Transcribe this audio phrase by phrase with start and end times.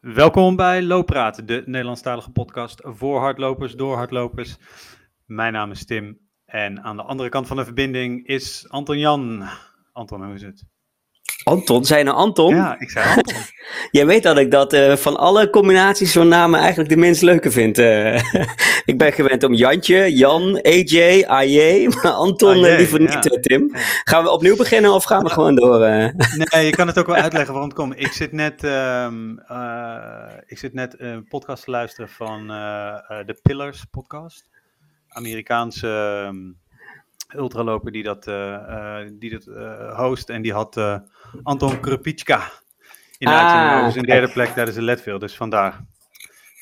[0.00, 4.56] Welkom bij Looppraat, de Nederlandstalige podcast voor hardlopers, door hardlopers.
[5.26, 9.48] Mijn naam is Tim en aan de andere kant van de verbinding is Anton Jan.
[9.92, 10.64] Anton, hoe is het?
[11.44, 12.54] Anton, zijn nou Anton?
[12.54, 13.42] Ja, ik zei Anton.
[13.90, 17.50] Jij weet dat ik dat uh, van alle combinaties van namen eigenlijk de minst leuke
[17.50, 17.78] vind.
[17.78, 18.14] Uh,
[18.90, 23.42] ik ben gewend om Jantje, Jan, AJ, AJ, maar Anton uh, liever niet.
[23.42, 23.70] Tim.
[24.04, 25.78] Gaan we opnieuw beginnen of gaan we gewoon door?
[26.52, 28.00] Nee, je kan het ook wel uitleggen waarom het komt.
[28.00, 29.42] Ik zit net, um,
[30.46, 32.46] ik zit net een podcast te luisteren van
[33.26, 34.48] de Pillars podcast.
[35.08, 35.88] Amerikaanse
[36.26, 36.58] um,
[37.36, 38.24] ultraloper die dat,
[39.18, 39.44] die dat
[39.96, 41.00] host en die had
[41.42, 42.50] Anton Krupitschka
[43.18, 45.84] in de ah, Dus in derde plek tijdens de Leadville, dus vandaar.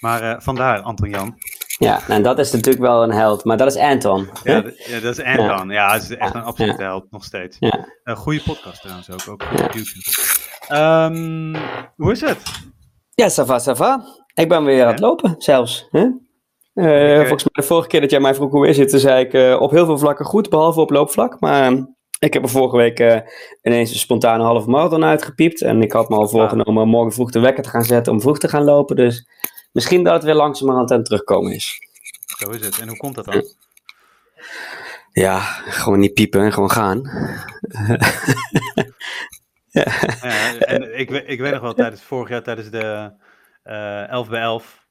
[0.01, 1.39] Maar uh, vandaar, Anton Jan.
[1.79, 4.29] Ja, en dat is natuurlijk wel een held, maar dat is Anton.
[4.43, 5.69] Ja, ja dat is Anton.
[5.69, 7.57] Ja, dat is echt een absolute held, nog steeds.
[7.61, 7.89] Ja.
[8.05, 10.11] Een goede podcast trouwens ook, ook op YouTube.
[10.73, 11.57] Um,
[11.97, 12.43] hoe is het?
[13.15, 14.05] Ja, ça va, ça va.
[14.35, 15.89] Ik ben weer aan het lopen, zelfs.
[15.91, 16.07] Hè?
[16.75, 19.25] Uh, volgens mij de vorige keer dat jij mij vroeg hoe is het, toen zei
[19.25, 21.41] ik uh, op heel veel vlakken goed, behalve op loopvlak.
[21.41, 21.87] Maar
[22.19, 23.19] ik heb er vorige week uh,
[23.63, 25.63] ineens een spontane halve marathon uitgepiept.
[25.63, 28.21] En ik had me al voorgenomen om morgen vroeg de wekker te gaan zetten om
[28.21, 28.97] vroeg te gaan lopen.
[28.97, 29.29] Dus
[29.73, 31.79] misschien dat het weer langzamerhand aan het terugkomen is.
[32.39, 32.79] Zo is het.
[32.79, 33.45] En hoe komt dat dan?
[35.13, 37.03] Ja, gewoon niet piepen en gewoon gaan.
[39.69, 39.93] ja.
[40.23, 40.59] ja.
[40.59, 43.13] en ik, ik weet nog wel, tijdens vorig jaar tijdens de
[43.65, 44.88] uh, eh, 11 bij 11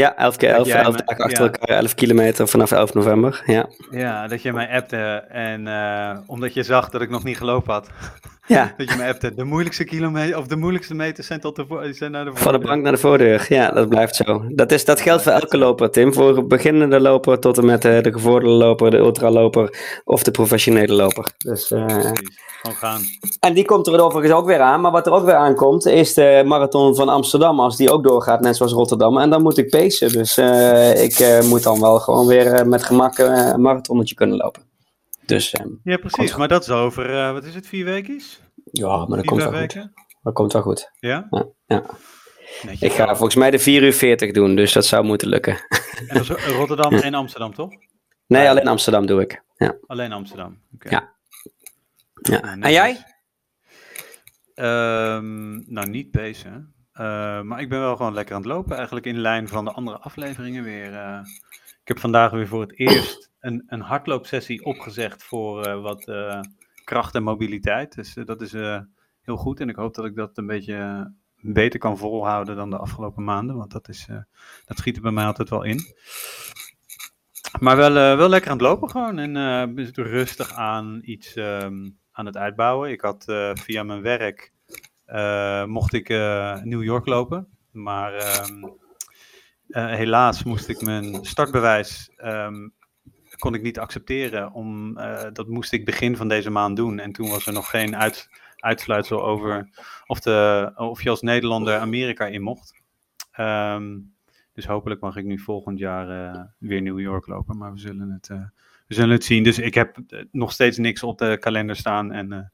[0.00, 1.50] ja, 11 keer 11, 11 dagen achter ja.
[1.50, 3.42] elkaar, 11 kilometer vanaf 11 november.
[3.46, 7.36] Ja, ja dat je mij appte en uh, omdat je zag dat ik nog niet
[7.36, 7.90] gelopen had.
[8.46, 8.74] Ja.
[8.76, 9.34] dat je mij appte.
[9.34, 12.50] De moeilijkste kilometer, of de moeilijkste meters zijn tot de, zijn naar de voordeur.
[12.52, 14.44] Van de bank naar de voordeur, ja, dat blijft zo.
[14.48, 16.14] Dat, is, dat geldt voor elke loper, Tim.
[16.14, 20.94] Voor beginnende loper tot en met uh, de gevorderde loper, de ultraloper of de professionele
[20.94, 21.32] loper.
[21.38, 23.00] Dus, uh, Gewoon gaan.
[23.40, 24.80] En die komt er overigens ook weer aan.
[24.80, 27.60] Maar wat er ook weer aankomt, is de marathon van Amsterdam.
[27.60, 29.18] Als die ook doorgaat, net zoals Rotterdam.
[29.18, 30.12] En dan moet ik pacen.
[30.12, 34.62] Dus uh, ik uh, moet dan wel gewoon weer met gemak een marathonnetje kunnen lopen.
[35.26, 36.36] Dus, um, ja, precies.
[36.36, 38.22] Maar dat is over, wat is het, vier weken?
[38.76, 39.82] Ja, maar dat komt wel weken?
[39.82, 40.04] goed.
[40.22, 40.90] Dat komt wel goed.
[40.98, 41.26] Ja?
[41.30, 41.46] Ja.
[41.66, 41.84] ja.
[42.80, 45.58] ik ga volgens mij de 4 uur 40 doen, dus dat zou moeten lukken.
[46.06, 47.70] En dat is Rotterdam en Amsterdam, toch?
[48.26, 49.42] Nee, alleen Amsterdam doe ik.
[49.56, 49.76] Ja.
[49.86, 50.88] Alleen Amsterdam, oké.
[50.90, 51.14] Ja.
[52.14, 52.40] ja.
[52.40, 53.04] Nou, en jij?
[54.54, 56.52] Um, nou, niet bezig.
[56.52, 59.72] Uh, maar ik ben wel gewoon lekker aan het lopen, eigenlijk in lijn van de
[59.72, 60.92] andere afleveringen weer.
[60.92, 61.20] Uh,
[61.80, 66.08] ik heb vandaag weer voor het eerst een, een hardloopsessie opgezegd voor uh, wat
[66.86, 67.94] kracht en mobiliteit.
[67.94, 68.52] Dus dat is
[69.20, 72.78] heel goed en ik hoop dat ik dat een beetje beter kan volhouden dan de
[72.78, 74.06] afgelopen maanden, want dat, is,
[74.64, 75.80] dat schiet er bij mij altijd wel in.
[77.60, 82.36] Maar wel, wel lekker aan het lopen gewoon en rustig aan iets um, aan het
[82.36, 82.90] uitbouwen.
[82.90, 84.52] Ik had via mijn werk
[85.66, 86.08] mocht ik
[86.62, 87.48] New York lopen.
[87.70, 88.14] Maar
[89.68, 92.74] uh, helaas moest ik mijn startbewijs um,
[93.38, 94.52] kon ik niet accepteren.
[94.52, 94.94] Om,
[95.32, 96.98] dat moest ik begin van deze maand doen.
[96.98, 99.68] En toen was er nog geen uit, uitsluitsel over
[100.06, 102.74] of, de, of je als Nederlander Amerika in mocht.
[103.40, 104.14] Um,
[104.52, 106.06] dus hopelijk mag ik nu volgend jaar
[106.58, 107.58] weer New York lopen.
[107.58, 108.28] Maar we zullen het,
[108.86, 109.42] we zullen het zien.
[109.42, 109.98] Dus ik heb
[110.30, 112.12] nog steeds niks op de kalender staan.
[112.12, 112.52] En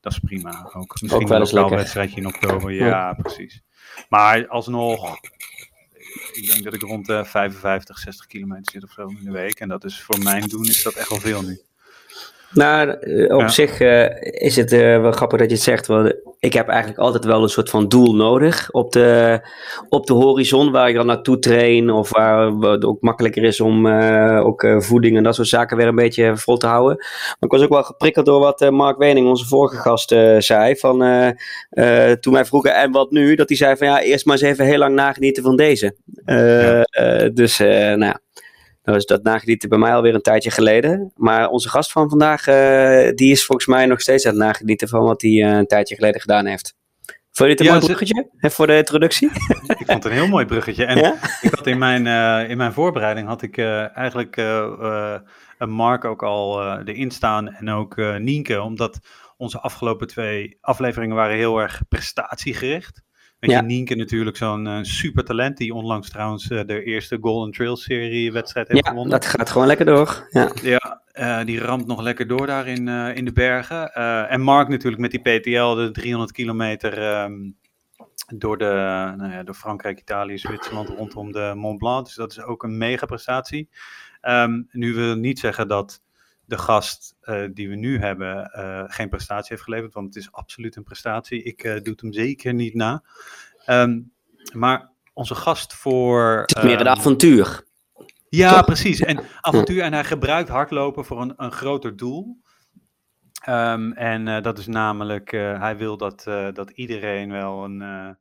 [0.00, 0.70] dat is prima.
[0.72, 2.72] Ook misschien ook wel een wedstrijdje in oktober.
[2.72, 3.62] Ja, precies.
[4.08, 5.18] Maar alsnog,
[6.32, 9.60] ik denk dat ik rond de 55, 60 kilometer zit of zo in de week.
[9.60, 11.60] En dat is voor mijn doen is dat echt wel veel nu.
[12.54, 15.86] Nou, eh, op zich uh, is het uh, wel grappig dat je het zegt.
[15.86, 19.40] Want ik heb eigenlijk altijd wel een soort van doel nodig op de,
[19.88, 21.90] op de horizon waar ik dan naartoe train.
[21.90, 25.86] Of waar het ook makkelijker is om uh, ook voeding en dat soort zaken weer
[25.86, 26.96] een beetje vol te houden.
[26.96, 30.08] Maar ik was ook wel geprikkeld door wat Mark Wening, onze vorige gast,
[30.38, 30.76] zei.
[30.76, 30.98] Van,
[32.20, 33.34] toen wij vroegen en wat nu?
[33.34, 35.96] Dat hij zei van ja, eerst maar eens even heel lang nagenieten van deze.
[36.24, 36.84] Ja.
[37.32, 38.20] dus nou ja.
[38.82, 41.12] Nou is dat nagenieten bij mij alweer een tijdje geleden.
[41.16, 44.88] Maar onze gast van vandaag, uh, die is volgens mij nog steeds aan het nagenieten
[44.88, 46.74] van wat hij uh, een tijdje geleden gedaan heeft.
[47.30, 49.30] Vond je dit een ja, mooi bruggetje voor de introductie?
[49.32, 50.84] ik vond het een heel mooi bruggetje.
[50.84, 51.14] En ja?
[51.40, 54.36] ik had in mijn, uh, in mijn voorbereiding had ik eigenlijk
[55.58, 58.62] een Mark ook al erin staan en ook Nienke.
[58.62, 58.98] Omdat
[59.36, 63.02] onze afgelopen twee afleveringen waren heel erg prestatiegericht.
[63.42, 63.56] Met ja.
[63.56, 67.76] je Nienke natuurlijk zo'n uh, super talent die onlangs trouwens uh, de eerste Golden Trail
[67.76, 69.12] serie wedstrijd heeft ja, gewonnen.
[69.12, 70.26] dat gaat gewoon lekker door.
[70.30, 73.94] Ja, ja uh, die ramt nog lekker door daar in, in de bergen.
[74.28, 77.56] en Mark natuurlijk met die PTL, de 300 kilometer um,
[78.26, 78.64] door, de,
[79.16, 82.04] nou ja, door Frankrijk, Italië, Zwitserland rondom de Mont Blanc.
[82.04, 83.68] Dus dat is ook een mega prestatie.
[84.22, 86.02] Um, nu wil niet zeggen dat
[86.52, 90.32] de gast uh, die we nu hebben uh, geen prestatie heeft geleverd, want het is
[90.32, 91.42] absoluut een prestatie.
[91.42, 93.02] Ik uh, doe het hem zeker niet na.
[93.66, 94.12] Um,
[94.52, 96.40] maar onze gast voor...
[96.40, 97.64] Het is meer een avontuur.
[98.28, 99.00] Ja, precies.
[99.00, 99.82] En avontuur.
[99.82, 102.40] En hij gebruikt hardlopen voor een, een groter doel.
[103.44, 106.22] Ehm, en dat is namelijk, hij wil dat,
[106.52, 108.16] dat iedereen wel een,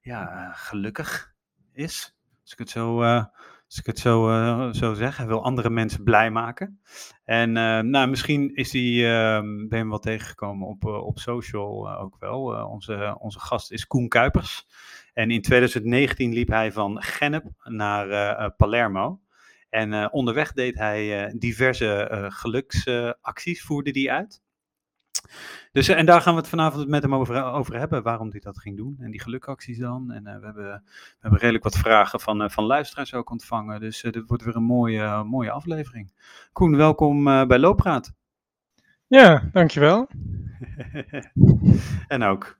[0.00, 1.32] ja, gelukkig
[1.72, 2.16] is.
[2.42, 3.02] Als ik het zo,
[3.70, 5.16] als ik het zo, zo zeg.
[5.16, 6.80] Hij wil andere mensen blij maken.
[7.24, 7.52] En
[7.90, 12.40] nou, misschien is hij, ehm, ben je wel tegengekomen op, op social ook wel.
[12.68, 14.66] onze, onze gast is Koen Kuipers.
[15.12, 19.20] En in 2019 liep hij van Gennep naar Palermo.
[19.68, 24.42] En onderweg deed hij diverse geluksacties, voerde die uit.
[25.72, 28.58] Dus, en daar gaan we het vanavond met hem over, over hebben, waarom hij dat
[28.58, 28.96] ging doen.
[29.00, 30.10] En die gelukacties dan.
[30.12, 33.80] En uh, we, hebben, we hebben redelijk wat vragen van, uh, van luisteraars ook ontvangen.
[33.80, 36.12] Dus dit wordt weer een mooie, mooie aflevering.
[36.52, 38.12] Koen, welkom bij Looppraat.
[39.06, 40.08] Ja, dankjewel.
[42.08, 42.58] en ook.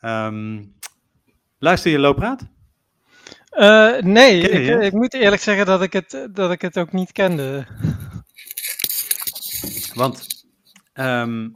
[0.00, 0.74] Um,
[1.58, 2.48] luister je Looppraat?
[4.04, 7.66] nee, ik, ik, moet eerlijk zeggen dat ik het, dat ik het ook niet kende.
[9.94, 10.26] Want
[10.94, 11.52] um,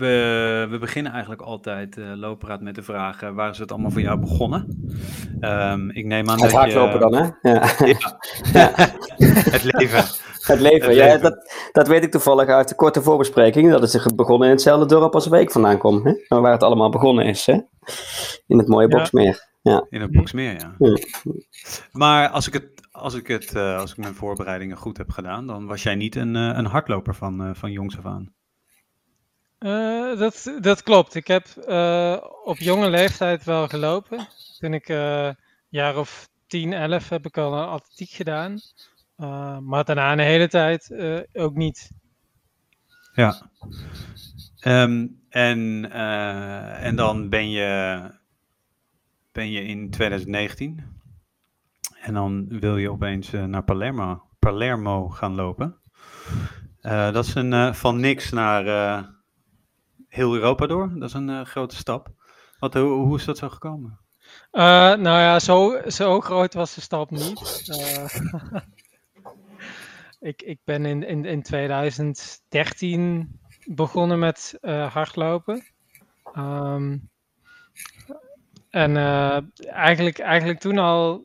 [0.00, 3.90] we, we beginnen eigenlijk altijd uh, Loopraad met de vraag: uh, waar is het allemaal
[3.90, 4.90] voor jou begonnen?
[5.40, 7.50] Um, ik neem aan het dat hardlopen dan, hè?
[7.50, 7.70] Ja.
[8.52, 8.74] ja.
[9.50, 10.04] het leven.
[10.40, 11.22] Het leven, het ja, leven.
[11.22, 13.70] Dat, dat weet ik toevallig uit de korte voorbespreking.
[13.70, 16.04] Dat het begonnen in hetzelfde dorp als Week vandaan komt.
[16.04, 16.40] Hè?
[16.40, 17.58] Waar het allemaal begonnen is, hè?
[18.46, 18.88] In het mooie.
[18.88, 19.48] Boksmeer.
[19.62, 19.86] Ja.
[19.90, 20.74] In het Boksmeer, ja.
[20.78, 20.98] ja.
[21.92, 25.46] Maar als ik, het, als, ik het, uh, als ik mijn voorbereidingen goed heb gedaan,
[25.46, 28.34] dan was jij niet een, een hardloper van, van jongs af aan.
[29.60, 31.14] Uh, dat, dat klopt.
[31.14, 34.28] Ik heb uh, op jonge leeftijd wel gelopen.
[34.58, 35.30] Toen ik uh,
[35.68, 38.60] jaar of 10, 11 heb ik al een atletiek gedaan.
[39.62, 40.94] maar daarna een hele tijd
[41.32, 41.90] ook niet.
[43.12, 43.50] Ja.
[44.64, 45.90] Um, en,
[46.80, 48.00] en dan ben je,
[49.32, 50.84] ben je in 2019.
[52.02, 55.76] En dan wil je opeens naar Palermo, Palermo gaan lopen.
[56.82, 58.64] dat is een, van niks naar
[60.10, 60.90] heel Europa door.
[60.94, 62.08] Dat is een uh, grote stap.
[62.58, 63.98] Wat, hoe, is dat zo gekomen?
[64.52, 64.62] Uh,
[64.94, 67.68] nou ja, zo, zo groot was de stap niet.
[67.68, 68.04] Uh,
[70.30, 74.58] ik, ik ben in, in, in 2013 begonnen met
[74.92, 75.64] hardlopen.
[76.36, 77.08] Um,
[78.70, 78.96] en
[79.66, 81.16] eigenlijk, eigenlijk toen al,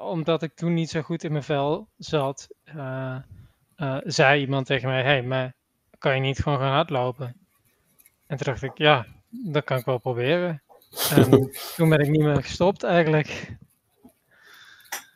[0.00, 2.48] omdat ik toen niet zo goed in mijn vel zat,
[4.04, 5.54] zei iemand tegen mij: Hey, maar
[5.98, 7.37] kan je niet gewoon gaan hardlopen?
[8.28, 10.62] En toen dacht ik, ja, dat kan ik wel proberen.
[11.10, 13.56] En toen ben ik niet meer gestopt eigenlijk.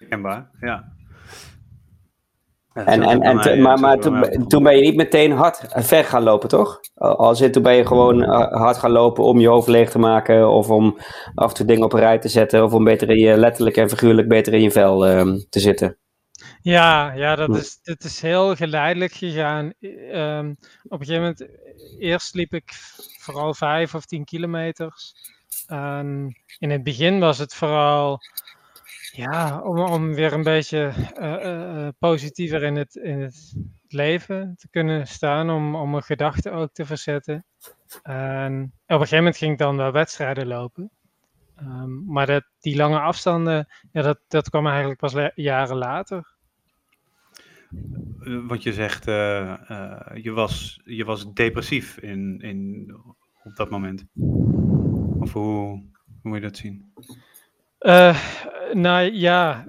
[0.09, 0.93] Kenbaar, ja.
[2.73, 6.49] en, en, en maar maar toen, toen ben je niet meteen hard ver gaan lopen,
[6.49, 6.81] toch?
[6.94, 9.99] Als in, toen ben je gewoon eh, hard gaan lopen om je hoofd leeg te
[9.99, 10.99] maken, of om
[11.35, 13.76] af en toe dingen op een rij te zetten, of om beter in je, letterlijk
[13.76, 15.99] en figuurlijk beter in je vel uh, te zitten.
[16.62, 19.73] Ja, ja dat, is, dat is heel geleidelijk gegaan.
[19.81, 21.47] Um, op een gegeven moment,
[21.99, 22.73] eerst liep ik
[23.19, 25.14] vooral vijf of tien kilometers.
[26.59, 28.20] In het begin was het vooral
[29.12, 33.55] ja, om, om weer een beetje uh, uh, positiever in het, in het
[33.88, 37.44] leven te kunnen staan, om, om mijn gedachten ook te verzetten.
[38.03, 40.91] En op een gegeven moment ging ik dan wel wedstrijden lopen.
[41.61, 46.32] Um, maar dat, die lange afstanden, ja, dat, dat kwam eigenlijk pas jaren later.
[48.21, 52.95] Eh, want je zegt, uh, uh, je, was, je was depressief in, in,
[53.43, 54.05] op dat moment.
[55.19, 55.83] Of hoe, hoe
[56.23, 56.93] moet je dat zien?
[57.81, 58.19] Uh,
[58.73, 59.64] nou ja,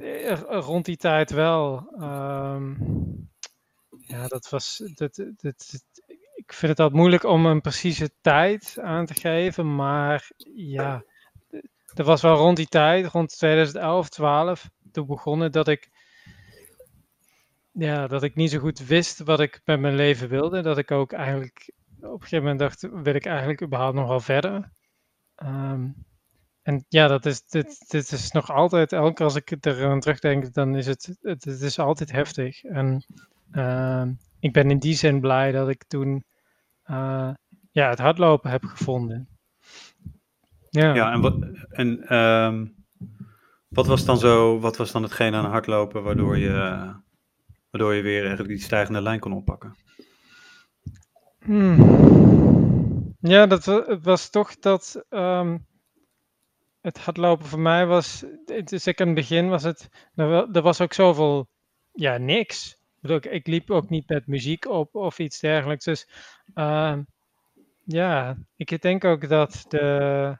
[0.48, 1.94] rond die tijd wel.
[2.00, 2.78] Um,
[3.90, 4.84] ja, dat was.
[4.94, 5.84] Dat, dat,
[6.36, 11.04] ik vind het altijd moeilijk om een precieze tijd aan te geven, maar ja,
[11.94, 15.90] dat was wel rond die tijd, rond 2011, 12, toen begonnen dat ik
[17.74, 20.62] ja, dat ik niet zo goed wist wat ik met mijn leven wilde.
[20.62, 24.20] Dat ik ook eigenlijk op een gegeven moment dacht, wil ik eigenlijk überhaupt nog wel
[24.20, 24.72] verder?
[25.44, 25.96] Um,
[26.62, 30.00] en ja, dat is, dit, dit is nog altijd, elke keer als ik er aan
[30.00, 32.64] terugdenk, dan is het, het, is altijd heftig.
[32.64, 33.06] En
[33.52, 34.06] uh,
[34.40, 36.24] ik ben in die zin blij dat ik toen
[36.86, 37.34] uh,
[37.72, 39.28] ja, het hardlopen heb gevonden.
[40.70, 41.36] Ja, ja en, wat,
[41.70, 42.86] en um,
[43.68, 46.94] wat was dan zo, wat was dan hetgeen aan hardlopen waardoor je
[47.74, 49.76] Waardoor je weer eigenlijk die stijgende lijn kon oppakken.
[51.44, 53.16] Hmm.
[53.20, 53.66] Ja, dat
[54.04, 55.06] was toch dat.
[55.10, 55.66] Um,
[56.82, 58.24] het hardlopen voor mij was.
[58.46, 59.90] Ik in het begin was het.
[60.16, 61.48] Er was ook zoveel.
[61.94, 62.78] Ja, niks.
[63.02, 65.86] Ik, ik liep ook niet met muziek op of iets dergelijks.
[65.86, 66.10] Dus.
[66.56, 66.98] Uh,
[67.84, 70.38] ja, ik denk ook dat de.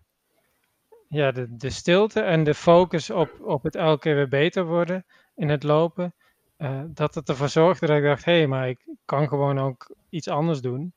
[1.10, 5.06] ja, de, de stilte en de focus op, op het elke keer weer beter worden
[5.36, 6.14] in het lopen,
[6.64, 9.96] uh, dat het ervoor zorgde dat ik dacht, hé, hey, maar ik kan gewoon ook
[10.10, 10.94] iets anders doen.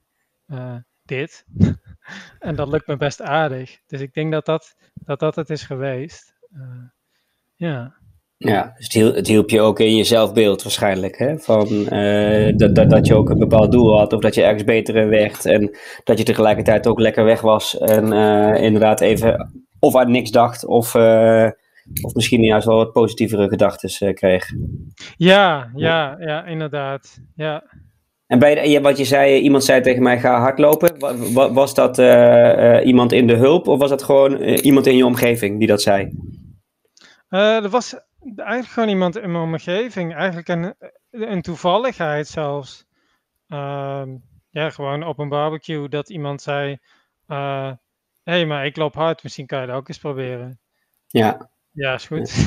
[0.48, 1.44] Uh, dit.
[2.38, 3.78] en dat lukt me best aardig.
[3.86, 6.34] Dus ik denk dat dat, dat, dat het is geweest.
[6.54, 6.62] Uh,
[7.54, 7.94] ja.
[8.38, 11.18] Ja, dus het hielp, je ook in je zelfbeeld waarschijnlijk.
[11.18, 11.38] Hè?
[11.38, 11.84] Van,
[12.56, 15.44] dat, dat, dat je ook een bepaald doel had of dat je ergens beter werd.
[15.44, 18.12] En dat je tegelijkertijd ook lekker weg was en
[18.62, 20.94] inderdaad even of aan niks dacht of,
[22.02, 24.50] of misschien juist wel wat positievere gedachten kreeg.
[25.16, 27.20] Ja, ja, ja, inderdaad.
[27.34, 27.64] Ja.
[28.26, 30.98] En bij wat je zei, iemand zei tegen mij: ga hardlopen.
[31.54, 31.98] Was dat
[32.84, 36.10] iemand in de hulp of was dat gewoon iemand in je omgeving die dat zei?
[37.28, 37.96] er was
[38.36, 40.14] eigenlijk gewoon iemand in mijn omgeving.
[40.14, 40.74] Eigenlijk een,
[41.10, 42.84] een toevalligheid zelfs.
[43.48, 44.02] Uh,
[44.50, 46.78] ja, gewoon op een barbecue dat iemand zei:
[47.26, 47.72] Hé,
[48.22, 50.58] hey, maar ik loop hard, misschien kan je dat ook eens proberen.
[51.06, 51.50] Ja.
[51.76, 52.46] Ja, is goed.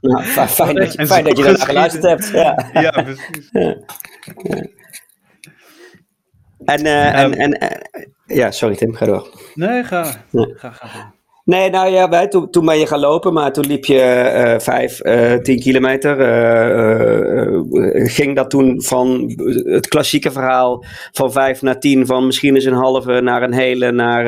[0.00, 2.28] Nou, fijn, dat je, fijn dat je dat geluisterd hebt.
[2.28, 3.48] Ja, ja precies.
[3.52, 3.76] Ja.
[6.64, 7.90] En, uh, um, en, en
[8.26, 9.28] ja, sorry Tim, ga door.
[9.54, 11.14] Nee, ga, ga, ga.
[11.44, 14.58] Nee, nou ja, wij, toen, toen ben je gaan lopen, maar toen liep je uh,
[14.58, 16.18] vijf, uh, tien kilometer.
[16.18, 17.60] Uh,
[18.06, 19.34] ging dat toen van
[19.64, 23.92] het klassieke verhaal van vijf naar tien, van misschien eens een halve naar een hele,
[23.92, 24.24] naar,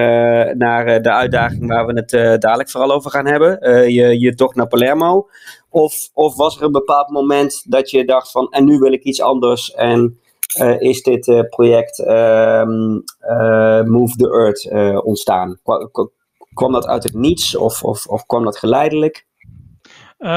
[0.56, 3.58] naar de uitdaging waar we het dadelijk vooral over gaan hebben.
[3.92, 5.28] je, je tocht naar Palermo.
[5.70, 9.02] Of, of was er een bepaald moment dat je dacht van, en nu wil ik
[9.02, 10.20] iets anders en...
[10.78, 12.92] is dit project ehm,
[13.85, 14.70] Move the Earth
[15.04, 15.61] ontstaan?
[16.56, 19.26] Kwam dat uit het niets of, of, of kwam dat geleidelijk?
[20.18, 20.28] Uh,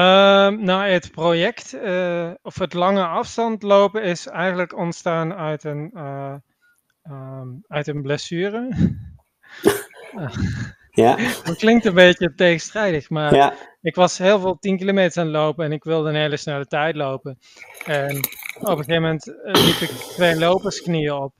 [0.48, 6.34] nou, het project, uh, of het lange afstand lopen, is eigenlijk ontstaan uit een, uh,
[7.10, 8.68] um, uit een blessure.
[10.90, 11.16] ja.
[11.44, 13.54] Dat klinkt een beetje tegenstrijdig, maar ja.
[13.80, 16.66] ik was heel veel 10 kilometer aan het lopen en ik wilde een hele snelle
[16.66, 17.38] tijd lopen.
[17.84, 18.16] En
[18.60, 21.34] op een gegeven moment liep ik twee lopersknieën op.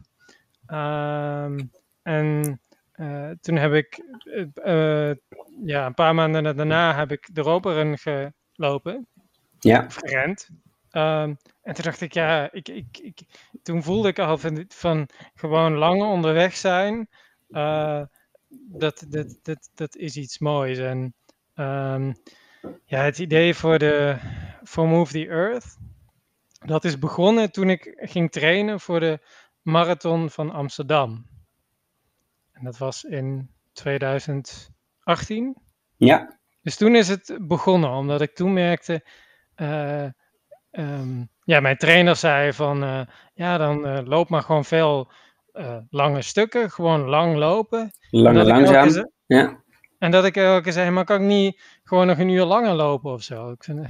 [0.66, 1.70] Um,
[2.02, 2.60] en
[3.00, 4.04] uh, toen heb ik,
[4.64, 5.12] uh,
[5.64, 9.06] ja, een paar maanden daarna heb ik de Roperun gelopen.
[9.58, 9.86] Ja.
[9.88, 10.48] Gerend.
[10.92, 13.20] Um, en toen dacht ik, ja, ik, ik, ik,
[13.62, 17.08] toen voelde ik al van, van gewoon lang onderweg zijn.
[17.48, 18.02] Uh,
[18.48, 20.78] dat, dat, dat, dat is iets moois.
[20.78, 21.14] En
[21.54, 22.14] um,
[22.84, 24.16] ja, het idee voor, de,
[24.62, 25.76] voor Move the Earth,
[26.66, 29.18] dat is begonnen toen ik ging trainen voor de
[29.62, 31.26] marathon van Amsterdam.
[32.60, 35.56] En dat was in 2018.
[35.96, 36.38] Ja.
[36.62, 39.06] Dus toen is het begonnen, omdat ik toen merkte.
[39.56, 40.04] Uh,
[40.70, 42.84] um, ja, mijn trainer zei van.
[42.84, 43.00] Uh,
[43.34, 45.12] ja, dan uh, loop maar gewoon veel
[45.90, 46.70] lange stukken.
[46.70, 47.92] Gewoon lang lopen.
[48.10, 49.10] Lang en langzaam.
[49.26, 49.62] Ja.
[49.98, 52.74] En dat ik elke keer zei: maar kan ik niet gewoon nog een uur langer
[52.74, 53.50] lopen of zo?
[53.50, 53.86] Ik zei: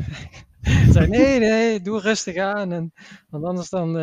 [1.09, 2.73] nee, nee, doe rustig aan.
[2.73, 2.93] En,
[3.29, 3.97] want anders dan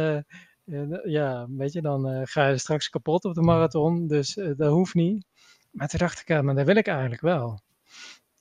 [1.03, 4.07] ja, weet je, dan uh, ga je straks kapot op de marathon.
[4.07, 5.25] Dus uh, dat hoeft niet.
[5.71, 7.59] Maar toen dacht ik, ja, maar dat wil ik eigenlijk wel.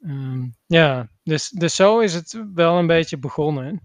[0.01, 3.81] Um, ja, dus, dus zo is het wel een beetje begonnen.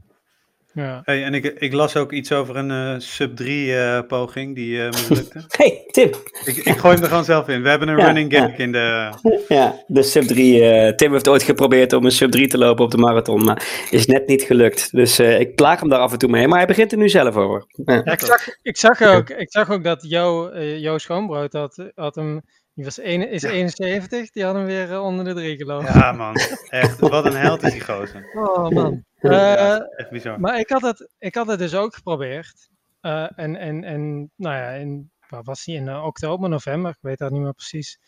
[0.74, 1.02] Ja.
[1.04, 4.78] Hey, en ik, ik las ook iets over een uh, sub 3 uh, poging die
[4.78, 5.44] uh, mislukte.
[5.58, 6.10] hey, Tim.
[6.46, 7.64] Ik, ik gooi hem er gewoon zelf in.
[7.64, 8.58] We hebben een ja, running gag ja.
[8.58, 9.10] in de...
[9.48, 10.96] Ja, de sub 3.
[10.96, 14.06] Tim heeft ooit geprobeerd om een sub 3 te lopen op de marathon, maar is
[14.06, 14.92] net niet gelukt.
[14.92, 17.36] Dus ik plaag hem daar af en toe mee, maar hij begint er nu zelf
[17.36, 17.66] over.
[17.86, 18.06] Ja.
[18.06, 22.42] ik, zag, ik, zag ook, ik zag ook dat Jo, jo Schoonbrood had, had hem...
[22.74, 25.94] Die was een, is 71, die had hem weer onder de drie gelopen.
[25.94, 26.36] Ja man,
[26.70, 27.00] echt.
[27.00, 28.30] Wat een held is die gozer.
[28.36, 29.04] Oh man.
[29.22, 30.40] Uh, echt bizar.
[30.40, 32.70] Maar ik had, het, ik had het dus ook geprobeerd.
[33.02, 35.76] Uh, en, en, en nou ja, in, waar was hij?
[35.76, 38.00] In oktober, november, ik weet dat niet meer precies.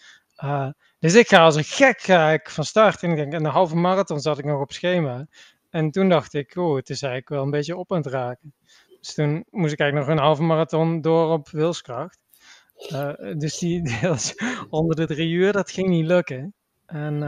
[1.00, 3.04] dus ik ga als een gek ga ik van start.
[3.04, 5.28] En ik denk, een halve marathon zat ik nog op schema.
[5.70, 8.54] En toen dacht ik, oh, het is eigenlijk wel een beetje op aan het raken.
[9.00, 12.20] Dus toen moest ik eigenlijk nog een halve marathon door op wilskracht.
[13.38, 14.36] Dus die deels
[14.70, 16.54] onder de drie uur, dat ging niet lukken.
[16.86, 17.22] En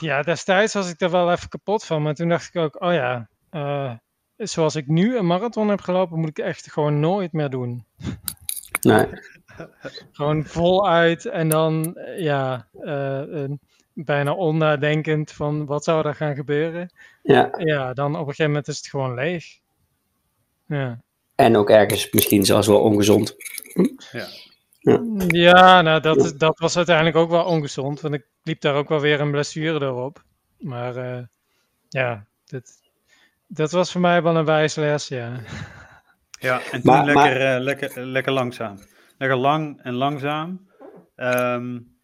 [0.00, 2.02] ja, destijds was ik er wel even kapot van.
[2.02, 3.92] Maar toen dacht ik ook, oh ja, uh,
[4.36, 7.84] zoals ik nu een marathon heb gelopen, moet ik echt gewoon nooit meer doen.
[8.80, 9.06] Nee.
[10.12, 12.68] gewoon voluit en dan, ja,
[13.94, 16.92] bijna onnadenkend van wat zou er gaan gebeuren.
[17.22, 17.50] Ja.
[17.56, 19.44] Ja, dan op een gegeven moment is het gewoon leeg.
[20.66, 21.02] Ja.
[21.42, 23.36] En ook ergens misschien zelfs wel ongezond.
[24.12, 24.26] Ja.
[24.78, 28.00] Ja, ja nou, dat, dat was uiteindelijk ook wel ongezond.
[28.00, 30.22] Want ik liep daar ook wel weer een blessure erop.
[30.58, 31.22] Maar uh,
[31.88, 32.70] ja, dat,
[33.46, 35.40] dat was voor mij wel een wijze les, ja.
[36.40, 37.56] Ja, en toen maar, lekker, maar...
[37.56, 38.78] Uh, lekker, lekker langzaam.
[39.18, 40.68] Lekker lang en langzaam.
[41.16, 41.96] Um,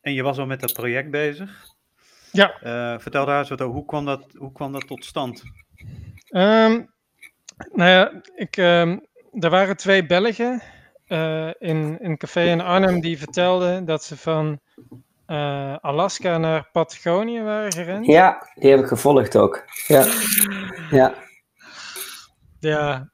[0.00, 1.74] en je was al met dat project bezig.
[2.32, 2.62] Ja.
[2.62, 3.74] Uh, vertel daar eens wat over.
[3.74, 5.42] Hoe kwam dat, hoe kwam dat tot stand?
[6.30, 6.94] Um,
[7.72, 10.62] nou ja, ik, um, er waren twee Belgen
[11.08, 14.60] uh, in, in een café in Arnhem die vertelden dat ze van
[15.26, 18.06] uh, Alaska naar Patagonië waren gerend.
[18.06, 19.64] Ja, die heb ik gevolgd ook.
[19.86, 20.06] Ja.
[20.90, 21.14] Ja.
[22.58, 23.10] Ja.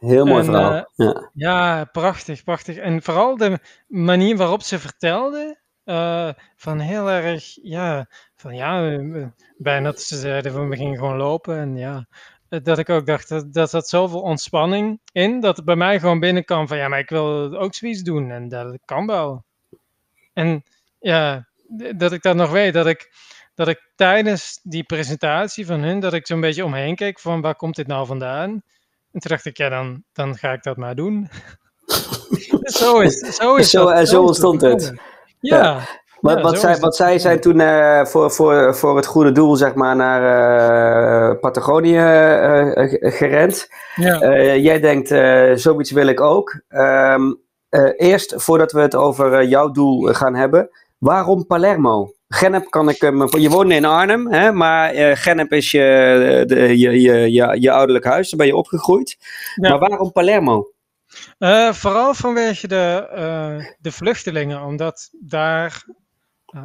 [0.00, 0.72] Heel mooi en, verhaal.
[0.72, 1.30] Uh, ja.
[1.34, 2.76] ja, prachtig, prachtig.
[2.76, 8.98] En vooral de manier waarop ze vertelde, uh, van heel erg, ja, van ja,
[9.56, 12.06] bijna dat ze zeiden van we gingen gewoon lopen en ja,
[12.62, 16.20] dat ik ook dacht, dat, dat zat zoveel ontspanning in, dat het bij mij gewoon
[16.20, 19.44] binnenkwam van ja, maar ik wil ook zoiets doen en dat kan wel.
[20.32, 20.62] En
[20.98, 21.48] ja,
[21.96, 23.12] dat ik dat nog weet, dat ik,
[23.54, 27.56] dat ik tijdens die presentatie van hun, dat ik zo'n beetje omheen keek van waar
[27.56, 28.50] komt dit nou vandaan?
[28.50, 31.28] En toen dacht ik, ja, dan, dan ga ik dat maar doen.
[32.80, 34.08] zo is, zo is zo, dat.
[34.08, 34.92] Zo ontstond het.
[35.40, 35.62] Ja.
[35.62, 36.02] ja.
[36.20, 39.74] Wat, wat, zij, wat zij zijn toen uh, voor, voor, voor het goede doel, zeg
[39.74, 40.22] maar, naar
[41.32, 43.68] uh, Patagonië uh, gerend.
[43.94, 44.36] Ja.
[44.56, 45.08] jij denkt,
[45.60, 46.60] zoiets wil ik ook.
[46.68, 47.42] Um,
[47.96, 52.12] eerst, voordat we het over jouw doel gaan hebben, waarom Palermo?
[52.28, 53.00] Gennep kan ik.
[53.38, 57.70] Je woont in Arnhem, hè, maar uh, Gennep is je, de, je, je, je, je
[57.70, 59.16] ouderlijk huis, daar ben je opgegroeid.
[59.54, 59.68] Ja.
[59.68, 60.68] Maar waarom Palermo?
[61.38, 65.84] Uh, vooral vanwege de, uh, de vluchtelingen, omdat daar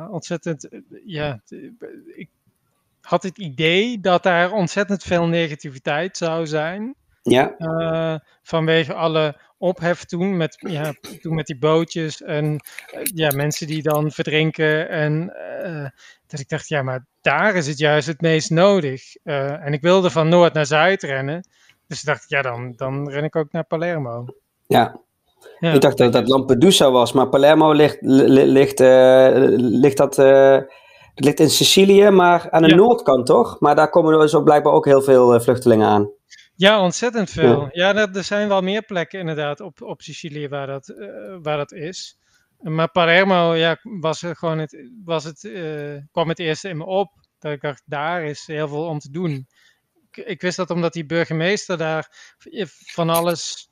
[0.09, 0.69] ontzettend.
[1.05, 1.41] ja,
[2.15, 2.29] ik
[3.01, 6.95] had het idee dat daar ontzettend veel negativiteit zou zijn.
[7.21, 8.21] Ja.
[8.41, 12.59] vanwege alle ophef toen met, ja, toen met die bootjes en
[13.13, 14.89] ja, mensen die dan verdrinken.
[14.89, 15.87] En uh,
[16.27, 19.15] dat ik dacht, ja, maar daar is het juist het meest nodig.
[19.23, 21.47] Uh, en ik wilde van Noord naar Zuid rennen.
[21.87, 24.25] Dus dacht ik, ja, dan, dan ren ik ook naar Palermo.
[24.67, 24.99] Ja.
[25.59, 25.73] Ja.
[25.73, 30.15] Ik dacht dat dat Lampedusa was, maar Palermo ligt, ligt, uh, ligt dat...
[30.15, 32.75] Het ligt in Sicilië, maar aan de ja.
[32.75, 33.59] noordkant toch?
[33.59, 36.11] Maar daar komen er dus ook blijkbaar ook heel veel vluchtelingen aan.
[36.55, 37.67] Ja, ontzettend veel.
[37.71, 40.93] Ja, er, er, zijn wel meer plekken inderdaad op, op Sicilië waar dat,
[41.41, 42.17] waar dat is.
[42.59, 45.49] Maar Palermo ja, was gewoon het, was het,
[46.11, 47.11] kwam het eerste in me op.
[47.39, 49.47] Dat ik dacht, daar is heel veel om te doen.
[50.11, 52.07] Ik, ik, wist dat omdat die burgemeester daar
[52.85, 53.68] van alles,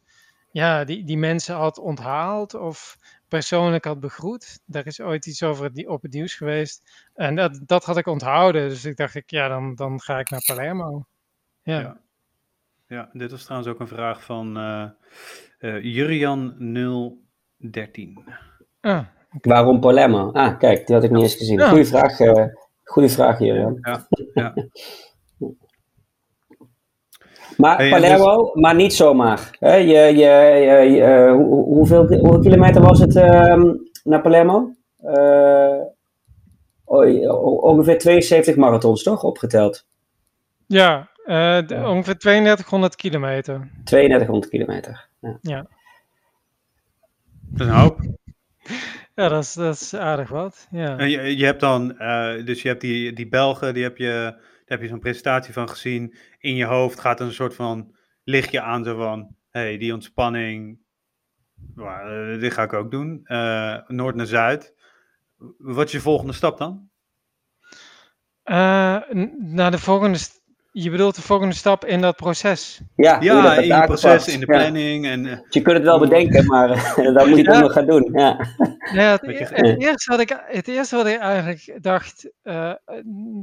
[0.57, 4.59] ja, die, die mensen had onthaald of persoonlijk had begroet.
[4.65, 7.07] Daar is ooit iets over het, op het nieuws geweest.
[7.13, 8.69] En dat, dat had ik onthouden.
[8.69, 11.05] Dus ik dacht, ik, ja, dan, dan ga ik naar Palermo.
[11.63, 11.79] ja.
[11.79, 11.97] ja.
[12.87, 14.85] Ja, dit was trouwens ook een vraag van uh,
[15.59, 18.13] uh, Jurian013.
[18.81, 19.05] Ah,
[19.41, 20.31] Waarom Palermo?
[20.31, 21.59] Ah, kijk, die had ik niet eens gezien.
[21.59, 21.69] Ja.
[21.69, 22.45] Goeie vraag, uh,
[22.83, 23.77] goeie vraag Jurian.
[23.81, 24.53] Ja, ja.
[27.57, 28.61] maar hey, Palermo, dus...
[28.61, 29.57] maar niet zomaar.
[29.59, 29.75] Hè?
[29.75, 30.25] Je, je,
[30.91, 34.71] je, hoe, hoeveel, hoeveel, kilometer was het ehm, naar Palermo?
[36.85, 39.23] Oh, ongeveer 72 marathons, toch?
[39.23, 39.85] Opgeteld.
[40.67, 43.69] Ja, uh, de, ongeveer 3200 kilometer.
[43.83, 45.07] 3200 kilometer.
[45.19, 45.37] Ja.
[45.41, 45.67] ja.
[47.49, 47.99] Dat is een hoop.
[49.15, 50.67] Ja, dat is, dat is aardig wat.
[50.71, 51.03] Ja.
[51.03, 54.35] Je, je hebt dan, uh, dus je hebt die, die Belgen, die heb je,
[54.69, 56.15] heb je zo'n presentatie van gezien.
[56.39, 60.79] In je hoofd gaat een soort van lichtje aan, zo van, hey, die ontspanning,
[61.75, 63.21] uh, dit ga ik ook doen.
[63.87, 64.73] Noord naar Zuid.
[65.57, 66.89] Wat is je volgende stap dan?
[69.37, 70.17] naar de volgende
[70.83, 72.81] je bedoelt de volgende stap in dat proces?
[72.95, 75.05] Ja, ja in het proces, in de planning.
[75.05, 75.11] Ja.
[75.11, 77.59] En, uh, je kunt het wel bedenken, maar uh, dan moet je het ja.
[77.59, 78.09] nog gaan doen.
[78.11, 78.47] Ja.
[78.93, 82.73] Ja, het, het, eerste wat ik, het eerste wat ik eigenlijk dacht, uh,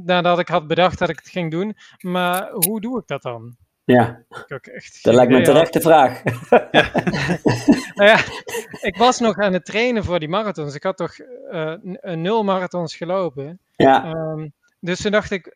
[0.05, 3.55] nadat ik had bedacht dat ik het ging doen, maar hoe doe ik dat dan?
[3.83, 4.23] Ja,
[4.61, 6.21] echt dat lijkt me een terechte vraag.
[6.71, 6.91] Ja.
[7.95, 8.17] nou ja,
[8.81, 10.75] ik was nog aan het trainen voor die marathons.
[10.75, 11.15] Ik had toch
[12.01, 13.59] nul marathons gelopen.
[13.75, 14.13] Ja.
[14.13, 15.55] Um, dus toen dacht ik,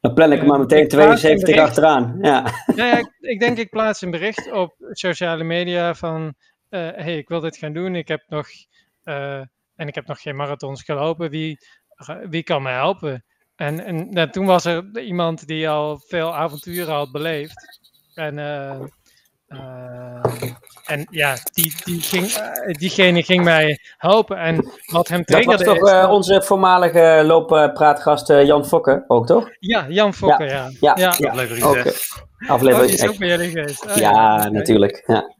[0.00, 2.18] dan plan ik maar meteen 72 achteraan.
[2.22, 2.52] Ja.
[2.74, 6.34] Ja, ja ik, ik, denk ik plaats een bericht op sociale media van
[6.70, 7.94] uh, hey, ik wil dit gaan doen.
[7.94, 8.48] Ik heb nog
[9.04, 9.40] uh,
[9.74, 11.30] en ik heb nog geen marathons gelopen.
[11.30, 11.58] Wie,
[12.28, 13.24] wie kan me helpen?
[13.56, 17.80] En, en nou, toen was er iemand die al veel avonturen had beleefd.
[18.14, 18.80] En uh,
[20.86, 24.36] en ja, die, die ging, uh, diegene ging mij helpen.
[24.36, 29.48] En wat hem triggerde Dat was toch uh, onze voormalige looppraatgast Jan Fokke ook, toch?
[29.58, 30.70] Ja, Jan Fokke, ja.
[30.80, 31.14] Ja, ja.
[31.18, 31.28] ja.
[31.28, 31.70] aflevering 6.
[31.70, 31.92] Okay.
[32.48, 33.86] Aflevering oh, is ook bij jullie geweest.
[33.86, 35.02] Oh, ja, natuurlijk.
[35.06, 35.34] Ja.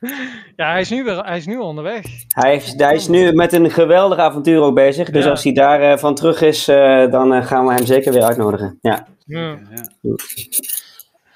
[0.56, 2.04] Ja, hij is, nu weer, hij is nu onderweg.
[2.28, 5.10] Hij is, hij is nu met een geweldig avontuur ook bezig.
[5.10, 5.30] Dus ja.
[5.30, 8.22] als hij daar uh, van terug is, uh, dan uh, gaan we hem zeker weer
[8.22, 8.78] uitnodigen.
[8.82, 9.06] Ja.
[9.24, 9.58] ja.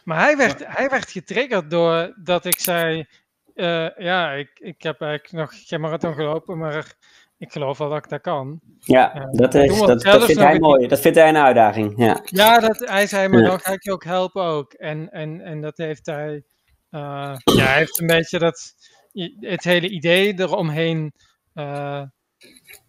[0.04, 3.06] Maar hij werd, hij werd getriggerd door dat ik zei:
[3.54, 6.94] uh, Ja, ik, ik heb eigenlijk nog geen marathon gelopen, maar
[7.38, 8.60] ik geloof wel dat ik dat kan.
[8.78, 10.86] Ja, dat, is, dat, dat vindt hij mooi.
[10.86, 11.92] Dat vindt hij een uitdaging.
[11.96, 14.72] Ja, ja dat, hij zei, maar dan ga ik je ook helpen ook.
[14.72, 16.44] En, en, en dat heeft hij.
[16.90, 18.74] ja, hij heeft een beetje dat.
[19.40, 21.12] Het hele idee eromheen.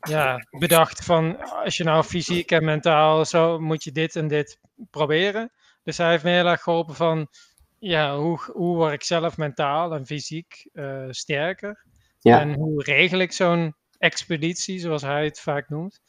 [0.01, 4.59] ja, bedacht van als je nou fysiek en mentaal zo moet je dit en dit
[4.89, 5.51] proberen.
[5.83, 7.27] Dus hij heeft me heel erg geholpen van
[7.79, 11.85] ja, hoe, hoe word ik zelf mentaal en fysiek uh, sterker?
[12.19, 12.39] Ja.
[12.39, 16.01] En hoe regel ik zo'n expeditie, zoals hij het vaak noemt?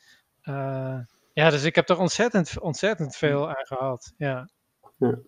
[0.44, 0.98] Uh,
[1.32, 4.12] ja, dus ik heb er ontzettend, ontzettend veel aan gehad.
[4.16, 4.50] Ja.
[4.98, 5.18] ja.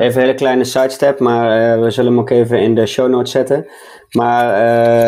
[0.00, 3.08] Even een hele kleine sidestep, maar uh, we zullen hem ook even in de show
[3.08, 3.66] notes zetten.
[4.10, 4.62] Maar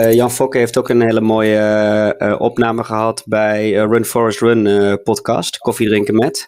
[0.06, 5.02] uh, Jan Fokke heeft ook een hele mooie uh, opname gehad bij Run Forest Run
[5.02, 6.44] podcast, Koffie Drinken Met.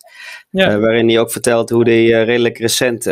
[0.50, 0.78] Ja.
[0.78, 3.04] waarin hij ook vertelt hoe hij redelijk recent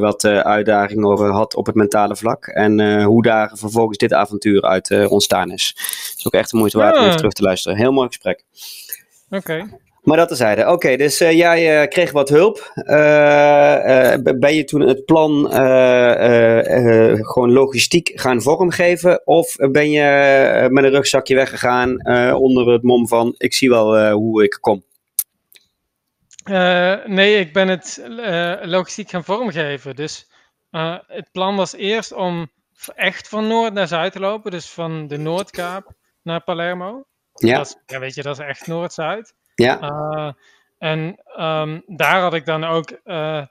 [0.00, 2.46] wat uitdagingen had op het mentale vlak.
[2.46, 5.74] En hoe daar vervolgens dit avontuur uit ontstaan is.
[5.76, 7.78] Het is ook echt een moeite waard om even terug te luisteren.
[7.78, 8.44] Heel mooi gesprek.
[9.30, 9.68] Oké.
[10.10, 10.70] Maar dat terzijde.
[10.70, 12.72] Oké, dus uh, jij uh, kreeg wat hulp.
[12.74, 15.50] Uh, ben je toen het plan
[17.24, 19.26] gewoon logistiek gaan vormgeven?
[19.26, 24.44] Of ben je met een rugzakje weggegaan onder het mom van ik zie wel hoe
[24.44, 24.82] ik kom?
[27.06, 28.02] nee, ik ben het
[28.62, 29.96] logistiek gaan vormgeven.
[29.96, 30.30] Dus
[31.06, 32.50] het plan was eerst om
[32.94, 34.50] echt van noord naar zuid te lopen.
[34.50, 35.92] Dus van de Noordkaap
[36.22, 37.04] naar Palermo.
[37.32, 37.56] Ja.
[37.56, 39.34] Dat is, ja, weet je, dat is echt noord-zuid.
[39.60, 39.80] Ja.
[39.80, 40.32] Uh,
[40.78, 43.44] en um, daar had ik dan ook uh,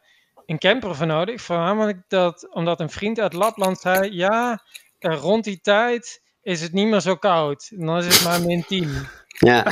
[0.46, 1.42] een camper voor nodig.
[1.42, 4.64] Voornamelijk dat, omdat een vriend uit Lapland zei: Ja,
[5.00, 7.72] uh, rond die tijd is het niet meer zo koud.
[7.76, 9.08] dan is het maar min 10.
[9.28, 9.64] Ja.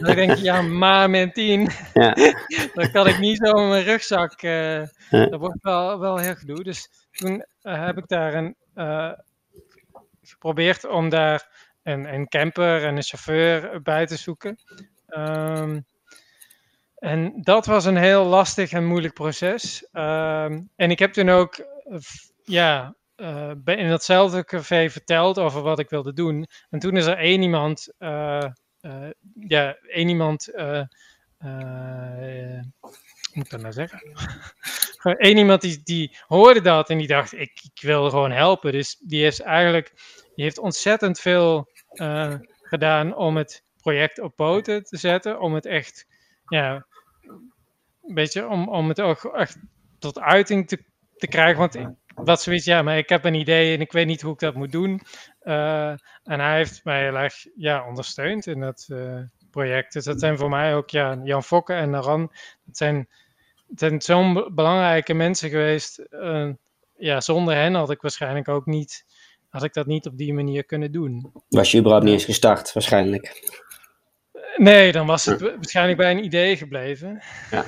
[0.00, 1.68] dan denk ik, ja, maar min 10.
[1.94, 2.14] Ja.
[2.74, 4.40] dan kan ik niet zo in mijn rugzak.
[4.40, 4.86] Ja.
[5.10, 6.62] Dat wordt wel, wel heel gedoe.
[6.62, 8.56] Dus toen heb ik daar een,
[10.22, 11.48] geprobeerd om daar
[11.82, 14.58] een, een camper en een chauffeur bij te zoeken.
[15.18, 15.84] Um,
[16.94, 19.88] en dat was een heel lastig en moeilijk proces.
[19.92, 21.66] Um, en ik heb toen ook
[22.44, 26.46] ja, uh, in datzelfde café verteld over wat ik wilde doen.
[26.70, 28.44] En toen is er één iemand, uh,
[29.34, 30.88] ja, één iemand, hoe
[33.32, 34.00] moet ik dat nou zeggen?
[35.02, 38.72] Eén iemand die, die hoorde dat en die dacht, ik, ik wil gewoon helpen.
[38.72, 39.92] Dus die heeft eigenlijk,
[40.34, 41.68] die heeft ontzettend veel
[42.62, 45.40] gedaan om het project op poten te zetten.
[45.40, 46.06] Om het echt,
[46.44, 46.86] ja,
[48.02, 49.58] een beetje, om, om het ook echt
[49.98, 50.84] tot uiting te,
[51.16, 51.58] te krijgen.
[51.58, 54.38] Want wat zoiets, ja, maar ik heb een idee en ik weet niet hoe ik
[54.38, 55.00] dat moet doen.
[55.42, 55.88] Uh,
[56.22, 59.92] en hij heeft mij heel erg ja, ondersteund in dat uh, project.
[59.92, 62.32] Dus dat zijn voor mij ook ja, Jan Fokke en Naran.
[62.64, 63.08] Dat zijn,
[63.74, 66.02] zijn zo'n belangrijke mensen geweest.
[66.10, 66.50] Uh,
[66.96, 69.04] ja, zonder hen had ik waarschijnlijk ook niet,
[69.48, 71.32] had ik dat niet op die manier kunnen doen.
[71.48, 73.50] Was je überhaupt niet eens gestart, waarschijnlijk?
[74.56, 77.22] Nee, dan was het waarschijnlijk bij een idee gebleven.
[77.50, 77.64] Ja.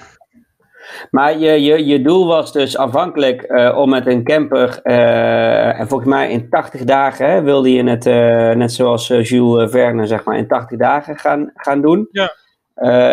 [1.11, 5.89] Maar je, je, je doel was dus afhankelijk uh, om met een camper, uh, en
[5.89, 10.25] volgens mij in 80 dagen hè, wilde je het, uh, net zoals Jules Verne, zeg
[10.25, 12.09] maar, in 80 dagen gaan, gaan doen.
[12.11, 12.33] Ja.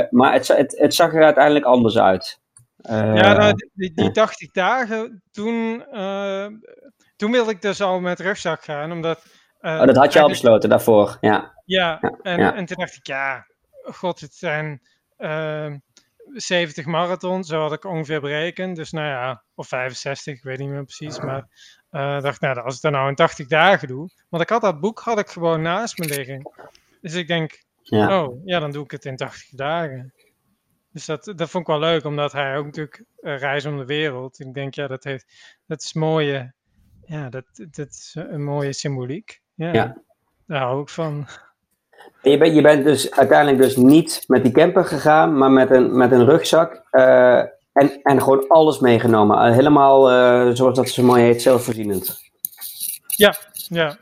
[0.09, 2.39] maar het, het, het zag er uiteindelijk anders uit.
[2.81, 5.83] ja, nou, die, die 80 dagen, toen,
[7.15, 9.23] toen wilde ik dus al met rugzak gaan, omdat...
[9.61, 11.59] oh, dat had je al besloten daarvoor, ja.
[11.65, 12.55] Ja, en, ja.
[12.55, 13.45] en toen dacht ik, ja,
[13.83, 14.81] god, het zijn
[16.33, 18.75] 70 ehm, marathon, zo had ik ongeveer berekend.
[18.75, 21.19] Dus nou ja, of 65, ik weet niet meer precies.
[21.19, 21.47] Maar
[21.91, 24.09] uh, dacht, nou, als ik dat nou in 80 dagen doe.
[24.29, 26.51] Want ik had dat boek had ik gewoon naast me liggen.
[27.01, 28.23] Dus ik denk, ja.
[28.23, 30.13] oh, ja, dan doe ik het in 80 dagen.
[30.91, 33.85] Dus dat, dat vond ik wel leuk, omdat hij ook natuurlijk uh, reist om de
[33.85, 34.39] wereld.
[34.39, 36.53] Ik denk, ja, dat, heeft, dat is mooie,
[37.05, 39.41] ja, dat, dat is een mooie symboliek.
[39.53, 40.01] Ja, ja.
[40.47, 41.27] Daar hou ik van.
[42.21, 45.97] Je bent, je bent dus uiteindelijk dus niet met die camper gegaan, maar met een,
[45.97, 46.83] met een rugzak.
[46.91, 47.37] Uh,
[47.73, 49.47] en, en gewoon alles meegenomen.
[49.47, 52.19] Uh, helemaal, uh, zoals dat zo mooi heet, zelfvoorzienend.
[53.07, 53.97] Ja, ja.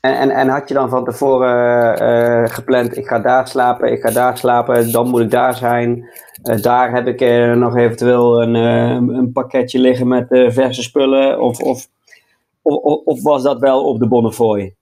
[0.00, 4.10] En, en, en had je dan van tevoren gepland, ik ga daar slapen, ik ga
[4.10, 6.10] daar slapen, dan moet ik daar zijn.
[6.42, 7.20] daar heb ik
[7.56, 11.40] nog eventueel een, een pakketje liggen met verse spullen.
[11.40, 11.86] Of, of,
[12.62, 14.74] of, of was dat wel op de Bonnefoy?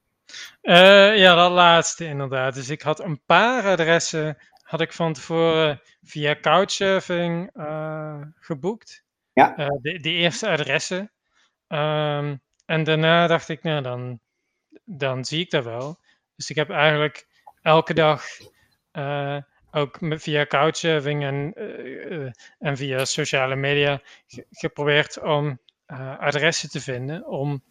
[0.62, 2.54] Uh, ja, dat laatste inderdaad.
[2.54, 9.04] Dus ik had een paar adressen had ik van tevoren via Couchsurfing uh, geboekt.
[9.32, 9.58] Ja.
[9.58, 11.12] Uh, de, de, eerste adressen.
[11.68, 14.20] Um, en daarna dacht ik, nou dan,
[14.84, 15.98] dan zie ik dat wel.
[16.36, 17.26] Dus ik heb eigenlijk
[17.62, 18.24] elke dag
[19.70, 21.54] ook via Couchsurfing en,
[22.58, 24.00] en via sociale media
[24.50, 25.58] geprobeerd om
[26.18, 27.62] adressen te vinden om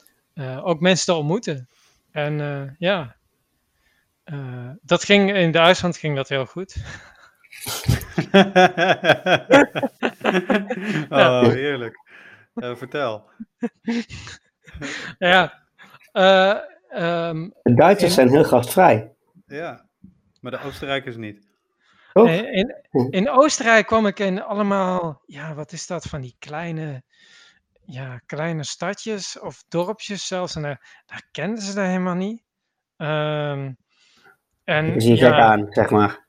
[0.64, 1.68] ook mensen te ontmoeten.
[2.12, 3.16] En uh, ja.
[4.82, 6.76] dat ging, in Duitsland ging dat heel goed.
[11.10, 12.00] oh, heerlijk.
[12.54, 13.30] vertel.
[15.20, 15.68] ja.
[16.14, 19.12] Um, de Duitsers zijn heel gastvrij.
[19.46, 19.86] Ja,
[20.42, 21.48] maar de Oostenrijkers niet.
[22.14, 22.32] Oh.
[22.32, 22.76] In,
[23.10, 27.04] in Oostenrijk kwam ik in allemaal, ja, wat is dat, van die kleine,
[27.90, 30.56] ja, kleine stadjes of dorpjes zelfs.
[30.56, 32.42] En daar, daar kenden ze dat helemaal niet.
[32.98, 33.78] Um,
[34.64, 36.28] en, zie je ja, gek aan, zeg maar.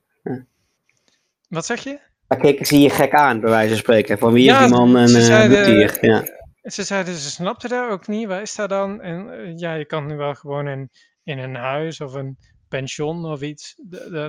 [1.48, 2.00] Wat zeg je?
[2.26, 4.18] Daar keken ze je gek aan, bij wijze van spreken.
[4.18, 6.24] Van wie is die man en uh, zeiden, Ja.
[6.62, 8.26] Ze zeiden, ze snapten dat ook niet.
[8.26, 9.00] Waar is dat dan?
[9.00, 10.90] En ja, je kan nu wel gewoon in,
[11.24, 13.74] in een huis of een pension of iets.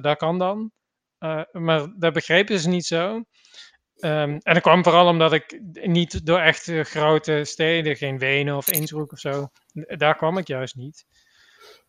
[0.02, 0.72] Dat kan dan.
[1.20, 3.24] Uh, maar dat begrepen ze niet zo.
[4.04, 8.72] Um, en dat kwam vooral omdat ik niet door echt grote steden, geen Wenen of
[8.72, 11.06] Innsbruck of zo, daar kwam ik juist niet.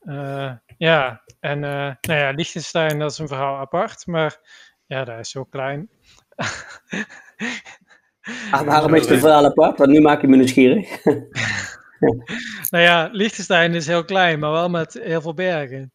[0.02, 4.38] Uh, ja, en uh, nou ja, Liechtenstein, dat is een verhaal apart, maar
[4.86, 5.88] ja, dat is zo klein.
[8.50, 9.78] ah, waarom is het verhaal apart?
[9.78, 11.04] Want nu maak je me nieuwsgierig.
[12.70, 15.92] nou ja, Liechtenstein is heel klein, maar wel met heel veel bergen.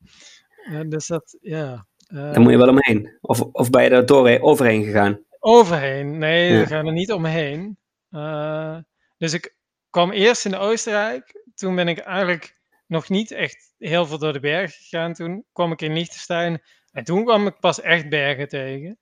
[0.88, 1.86] dus dat, ja.
[2.08, 3.18] Daar moet je wel omheen.
[3.22, 5.26] Of, of ben je er doorheen, overheen gegaan?
[5.50, 6.60] Overheen, nee, ja.
[6.60, 7.78] we gaan er niet omheen.
[8.12, 8.78] Uh,
[9.18, 9.56] dus ik
[9.90, 11.44] kwam eerst in Oostenrijk.
[11.56, 15.14] Toen ben ik eigenlijk nog niet echt heel veel door de bergen gegaan.
[15.14, 16.62] Toen kwam ik in Liechtenstein.
[16.92, 18.98] En toen kwam ik pas echt bergen tegen.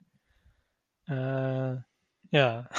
[1.05, 1.73] Uh,
[2.29, 2.69] ja.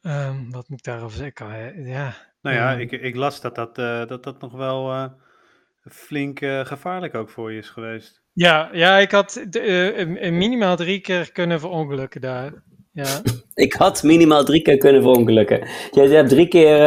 [0.00, 1.86] um, wat moet ik daarover zeggen?
[1.86, 2.14] Ja.
[2.40, 5.08] Nou ja, ik, ik las dat dat, uh, dat, dat nog wel uh,
[5.84, 8.21] flink gevaarlijk ook voor je is geweest.
[8.32, 9.44] Ja, ja ik had
[10.30, 12.52] minimaal drie keer kunnen verongelukken daar.
[12.92, 13.20] Ja.
[13.54, 15.68] Ik had minimaal drie keer kunnen verongelukken.
[15.90, 16.80] Je hebt drie keer,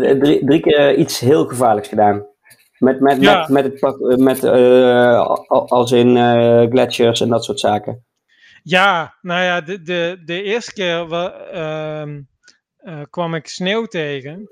[0.00, 2.26] uh, drie, drie, keer iets heel gevaarlijks gedaan.
[2.78, 6.16] Met, met, met, met, het, met uh, als in
[6.70, 8.04] gletsjers en dat soort zaken.
[8.62, 11.06] Ja, nou ja, de, de, de eerste keer
[12.86, 14.50] uh, kwam ik sneeuw tegen.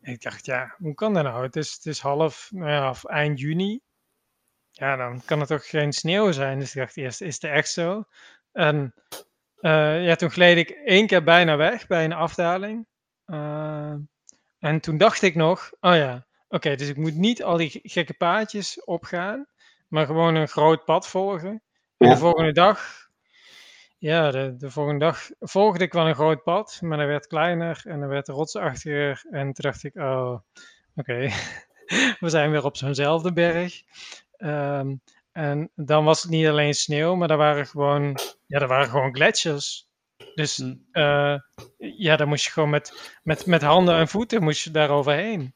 [0.00, 1.42] ik dacht, ja, hoe kan dat nou?
[1.42, 3.80] Het is, het is half, nou ja, eind juni.
[4.80, 6.58] Ja, dan kan het toch geen sneeuw zijn?
[6.58, 8.04] Dus ik dacht eerst, is het echt zo?
[8.52, 8.94] En
[9.60, 12.86] uh, ja, toen gleed ik één keer bijna weg bij een afdaling.
[13.26, 13.94] Uh,
[14.58, 17.80] en toen dacht ik nog, oh ja, oké, okay, dus ik moet niet al die
[17.82, 19.46] gekke paadjes opgaan,
[19.88, 21.62] maar gewoon een groot pad volgen.
[21.96, 23.08] En de volgende dag,
[23.98, 27.82] ja, de, de, volgende dag volgde ik wel een groot pad, maar dat werd kleiner
[27.84, 29.22] en dan werd rotsachtiger.
[29.30, 30.42] En toen dacht ik, oh, oké,
[30.94, 31.32] okay.
[32.20, 33.82] we zijn weer op zo'nzelfde berg.
[34.44, 35.00] Um,
[35.32, 39.14] en dan was het niet alleen sneeuw, maar er waren gewoon, ja, er waren gewoon
[39.14, 39.88] gletsjers.
[40.34, 40.58] Dus
[40.92, 41.36] uh,
[41.76, 45.54] ja, dan moest je gewoon met, met, met handen en voeten moest je daar overheen.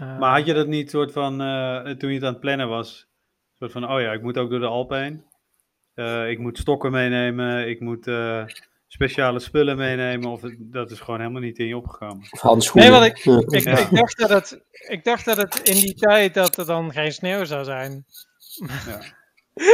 [0.00, 2.68] Uh, maar had je dat niet soort van, uh, toen je het aan het plannen
[2.68, 3.08] was,
[3.58, 6.28] soort van, oh ja, ik moet ook door de Alpen heen.
[6.28, 8.06] ik moet stokken meenemen, ik moet
[8.88, 12.26] speciale spullen meenemen, of dat is gewoon helemaal niet in je opgekomen.
[12.30, 12.90] Of handschoenen.
[12.90, 13.78] Nee, want ik, ik, ja.
[13.78, 17.12] ik, dacht dat het, ik dacht dat het in die tijd dat er dan geen
[17.12, 18.04] sneeuw zou zijn.
[18.86, 19.00] Ja.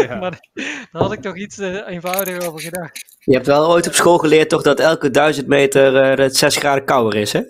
[0.07, 0.15] Ja.
[0.15, 0.51] maar
[0.93, 3.17] daar had ik toch iets uh, eenvoudiger over gedacht.
[3.19, 6.85] Je hebt wel ooit op school geleerd toch dat elke duizend meter uh, 6 graden
[6.85, 7.41] kouder is, hè?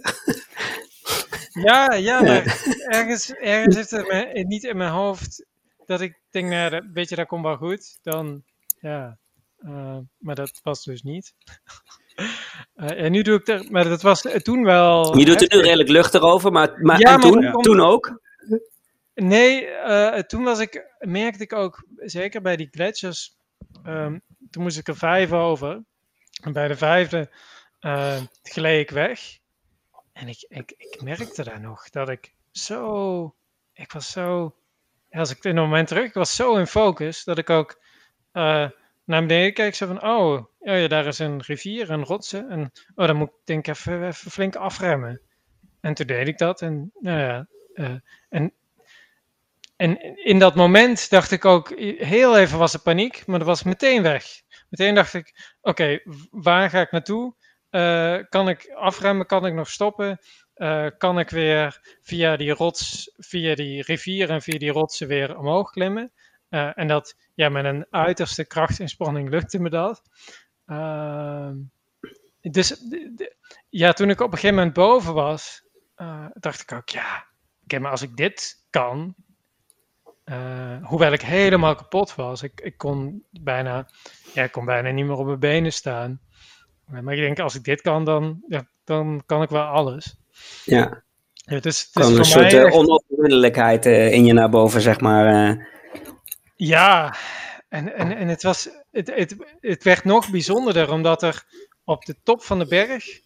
[1.68, 5.46] ja, ja, maar ergens, ergens zit het niet in mijn hoofd
[5.86, 7.98] dat ik denk, nou, weet je, dat komt wel goed.
[8.02, 8.42] Dan,
[8.80, 9.18] ja,
[9.66, 11.34] uh, maar dat was dus niet.
[12.74, 15.18] Uh, en nu doe ik er, maar dat was toen wel.
[15.18, 18.20] Je doet er nu redelijk luchtig over, maar, maar, ja, en maar toen, toen ook?
[19.14, 23.36] Nee, uh, toen was ik, merkte ik ook, zeker bij die gletsjers,
[23.86, 25.82] um, toen moest ik er vijf over.
[26.42, 27.30] En bij de vijfde
[28.42, 29.38] gleed ik weg.
[30.12, 33.34] En ik, ik, ik merkte daar nog dat ik zo,
[33.72, 34.54] ik was zo,
[35.10, 37.80] als ik in een moment terug, ik was zo in focus dat ik ook
[38.32, 38.68] uh,
[39.04, 42.50] naar beneden keek, zo van, oh, oh, ja, daar is een rivier, een rotsen.
[42.50, 45.20] En oh, dan moet ik denk ik even, flink afremmen.
[45.80, 46.62] En toen deed ik dat.
[46.62, 47.94] En, nou ja, uh,
[48.28, 48.52] en
[49.82, 53.62] en in dat moment dacht ik ook, heel even was er paniek, maar dat was
[53.62, 54.24] meteen weg.
[54.68, 57.34] Meteen dacht ik, oké, waar ga ik naartoe?
[57.70, 59.26] Uh, kan ik afremmen?
[59.26, 60.18] Kan ik nog stoppen?
[60.56, 65.38] Uh, kan ik weer via die rots, via die rivier en via die rotsen weer
[65.38, 66.12] omhoog klimmen?
[66.54, 70.02] Uh, en dat, ja, met een uiterste krachtsinspanning lukte me dat.
[70.66, 71.56] Ehm,
[72.40, 72.84] dus
[73.68, 75.64] ja, toen ik op een gegeven moment boven was,
[76.34, 77.26] dacht ik ook, ja,
[77.64, 79.14] oké, maar als ik dit kan,
[80.24, 82.42] uh, hoewel ik helemaal kapot was.
[82.42, 83.88] Ik, ik, kon bijna,
[84.34, 86.20] ja, ik kon bijna niet meer op mijn benen staan.
[86.86, 90.16] Maar ik denk, als ik dit kan, dan, ja, dan kan ik wel alles.
[90.64, 91.02] Ja.
[91.32, 94.80] Ja, het is, het Kwam een soort eh, echt- onoverwinnelijkheid eh, in je naar boven,
[94.80, 95.56] zeg maar.
[96.64, 97.14] Ja,
[97.68, 101.44] en, en, en het, was, het, het, het werd nog bijzonderder, omdat er
[101.84, 103.20] op de top van de berg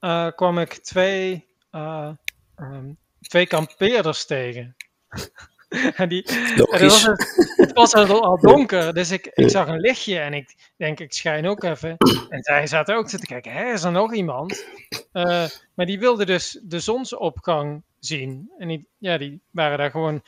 [0.00, 2.10] eh, kwam ik twee, eh,
[2.56, 4.76] ehm, twee kampeerders tegen.
[5.96, 7.06] en die, en het was, logisch.
[7.06, 11.00] het, het was al, al donker, dus ik, ik zag een lichtje en ik denk,
[11.00, 11.96] ik schijn ook even.
[12.28, 14.64] En zij zaten ook te kijken, hè, is er nog iemand?
[15.12, 18.50] Eh, maar die wilden dus de zonsopgang zien.
[18.58, 20.22] En die, ja, die waren daar gewoon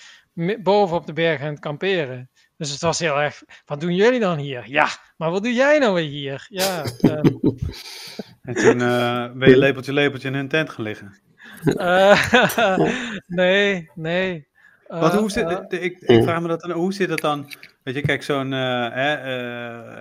[0.58, 2.30] boven op de berg aan het kamperen.
[2.62, 4.64] Dus het was heel erg, wat doen jullie dan hier?
[4.66, 6.46] Ja, maar wat doe jij nou weer hier?
[6.48, 7.26] Ja, ehm,
[8.42, 11.20] En toen eh, ben je lepeltje lepeltje in hun tent gaan liggen.
[11.64, 12.78] eh,
[13.26, 14.46] nee, nee.
[14.86, 17.52] Wat, hoe zit, eh, de- ik, ik vraag me dat dan, hoe zit dat dan?
[17.82, 19.14] Weet je, kijk, zo'n eh, hè,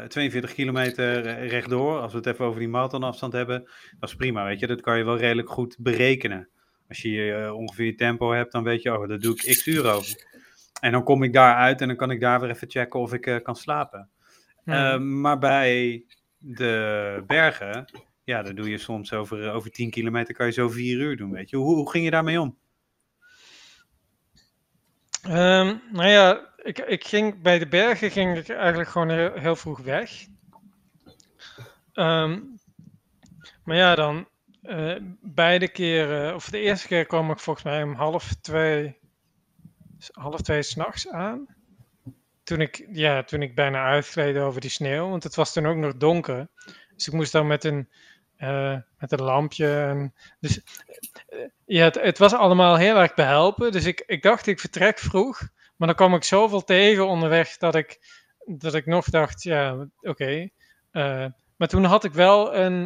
[0.01, 3.59] eh, 42 kilometer rechtdoor, als we het even over die marathonafstand hebben,
[3.99, 6.49] dat is prima, weet je, dat kan je wel redelijk goed berekenen.
[6.87, 9.85] Als je ongeveer je tempo hebt, dan weet je, oh, daar doe ik x uur
[9.91, 10.30] over.
[10.81, 13.13] En dan kom ik daar uit en dan kan ik daar weer even checken of
[13.13, 14.09] ik eh, kan slapen.
[14.63, 14.73] hmm.
[14.73, 16.05] Eh, maar bij
[16.37, 17.85] de bergen,
[18.23, 21.17] ja, dat doe je soms over, eh, over 10 kilometer, kan je zo vier uur
[21.17, 21.57] doen, weet je.
[21.57, 22.57] Hoe, hoe ging je daarmee om?
[25.21, 29.55] Ehm, nou ja, ik, ik ging bij de bergen ging ik eigenlijk gewoon heel, heel
[29.55, 30.11] vroeg weg.
[31.93, 32.39] Ehm,
[33.63, 34.27] maar ja, dan
[34.61, 38.97] eh, beide keren, of de eerste keer kwam ik volgens mij om half twee,
[40.11, 41.47] half twee s'nachts aan.
[42.43, 45.75] Toen ik, ja, toen ik bijna uitgleed over die sneeuw, want het was toen ook
[45.75, 46.47] nog donker.
[46.95, 47.89] Dus ik moest dan met een,
[48.37, 49.81] eh, met een lampje.
[49.81, 50.61] En, dus
[51.27, 53.71] eh, ja, het, was allemaal heel erg behelpen.
[53.71, 55.39] Dus ik, ik dacht, ik vertrek vroeg.
[55.75, 57.99] Maar dan kwam ik zoveel tegen onderweg dat ik,
[58.45, 60.49] dat ik nog dacht, ja, oké.
[60.91, 62.85] eh, maar toen had ik wel een,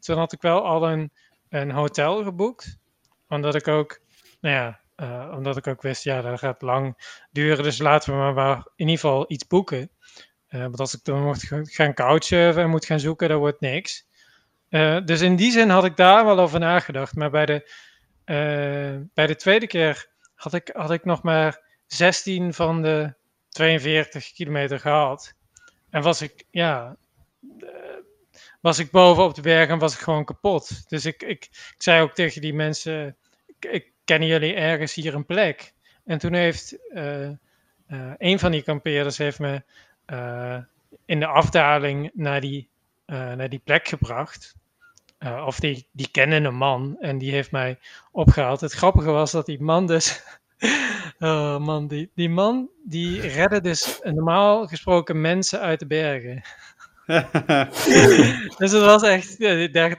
[0.00, 1.12] toen had ik wel al een,
[1.48, 2.78] een hotel geboekt.
[3.28, 4.00] Omdat ik ook,
[4.40, 7.64] nou ja, eh, omdat ik ook wist, ja, dat gaat lang duren.
[7.64, 9.90] Dus laten we maar, in ieder geval iets boeken.
[10.46, 14.06] Eh, want als ik dan moet gaan- couchsurfen en moet gaan zoeken, dan wordt niks.
[14.68, 17.14] Eh, dus in die zin had ik daar wel over nagedacht.
[17.14, 17.70] Maar bij de,
[19.14, 23.14] bij de tweede keer had ik, had ik nog maar 16 van de
[23.48, 25.34] 42 kilometer gehad.
[25.90, 26.96] En was ik, ja,
[28.60, 30.88] was ik boven op de berg en was ik gewoon kapot.
[30.88, 35.14] Dus ik, ik, ik zei ook tegen die mensen, ik, ik kennen jullie ergens hier
[35.14, 35.72] een plek?
[36.04, 37.34] En toen heeft eh, eh,
[38.18, 39.62] een van die kampeerders heeft me
[40.06, 40.58] eh,
[41.04, 42.68] in de afdaling naar die,
[43.06, 44.54] naar die plek gebracht.
[45.46, 47.78] Of die, die kende een man en die heeft mij
[48.12, 48.60] opgehaald.
[48.60, 50.22] Het grappige was dat die man dus.
[51.18, 56.42] oh man, die, die man die redde dus normaal gesproken mensen uit de bergen.
[58.58, 59.38] Dus het was echt.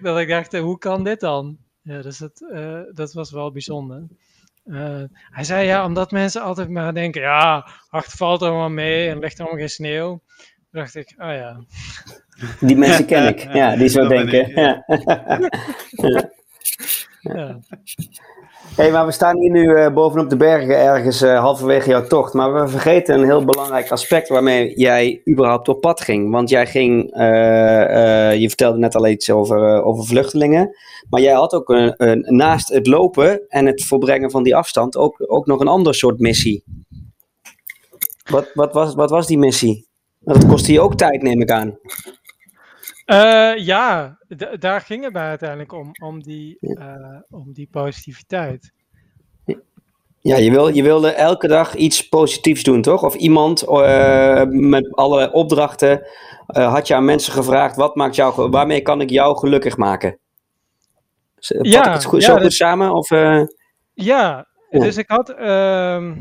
[0.04, 1.58] Dat ik dacht, hoe kan dit dan?
[1.82, 4.08] Ja, dus het, eh, dat was wel bijzonder.
[4.65, 9.10] Eh, hij zei ja, omdat mensen altijd maar denken: ja, ach, het valt allemaal mee
[9.10, 10.22] en ligt allemaal geen sneeuw.
[10.38, 11.63] Toen dacht ik: oh ja.
[12.60, 14.50] Die mensen ken ik, ja, die zo Dat denken.
[14.50, 14.84] ik, ja.
[15.91, 16.30] Ja.
[17.20, 17.60] ja.
[18.75, 22.34] Hey, maar we staan hier nu eh, bovenop de bergen ergens eh, halverwege jouw tocht.
[22.34, 26.31] Maar we vergeten een heel belangrijk aspect waarmee jij überhaupt op pad ging.
[26.31, 30.75] Want jij ging, eh, je vertelde net al iets over, over vluchtelingen.
[31.10, 35.23] Maar jij had ook een, naast het lopen en het volbrengen van die afstand ook,
[35.27, 36.63] ook nog een ander soort missie.
[38.29, 39.88] Wat, wat, was, wat was die missie?
[40.19, 41.77] Dat kostte je ook tijd, neem ik aan.
[43.12, 44.17] Eh, ja,
[44.60, 48.71] daar ging het mij uiteindelijk om, om die, eh, om die positiviteit.
[50.19, 53.04] Ja, je, wil, je wilde elke dag iets positiefs doen, toch?
[53.04, 56.08] Of iemand eh, met alle opdrachten
[56.47, 60.19] had je aan mensen gevraagd: wat maakt jou, waarmee kan ik jou gelukkig maken?
[61.39, 62.93] Vat Ja, ik het goed, ja, zo goed samen?
[62.93, 63.47] Of, Ja,
[63.93, 64.45] Ja.
[64.69, 65.30] dus ik had.
[65.30, 66.15] ehm,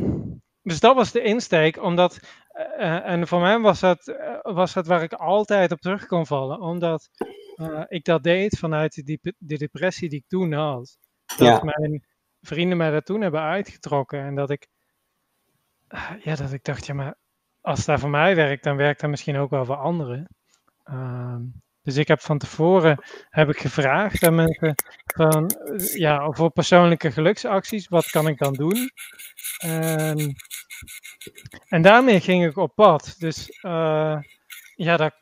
[0.62, 2.20] dus dat was de insteek, omdat.
[2.61, 6.27] Eh, en voor mij was dat, eh, was dat waar ik altijd op terug kon
[6.27, 7.09] vallen, omdat
[7.55, 8.94] eh, ik dat deed vanuit
[9.38, 10.99] de, depressie die ik toen had.
[11.26, 11.61] Dat Ja.
[11.62, 12.05] mijn
[12.41, 14.66] vrienden mij daar toen hebben uitgetrokken en dat ik.
[15.89, 17.14] eh, ja, dat ik dacht, ja, maar
[17.61, 20.28] als dat voor mij werkt, dan werkt dat misschien ook wel voor anderen.
[21.91, 24.74] Ehm, dus ik heb van tevoren heb ik gevraagd aan mensen
[25.07, 25.51] van,
[25.95, 28.91] ja, voor persoonlijke geluksacties, wat kan ik dan doen?
[29.59, 30.34] En,
[31.68, 33.14] en daarmee ging ik op pad.
[33.18, 34.18] Dus eh,
[34.74, 35.18] ja, daar,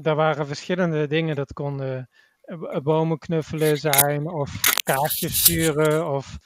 [0.00, 1.36] daar, waren verschillende dingen.
[1.36, 2.08] Dat konden
[2.40, 6.36] eh, bomen knuffelen zijn, of kaartjes sturen, of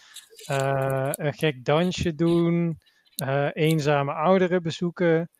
[0.46, 2.78] eh, een gek dansje doen,
[3.52, 5.30] eenzame ouderen bezoeken.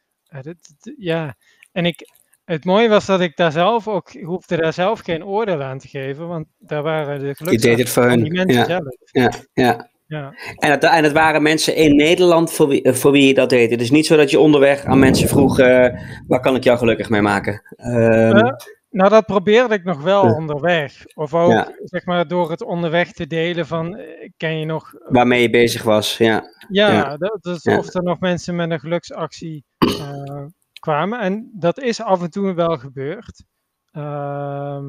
[0.97, 1.37] Ja,
[1.73, 2.07] en ik,
[2.49, 5.89] het mooie was dat ik daar zelf ook, hoefde daar zelf geen oordeel aan te
[5.89, 8.65] geven, want daar waren de gelukkig van die mensen ja.
[8.65, 8.97] zelf.
[9.13, 9.91] Ja, ja.
[10.07, 10.35] Ja.
[10.57, 13.71] En, het, en het waren mensen in Nederland voor wie, voor wie je dat deed.
[13.71, 15.89] Het is niet zo dat je onderweg aan mensen vroeg, uh,
[16.27, 17.63] waar kan ik jou gelukkig mee maken?
[17.77, 18.51] Um, uh,
[18.91, 20.93] nou, dat probeerde ik nog wel onderweg.
[21.15, 21.73] Of ook, ja.
[21.85, 24.93] zeg maar, door het onderweg te delen van, eh, ken je nog...
[25.09, 26.43] Waarmee je bezig was, ja.
[26.69, 27.17] Ja, ja.
[27.17, 30.45] Dat, dat, of er nog mensen met een geluksactie uh,
[30.79, 31.21] kwamen.
[31.21, 33.45] En dat is af en toe wel gebeurd.
[33.93, 34.81] Uh,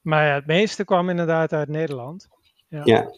[0.00, 2.28] maar ja, het meeste kwam inderdaad uit Nederland.
[2.68, 2.80] Ja.
[2.84, 3.10] ja.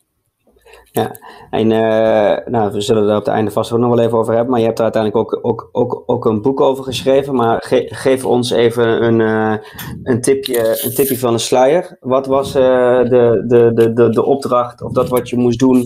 [0.93, 1.17] Ja,
[1.51, 4.33] en uh, nou, we zullen er op het einde vast ook nog wel even over
[4.33, 4.51] hebben.
[4.51, 7.35] Maar je hebt er uiteindelijk ook, ook, ook, ook een boek over geschreven.
[7.35, 9.57] Maar ge geef ons even een, uh,
[10.03, 11.97] een, tipje, een tipje van de sluier.
[12.01, 12.63] Wat was uh,
[13.03, 15.85] de, de, de, de, de opdracht of dat wat je moest doen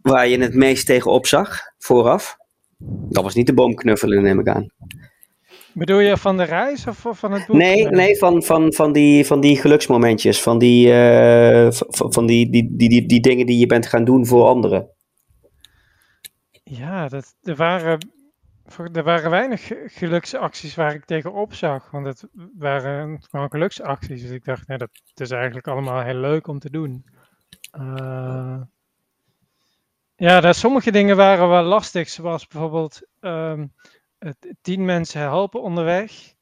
[0.00, 2.36] waar je het meest tegen opzag vooraf?
[3.08, 4.70] Dat was niet de boom knuffelen, neem ik aan.
[5.78, 7.56] Bedoel je van de reis of van het boek?
[7.56, 10.42] Nee, nee van, van, van, die, van die geluksmomentjes.
[10.42, 14.04] Van, die, uh, van, van die, die, die, die, die dingen die je bent gaan
[14.04, 14.90] doen voor anderen.
[16.62, 18.08] Ja, dat, er, waren,
[18.92, 21.90] er waren weinig geluksacties waar ik tegen opzag.
[21.90, 24.22] Want het waren gewoon geluksacties.
[24.22, 27.04] Dus ik dacht, nee, dat is eigenlijk allemaal heel leuk om te doen.
[27.80, 28.60] Uh,
[30.16, 32.08] ja, dat sommige dingen waren wel lastig.
[32.08, 33.00] Zoals bijvoorbeeld...
[33.20, 33.72] Um,
[34.60, 36.36] tien mensen helpen onderweg.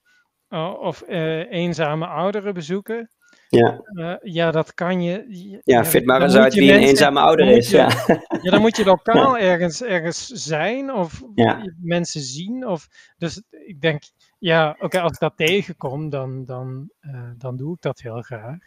[0.51, 3.11] Uh, of uh, eenzame ouderen bezoeken.
[3.49, 3.81] Ja.
[3.93, 5.25] Uh, ja, dat kan je.
[5.29, 7.71] Ja, ja vind maar eens uit wie een eenzame ouder is.
[7.71, 7.89] Je, ja.
[8.43, 11.73] ja, dan moet je lokaal ergens, ergens zijn of ja.
[11.83, 12.67] mensen zien.
[12.67, 14.03] Of, dus ik denk,
[14.39, 16.91] ja, oké, okay, als ik dat tegenkom, dan, dan,
[17.39, 18.59] dan doe ik dat heel graag.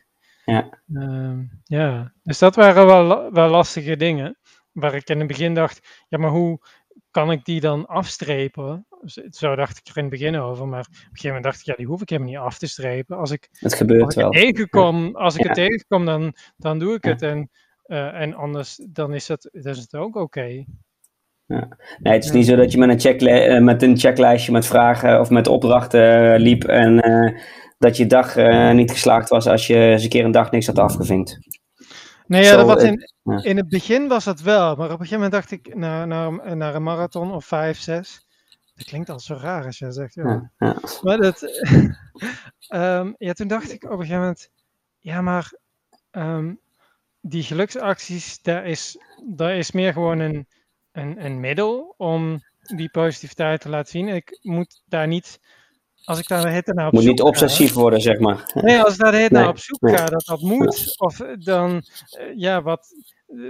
[0.46, 0.70] Ja.
[0.94, 4.38] Ehm, ja, dus dat waren wel, wel lastige dingen.
[4.72, 6.60] Waar ik in het begin dacht, ja, maar hoe
[7.12, 8.86] kan ik die dan afstrepen?
[9.30, 11.66] Zo dacht ik er in het begin over, maar op een gegeven moment dacht ik,
[11.66, 13.18] ja, die hoef ik helemaal niet af te strepen.
[13.18, 14.32] Als ik, het gebeurt als ik wel.
[14.32, 15.48] Tegenkom, als ik ja.
[15.48, 17.12] het tegenkom, dan, dan doe ik ja.
[17.12, 17.22] het.
[17.22, 17.50] En,
[17.86, 20.20] uh, en anders, dan is het, dan is het ook oké.
[20.20, 20.66] Okay.
[21.46, 21.68] Ja.
[22.00, 25.20] Nee, het is niet zo dat je met een, checkli met een checklijstje met vragen
[25.20, 27.42] of met opdrachten uh, liep en uh,
[27.78, 28.36] dat je dag
[28.74, 31.40] niet geslaagd was als je eens een keer een dag niks had afgevinkt.
[32.28, 33.12] Nee, ja, dat was in,
[33.44, 36.58] in het begin was dat wel, maar op een gegeven moment dacht ik naar, naar,
[36.58, 38.28] naar een marathon of vijf, zes.
[38.80, 40.24] Dat klinkt al zo raar als je zegt, ja.
[40.24, 40.76] ja, ja.
[41.02, 41.42] Maar dat,
[42.70, 44.52] um, ja, toen dacht ik op een gegeven moment,
[45.00, 45.54] ja, maar
[46.12, 46.60] um,
[47.22, 50.48] die geluksacties, daar is, daar is meer gewoon een,
[50.92, 52.40] een, een middel om
[52.76, 54.08] die positiviteit te laten zien.
[54.08, 55.40] Ik moet daar niet,
[56.04, 58.52] als ik daar de naar op moet zoek niet obsessief ga, worden, zeg maar.
[58.54, 59.98] Nee, als ik daar de Nee, naar op zoek nee.
[59.98, 61.82] ga, dat dat moet, of dan, uh,
[62.36, 62.88] ja, wat,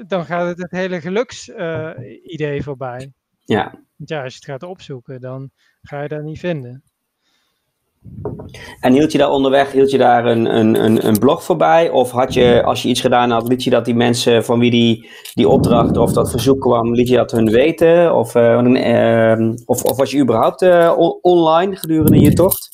[0.07, 3.13] dan gaat het het hele geluksidee uh, voorbij.
[3.50, 6.84] Ja, Want ja, als je het gaat opzoeken, dan ga je dat niet vinden.
[8.80, 11.89] En hield je daar onderweg, hield je daar een, een, een, een blog voorbij?
[11.89, 14.72] Of had je, als je iets gedaan had, liet je dat die mensen van wie
[14.72, 18.16] die, die opdracht of dat verzoek kwam, liet je dat hun weten?
[18.16, 22.70] Of, uh, uh, of, of was je überhaupt uh, online gedurende je tocht?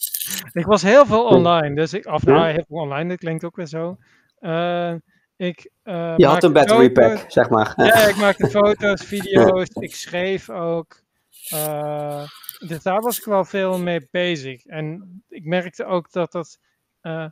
[0.51, 3.55] Ik was heel veel online, dus ik, of nou, heel veel online, dat klinkt ook
[3.55, 3.97] weer zo.
[5.38, 7.73] Ik, uh, je had een battery pack, zeg maar.
[7.75, 11.01] Ja, ik maakte foto's, video's, ik schreef ook.
[11.53, 12.27] Uh,
[12.67, 14.65] dus daar was ik wel veel mee bezig.
[14.65, 16.59] En ik merkte ook dat dat,
[17.01, 17.27] uh,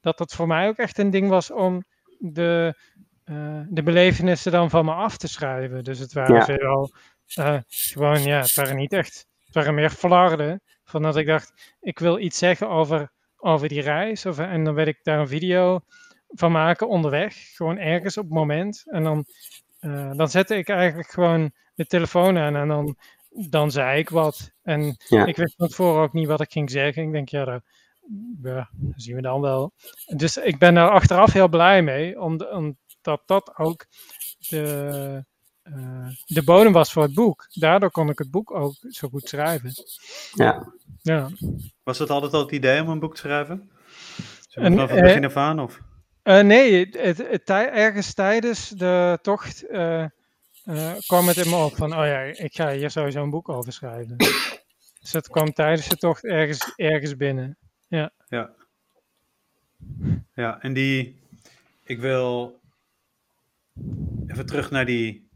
[0.00, 1.84] dat dat voor mij ook echt een ding was om
[2.18, 2.74] de,
[3.68, 5.84] de belevenissen dan van me af te schrijven.
[5.84, 6.44] Dus het waren Ja.
[6.44, 6.90] veelal
[7.38, 10.62] uh, gewoon, ja, het waren niet echt, het waren meer flarden.
[10.84, 14.26] Van dat ik dacht, ik wil iets zeggen over, over die reis.
[14.26, 15.80] Of, en dan werd ik daar een video
[16.34, 17.34] van maken onderweg.
[17.54, 18.82] Gewoon ergens op het moment.
[18.86, 19.24] En dan,
[19.80, 22.96] uh, dan zette ik eigenlijk gewoon de telefoon aan en dan,
[23.30, 24.50] dan zei ik wat.
[24.62, 25.26] En Ja.
[25.26, 27.02] ik wist van tevoren ook niet wat ik ging zeggen.
[27.02, 27.62] Ik denk, ja, dat,
[28.42, 29.72] ja, dat zien we dan wel.
[30.16, 33.86] Dus ik ben daar achteraf heel blij mee, om- omdat dat ook
[34.48, 35.24] de,
[35.62, 37.46] eh, de bodem was voor het boek.
[37.50, 39.72] Daardoor kon ik het boek ook zo goed schrijven.
[40.34, 40.72] Ja.
[41.02, 41.28] Ja.
[41.82, 43.70] Was dat altijd al het idee om een boek te schrijven?
[44.50, 45.60] Vanaf het eh, begin af aan?
[45.60, 45.80] Of?
[46.22, 50.02] Eh, nee, het, het, ergens tijdens de tocht eh,
[50.64, 53.48] eh, kwam het in me op van, oh ja, ik ga hier sowieso een boek
[53.48, 54.16] over schrijven.
[55.00, 57.58] dus dat kwam tijdens de tocht ergens, ergens binnen.
[57.88, 58.12] Ja.
[60.34, 61.20] Ja, en die.
[61.84, 62.60] Ik wil
[64.26, 65.28] even terug naar die,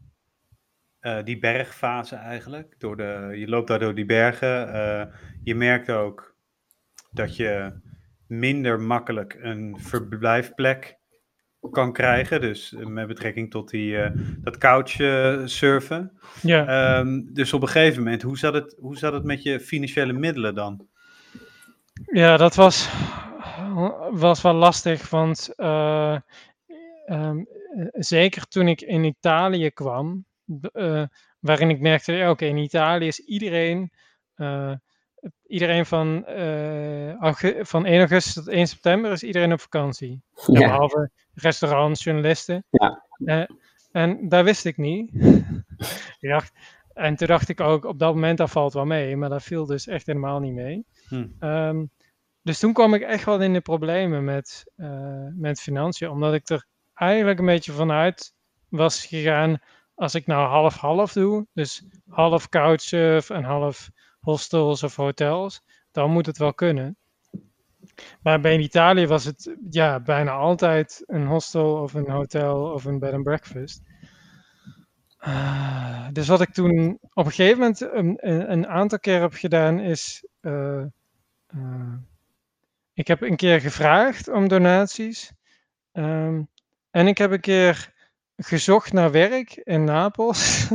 [1.23, 2.75] die bergfase eigenlijk.
[2.77, 5.11] Door de, je loopt daar door die bergen.
[5.43, 6.35] je merkt ook
[7.11, 7.73] dat je
[8.27, 10.97] minder makkelijk een verblijfplek
[11.71, 12.41] kan krijgen.
[12.41, 14.11] Dus eh, met betrekking tot die, eh,
[14.41, 16.19] dat couchsurfen.
[16.41, 16.67] Ja.
[16.67, 20.13] Ehm, dus op een gegeven moment, hoe zat, het, hoe zat het met je financiële
[20.13, 20.87] middelen dan?
[22.05, 22.89] Ja, dat was,
[24.11, 26.17] was wel lastig, want uh,
[27.09, 27.47] um,
[27.91, 30.25] zeker toen ik in Italië kwam,
[30.73, 31.03] uh,
[31.39, 33.91] waarin ik merkte, oké, in Italië is iedereen,
[34.35, 34.73] uh,
[35.47, 36.23] iedereen van,
[37.59, 40.21] van 1 augustus tot 1 september is iedereen op vakantie.
[40.45, 40.59] Ja.
[40.59, 42.65] Behalve restaurants, journalisten.
[42.69, 43.47] Ja.
[43.91, 45.11] en daar wist ik niet.
[46.19, 46.53] dacht,
[46.93, 49.65] en toen dacht ik ook, op dat moment dat valt wel mee, maar dat viel
[49.65, 50.85] dus echt helemaal niet mee.
[51.07, 51.27] Hm.
[51.39, 51.89] Um,
[52.41, 56.49] dus toen kwam ik echt wel in de problemen met, uh, met financiën, omdat ik
[56.49, 58.33] er eigenlijk een beetje vanuit
[58.69, 59.59] was gegaan,
[59.95, 63.89] als ik nou half-half doe, dus half couchsurf en half
[64.27, 65.61] hostels of hotels,
[65.91, 66.97] dan moet het wel kunnen.
[68.21, 72.85] Maar bij in Italië was het ja, bijna altijd een hostel of een hotel of
[72.85, 73.81] een bed and breakfast.
[75.27, 79.79] Uh, dus wat ik toen op een gegeven moment een, een aantal keer heb gedaan
[79.79, 80.27] is.
[80.41, 80.83] Uh,
[81.55, 81.93] uh,
[82.93, 85.31] ik heb een keer gevraagd om donaties.
[85.93, 86.49] Um,
[86.91, 87.93] en ik heb een keer
[88.37, 90.67] gezocht naar werk in Napels.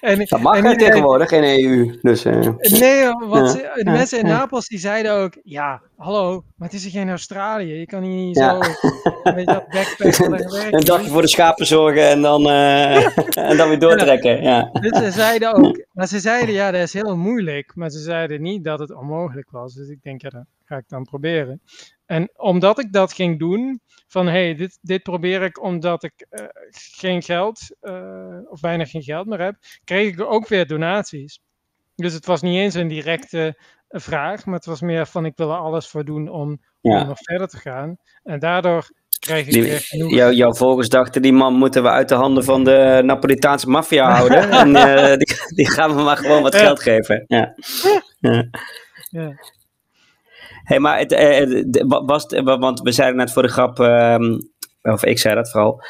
[0.00, 1.98] en, dat mag en tegenwoordig in EU.
[2.02, 6.76] Dus, uh, nee, want de mensen in Napels die zeiden ook: Ja, hallo, maar het
[6.76, 7.74] is geen Australië.
[7.74, 8.60] Je kan hier niet zo
[9.22, 10.74] een beetje dat backpacken.
[10.74, 13.18] Een dagje voor de schapen zorgen en dan, uh,
[13.50, 14.42] en dan weer doortrekken.
[14.42, 14.70] Ja.
[14.72, 17.72] Dus ze zeiden ook, maar ze zeiden: Ja, dat is heel moeilijk.
[17.74, 19.74] Maar ze zeiden niet dat het onmogelijk was.
[19.74, 21.60] Dus ik denk: Ja, dat ga ik dan proberen.
[22.06, 26.44] En omdat ik dat ging doen, van hey, dit, dit probeer ik omdat ik uh,
[26.70, 31.40] geen geld uh, of bijna geen geld meer heb, kreeg ik ook weer donaties.
[31.94, 35.50] Dus het was niet eens een directe vraag, maar het was meer van ik wil
[35.50, 37.00] er alles voor doen om, ja.
[37.00, 37.96] om nog verder te gaan.
[38.22, 40.10] En daardoor kreeg ik die, weer genoeg.
[40.10, 44.10] Jou, jouw volgers dachten, die man moeten we uit de handen van de Napolitaanse maffia
[44.10, 44.50] houden.
[44.74, 47.24] en die, die, gaan we maar gewoon wat geld geven.
[47.26, 47.54] Ja.
[48.18, 48.50] ja.
[49.10, 49.34] ja
[50.68, 54.50] hey, maar het, uh, was, want we zeiden net voor de grap, um,
[54.82, 55.82] of ik zei dat vooral,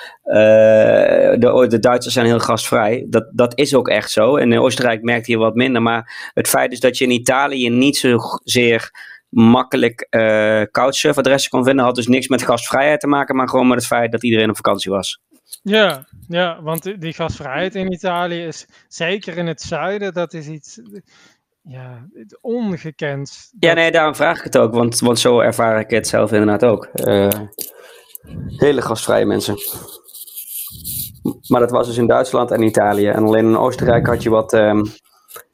[1.69, 3.07] de, Duitsers zijn heel gastvrij.
[3.09, 4.37] Dat, dat is ook echt zo.
[4.37, 5.83] En in Oostenrijk merkte je wat minder.
[5.83, 8.91] Maar het feit is dat je in Italië niet zozeer
[9.29, 13.79] makkelijk uh, couchsurfadressen kon vinden, had dus niks met gastvrijheid te maken, maar gewoon met
[13.79, 15.21] het feit dat iedereen op vakantie was.
[15.63, 20.81] Ja, ja, want die gastvrijheid in Italië is zeker in het zuiden, dat is iets
[21.69, 22.09] ja,
[22.41, 23.51] ongekend.
[23.59, 26.65] Ja, nee, daarom vraag ik het ook, want, want zo ervaar ik het zelf inderdaad
[26.65, 26.89] ook.
[26.95, 27.29] Uh,
[28.57, 29.57] hele gastvrije mensen.
[31.49, 33.07] Maar dat was dus in Duitsland en Italië.
[33.07, 34.85] En alleen in Oostenrijk had je, wat, um,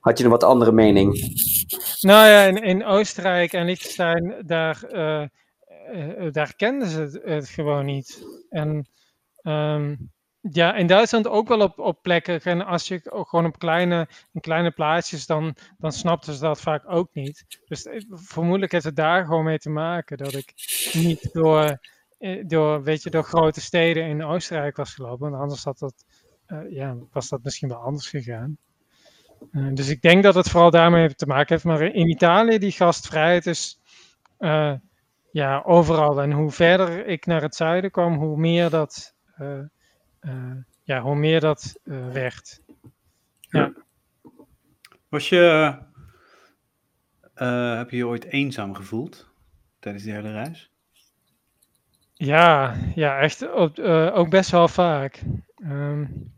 [0.01, 1.12] had je een wat andere mening.
[2.01, 5.25] Nou ja, in, in Oostenrijk en Liechtenstein, daar, uh,
[5.95, 8.25] uh, daar kenden ze het, het, gewoon niet.
[8.51, 8.89] En
[9.43, 10.12] um,
[10.51, 12.40] ja, in Duitsland ook wel op, op plekken.
[12.40, 16.82] En als je gewoon op kleine, in kleine plaatsjes, dan, dan snapten ze dat vaak
[16.86, 17.45] ook niet.
[17.66, 20.53] Dus eh, vermoedelijk heeft het daar gewoon mee te maken dat ik
[20.92, 21.78] niet door,
[22.18, 25.30] eh, door, weet je, door grote steden in Oostenrijk was gelopen.
[25.30, 26.05] Want anders had dat,
[26.49, 28.57] uh, ja, was dat misschien wel anders gegaan.
[29.74, 31.64] Dus ik denk dat het vooral daarmee te maken heeft.
[31.64, 33.80] Maar in Italië, die gastvrijheid is
[35.30, 36.22] ja, overal.
[36.22, 39.14] En hoe verder ik naar het zuiden kwam, hoe meer dat
[40.83, 42.61] ja, hoe meer dat uh, werd.
[43.41, 43.72] Ja.
[45.09, 45.77] Was je,
[47.37, 49.29] uh, heb je je ooit eenzaam gevoeld
[49.79, 50.70] tijdens die hele reis?
[52.12, 53.79] Ja, ja echt ook,
[54.14, 55.22] ook best wel vaak.
[55.62, 56.33] Um,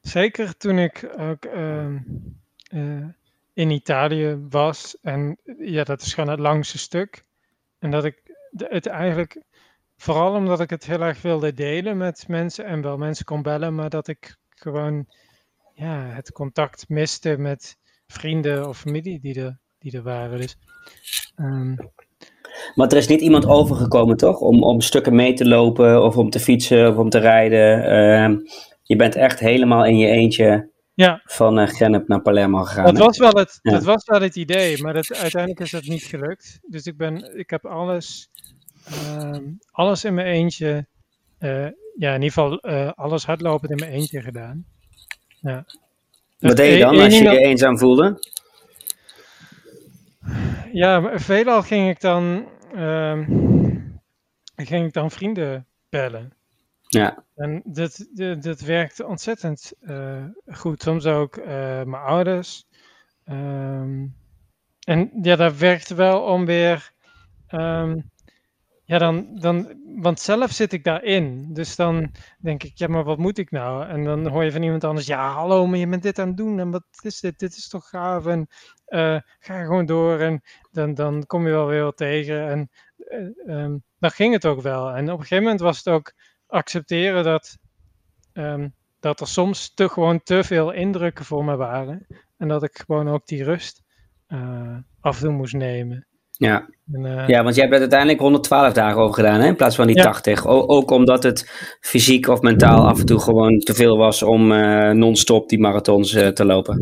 [0.00, 1.96] zeker toen ik ook uh,
[3.52, 4.96] in Italië was.
[5.02, 7.24] En ja, dat is gewoon het langste stuk.
[7.78, 9.42] En dat ik het eigenlijk
[10.02, 13.74] Vooral omdat ik het heel erg wilde delen met mensen en wel mensen kon bellen,
[13.74, 15.06] maar dat ik gewoon
[15.74, 17.76] ja, het contact miste met
[18.06, 20.40] vrienden of familie die er, die er waren.
[20.40, 20.56] Dus,
[21.36, 21.76] um...
[22.74, 24.40] Maar er is niet iemand overgekomen, toch?
[24.40, 27.78] Om, om stukken mee te lopen of om te fietsen of om te rijden.
[27.78, 28.46] Uh,
[28.82, 31.20] je bent echt helemaal in je eentje ja.
[31.24, 32.84] van uh, Gennep naar Palermo gegaan.
[32.84, 33.72] Dat was, wel het, ja.
[33.72, 36.58] dat was wel het idee, maar dat, uiteindelijk is dat niet gelukt.
[36.66, 38.31] Dus ik, ben, ik heb alles Ehm,
[39.70, 40.86] alles in mijn eentje.
[41.38, 41.68] Uh,
[41.98, 44.64] ja, in ieder geval uh, alles hardlopen in mijn eentje gedaan.
[45.40, 45.64] Ja.
[46.38, 48.30] Wat deed je dan als je je eenzaam voelde?
[50.72, 53.28] Ja, veelal ging ik dan, uh,
[54.56, 56.32] ging ik dan vrienden bellen.
[56.88, 57.24] Ja.
[57.34, 60.82] En dat, dat, dat werkte ontzettend uh, goed.
[60.82, 62.64] Soms ook mijn ouders.
[63.26, 64.14] Um,
[64.84, 66.92] en ja, dat werkte wel om weer
[67.50, 68.10] um,
[68.92, 71.54] ja, dan, dan, want zelf zit ik daarin.
[71.54, 73.88] Dus dan denk ik, ja, maar wat moet ik nou?
[73.88, 76.36] En dan hoor je van iemand anders, ja, hallo, maar je bent dit aan het
[76.36, 76.58] doen.
[76.58, 77.38] En wat is dit?
[77.38, 78.26] Dit is toch gaaf?
[78.26, 78.46] En
[78.88, 80.18] uh, ga gewoon door.
[80.18, 82.48] En dan, dan kom je wel weer wat tegen.
[82.48, 82.70] En
[83.46, 84.90] uh, um, dan ging het ook wel.
[84.90, 86.12] En op een gegeven moment was het ook
[86.46, 87.58] accepteren dat,
[88.32, 92.06] um, dat er soms te, gewoon te veel indrukken voor me waren.
[92.36, 93.82] En dat ik gewoon ook die rust
[94.28, 96.06] uh, af en toe moest nemen.
[96.32, 96.68] Ja.
[96.92, 99.46] En, uh, ja, want jij hebt er uiteindelijk 112 dagen over gedaan, hè?
[99.46, 100.02] in plaats van die ja.
[100.02, 100.46] 80.
[100.46, 104.52] O ook omdat het fysiek of mentaal af en toe gewoon te veel was om
[104.52, 106.76] uh, non-stop die marathons uh, te lopen.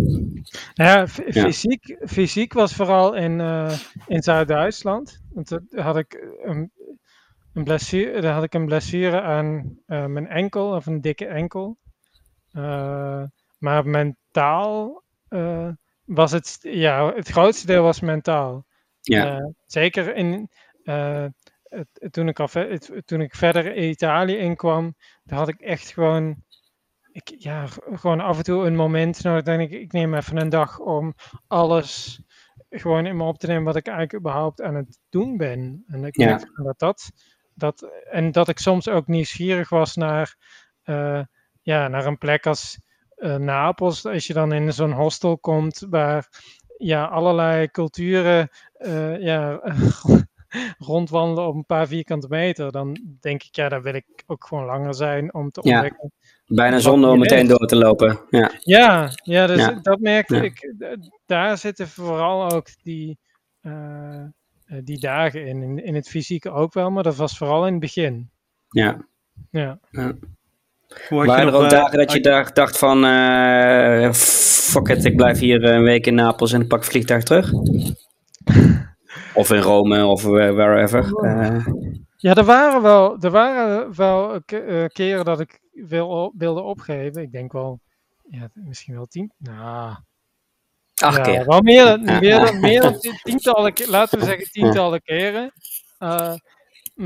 [0.75, 3.41] Nou ja, fysiek, fysiek was vooral in,
[4.07, 5.21] in Zuid-Duitsland.
[5.33, 6.71] Want toen had ik een,
[7.55, 11.77] een blessure, daar had ik een blessure aan mijn enkel, of een dikke enkel.
[13.59, 15.03] maar mentaal
[16.05, 18.65] was het, ja, het grootste deel was mentaal.
[19.01, 19.39] Ja.
[19.39, 20.51] Uh, zeker in,
[20.85, 21.27] uh,
[22.11, 22.49] toen, ik al
[23.05, 24.95] toen ik verder in Italië inkwam,
[25.25, 26.45] daar had ik echt gewoon,
[27.13, 29.43] ik, ja, gewoon af en toe een moment nodig.
[29.43, 31.15] Denk ik, ik neem even een dag om
[31.47, 32.23] alles
[32.71, 35.85] gewoon in me op te nemen wat ik eigenlijk überhaupt aan het doen ben.
[35.87, 36.27] En ik ja.
[36.27, 37.11] denk dat dat,
[37.55, 40.37] dat, en dat ik soms ook nieuwsgierig was naar,
[40.85, 41.23] uh,
[41.63, 42.79] ja, naar een plek als
[43.39, 44.07] Napels.
[44.07, 46.29] Als je dan in zo'n hostel komt waar
[46.81, 49.61] ja, allerlei culturen uh, ja,
[50.79, 54.65] rondwandelen op een paar vierkante meter, dan denk ik, ja, daar wil ik ook gewoon
[54.65, 56.13] langer zijn om te ontdekken.
[56.45, 58.21] Ja, bijna zonder om meteen door te lopen.
[58.31, 59.79] Ja, ja, ja dus ja.
[59.83, 60.43] dat merkte ja.
[60.43, 60.75] ik.
[61.27, 63.19] Daar zitten vooral ook die,
[63.63, 64.25] uh,
[64.85, 65.63] die dagen in.
[65.63, 65.85] in.
[65.85, 68.31] In het fysieke ook wel, maar dat was vooral in het begin.
[68.69, 69.07] Ja.
[69.51, 69.79] Ja.
[71.09, 75.39] Waren er ook uh, dagen dat je daar dacht van, uh, fuck it, ik blijf
[75.39, 77.53] hier een week in Napels en ik pak vliegtuig terug?
[79.35, 81.05] of in Rome of wherever.
[81.25, 81.67] Uh.
[82.17, 84.41] Ja, er waren wel, er waren wel
[84.93, 87.23] keren dat ik wil, wilde opgeven.
[87.23, 87.81] Ik denk wel,
[88.31, 89.33] ja, misschien wel tien.
[89.39, 89.95] Nou,
[91.01, 91.45] Acht ja, keer.
[91.45, 95.53] Wel meer, meer, dan, meer dan tientallen, laten we zeggen tientallen keren.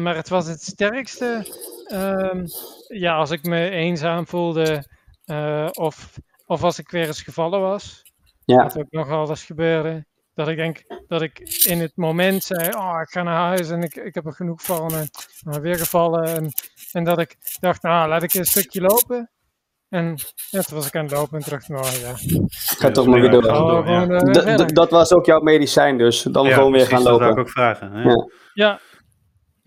[0.02, 1.46] Maar het was het sterkste
[1.92, 2.44] Um,
[2.88, 4.84] ja, als ik me eenzaam voelde
[5.26, 8.02] uh, of, of als ik weer eens gevallen was.
[8.44, 8.62] Ja.
[8.62, 10.06] Dat ook nog alles gebeurde.
[10.34, 13.82] Dat ik denk dat ik in het moment zei: Oh, ik ga naar huis en
[13.82, 14.92] ik, ik heb er genoeg van.
[14.94, 15.10] En
[15.60, 16.24] weer gevallen.
[16.24, 16.52] En,
[16.92, 19.30] en dat ik dacht: Nou, laat ik een stukje lopen.
[19.88, 20.16] En
[20.50, 22.14] ja, toen was ik aan het lopen en dacht: Nou ja.
[22.48, 23.44] Ga toch maar weer door.
[23.44, 24.06] Oh, ja.
[24.06, 27.12] uh, dat was ook jouw medicijn, dus dan ja, gewoon weer gaan lopen.
[27.12, 27.92] Dat zou ik ook vragen.
[27.92, 28.12] Hè?
[28.54, 28.80] Ja.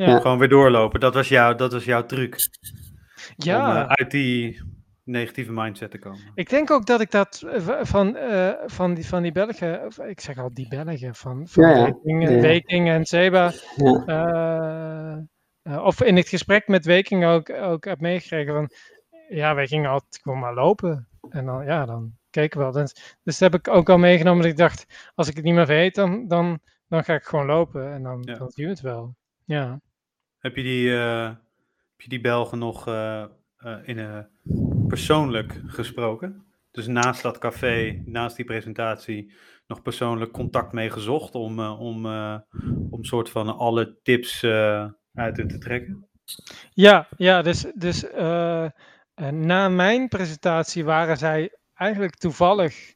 [0.05, 0.19] Ja.
[0.19, 0.99] Gewoon weer doorlopen.
[0.99, 2.49] Dat was, jouw, dat was jouw truc.
[3.35, 3.69] Ja.
[3.69, 4.61] Om uh, uit die
[5.03, 6.19] negatieve mindset te komen.
[6.35, 7.45] Ik denk ook dat ik dat
[7.81, 11.83] van, uh, van, die, van die Belgen, ik zeg al die Belgen, van, van ja.
[11.83, 12.39] Weking, ja.
[12.39, 13.51] Weking en Seba,
[14.05, 15.17] uh,
[15.85, 18.69] of in het gesprek met Weking ook, ook heb meegekregen van,
[19.29, 21.07] ja, wij gingen altijd gewoon maar lopen.
[21.29, 22.73] En dan, ja, dan keken we wel.
[22.73, 25.53] Dus, dus dat heb ik ook al meegenomen dat ik dacht, als ik het niet
[25.53, 29.15] meer weet, dan, dan, dan ga ik gewoon lopen en dan, dan duurt het wel.
[29.45, 29.79] Ja.
[30.47, 31.23] Heb je die, uh,
[31.91, 33.23] heb je die Belgen nog uh,
[33.59, 34.27] uh, in,
[34.87, 36.45] persoonlijk gesproken?
[36.71, 39.33] Dus naast dat café, naast die presentatie,
[39.67, 42.05] nog persoonlijk contact mee gezocht om, om,
[42.89, 44.43] om soort van alle tips
[45.13, 46.07] uit te trekken?
[46.73, 48.05] Ja, ja dus, dus
[49.31, 52.93] na mijn presentatie waren zij eigenlijk toevallig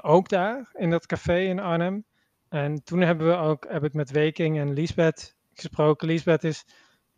[0.00, 2.04] ook daar in dat café in Arnhem.
[2.48, 6.08] En toen hebben we ook, heb ik met Weking en Liesbeth gesproken.
[6.08, 6.64] Lisbeth is,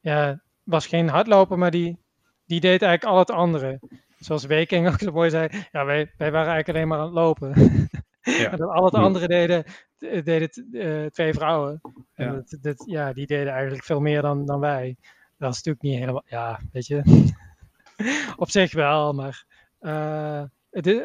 [0.01, 1.99] ja, was geen hardloper, maar die,
[2.47, 3.81] die deed eigenlijk al het andere.
[4.19, 7.15] Zoals Weking ook zo mooi zei, ja, wij, wij waren eigenlijk alleen maar aan het
[7.15, 7.79] lopen.
[8.21, 8.51] Ja.
[8.53, 9.65] en al het andere deden,
[9.99, 11.81] deden uh, twee vrouwen.
[12.15, 12.33] En Ja.
[12.33, 14.97] dat, dat, ja, die deden eigenlijk veel meer dan, dan wij.
[15.39, 17.03] Dat is natuurlijk niet helemaal, ja, weet je.
[18.37, 19.45] Op zich wel, maar...
[19.81, 20.43] Uh,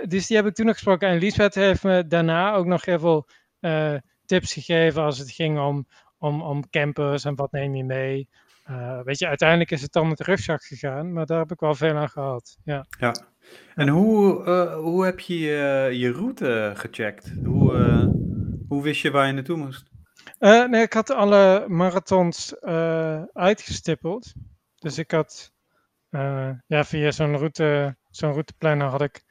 [0.07, 1.07] dus die heb ik toen nog gesproken.
[1.07, 3.27] En Lisbeth heeft me daarna ook nog heel veel
[3.59, 5.88] uh, tips gegeven als het ging om,
[6.22, 8.30] om, om campers en wat neem je mee.
[8.69, 11.59] Uh, weet je, uiteindelijk is het dan met de rugzak gegaan, maar daar heb ik
[11.59, 12.57] wel veel aan gehad.
[12.63, 12.86] Ja.
[12.99, 13.15] ja.
[13.76, 17.34] En hoe, uh, hoe heb je uh, je route gecheckt?
[17.45, 17.74] Hoe,
[18.67, 19.89] hoe wist je waar je naartoe moest?
[20.39, 22.61] nee, ik had alle marathons
[23.34, 24.34] uitgestippeld.
[24.76, 25.51] Dus ik had
[26.67, 29.24] ja, via zo'n route, zo'n routeplanner had ik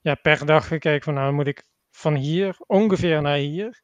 [0.00, 3.82] ja, per dag gekeken van nou moet ik van hier ongeveer naar hier.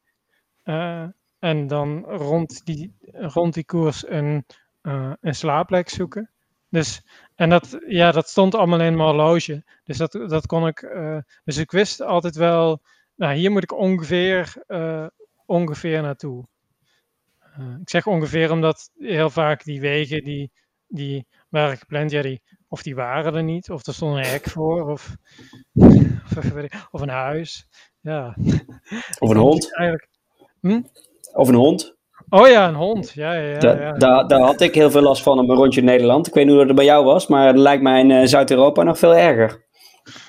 [1.39, 4.45] En dan rond die, rond die koers een,
[4.83, 6.31] uh, een slaapplek zoeken.
[6.69, 7.03] Dus,
[7.35, 9.65] en dat, ja, dat stond allemaal in mijn horloge.
[9.85, 10.83] Dus dat, dat kon ik.
[10.83, 12.83] Uh, dus ik wist altijd wel.
[13.15, 15.07] Nou, hier moet ik ongeveer, uh,
[15.47, 16.47] ongeveer naartoe.
[17.81, 20.51] ik zeg ongeveer omdat heel vaak die wegen die,
[20.87, 24.49] die waren gepland, ja, die, of die waren er niet, of er stond een hek
[24.49, 25.17] voor, of,
[26.91, 27.69] of, een huis.
[28.01, 28.37] Ja.
[29.19, 29.75] Of een hond.
[29.75, 30.09] Eigenlijk.
[30.61, 30.83] Hm?
[31.37, 31.97] Of een hond.
[32.29, 33.13] Oh ja, een hond.
[33.13, 33.93] Ja, ja, ja, ja.
[33.93, 36.27] Daar, daar had ik heel veel last van op een rondje in Nederland.
[36.27, 38.83] Ik weet niet hoe dat bij jou was, maar het lijkt mij in uh, Zuid-Europa
[38.83, 39.65] nog veel erger.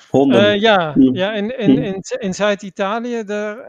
[0.10, 0.56] Honden.
[0.56, 1.16] Uh, ja, hm.
[1.16, 1.82] ja in, in, hm.
[1.82, 3.24] in, in Zuid-Italië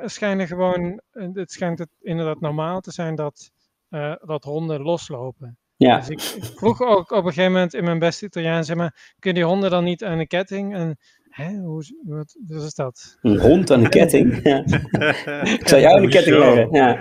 [0.05, 3.51] schijnen gewoon, het schijnt het inderdaad normaal te zijn dat,
[3.91, 5.59] uh, dat honden loslopen.
[5.77, 5.99] Ja.
[5.99, 6.21] Dus ik,
[6.57, 9.47] vroeg ook op een gegeven moment in mijn beste Italiaan, zeg maar, kun je die
[9.47, 10.75] honden dan niet aan een ketting?
[10.75, 10.99] En
[11.39, 11.57] Hè?
[11.57, 13.19] Hoe, wat, wat, is dat?
[13.21, 14.35] Een hond aan de ketting?
[15.59, 16.73] Ik zou jou aan de ketting leggen.
[16.73, 16.99] Ja.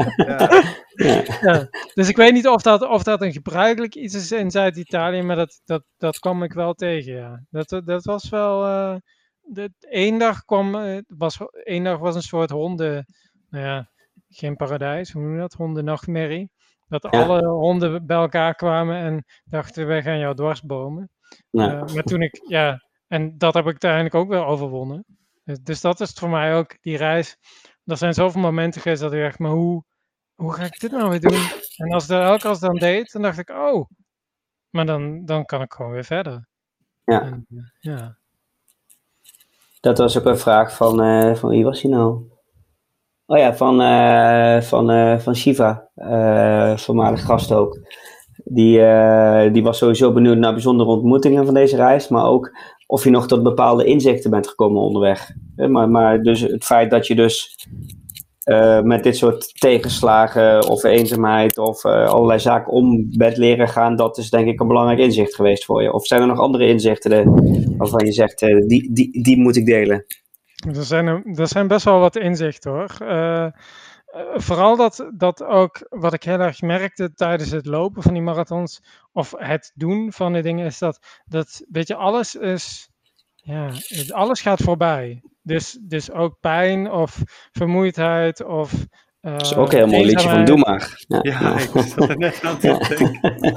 [0.95, 1.23] Ja.
[1.41, 1.67] ja.
[1.93, 5.35] Dus ik weet niet of dat, of dat een gebruikelijk iets is in Zuid-Italië, maar
[5.35, 7.43] dat, dat, dat kwam ik wel tegen, ja.
[7.49, 8.65] Dat, dat was wel...
[8.65, 8.95] Uh,
[9.41, 10.75] de, één dag kwam...
[10.75, 13.05] Uh, was, één dag was een soort honden...
[13.49, 13.89] Nou ja,
[14.29, 15.53] geen paradijs, hoe noem je dat?
[15.53, 16.49] Hondennachtmerrie.
[16.87, 21.09] Dat alle honden bij elkaar kwamen en dachten, wij gaan jou dwarsbomen.
[21.51, 25.05] Uh, maar toen ik, ja, en dat heb ik uiteindelijk ook wel overwonnen.
[25.43, 27.37] Dus, dus, dat is voor mij ook, die reis.
[27.85, 29.83] Er zijn zoveel momenten geweest dat ik dacht, maar hoe,
[30.35, 31.39] hoe ga ik dit nou weer doen?
[31.77, 33.89] En als de elke als dan deed, dan dacht ik, oh,
[34.69, 36.47] maar dan, dan kan ik gewoon weer verder.
[37.05, 37.21] Ja.
[37.21, 37.47] En,
[37.79, 38.17] ja.
[39.79, 42.21] Dat was ook een vraag van, uh, van wie was hij nou?
[43.25, 45.89] Oh ja, van, uh, van, uh, van Shiva,
[46.75, 47.79] voormalig gast ook.
[48.43, 48.79] Die,
[49.51, 52.57] die was sowieso benieuwd naar bijzondere ontmoetingen van deze reis, maar ook
[52.87, 55.31] of je nog tot bepaalde inzichten bent gekomen onderweg.
[55.55, 57.67] Maar, maar dus het feit dat je dus
[58.45, 63.95] uh, met dit soort tegenslagen of eenzaamheid of uh, allerlei zaken om bent leren gaan,
[63.95, 65.93] dat is denk ik een belangrijk inzicht geweest voor je.
[65.93, 67.31] Of zijn er nog andere inzichten
[67.77, 70.05] waarvan je zegt, uh, die, die, die moet ik delen?
[70.75, 72.95] Er zijn, er zijn best wel wat inzichten hoor.
[74.33, 78.81] Vooral dat, dat ook wat ik heel erg merkte tijdens het lopen van die marathons,
[79.11, 82.89] of het doen van die dingen, is dat, dat weet je, alles is,
[83.35, 83.71] ja,
[84.09, 85.21] alles gaat voorbij.
[85.41, 88.73] Dus, dus ook pijn of vermoeidheid of.
[89.21, 91.05] Uh, dat is ook een heel mooi liedje van Doe maar.
[91.07, 92.77] Ja, ja ik zat er net aan te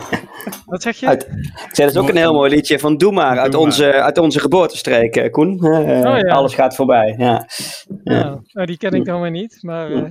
[0.67, 1.07] Wat zeg je?
[1.07, 3.93] Uit, ik zei, dat is ook een heel mooi liedje van Doe maar, uit, onze,
[3.93, 5.59] uit onze geboortestreek, eh, Koen.
[5.61, 6.33] Uh, oh, ja.
[6.33, 7.15] Alles gaat voorbij.
[7.19, 7.47] Ja.
[8.05, 8.41] ja.
[8.47, 9.91] Nou, die ken ik dan weer niet, maar.
[9.91, 10.09] Uh,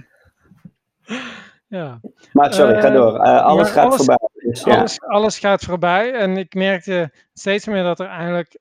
[1.78, 2.00] ja.
[2.34, 3.20] Maar sorry, ga door.
[3.20, 4.30] alles gaat voorbij.
[4.34, 6.14] Dus, alles, alles gaat voorbij.
[6.14, 8.60] En ik merkte steeds meer dat er eigenlijk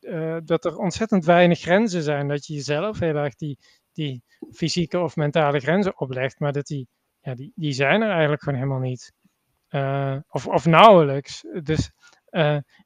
[0.00, 2.28] uh, dat er ontzettend weinig grenzen zijn.
[2.28, 3.58] Dat je jezelf heel erg die,
[3.92, 6.40] die fysieke of mentale grenzen oplegt.
[6.40, 6.88] Maar dat die,
[7.20, 9.12] ja, die, die zijn er eigenlijk gewoon helemaal niet.
[9.70, 11.44] Uh, of, of nauwelijks.
[11.62, 11.90] Dus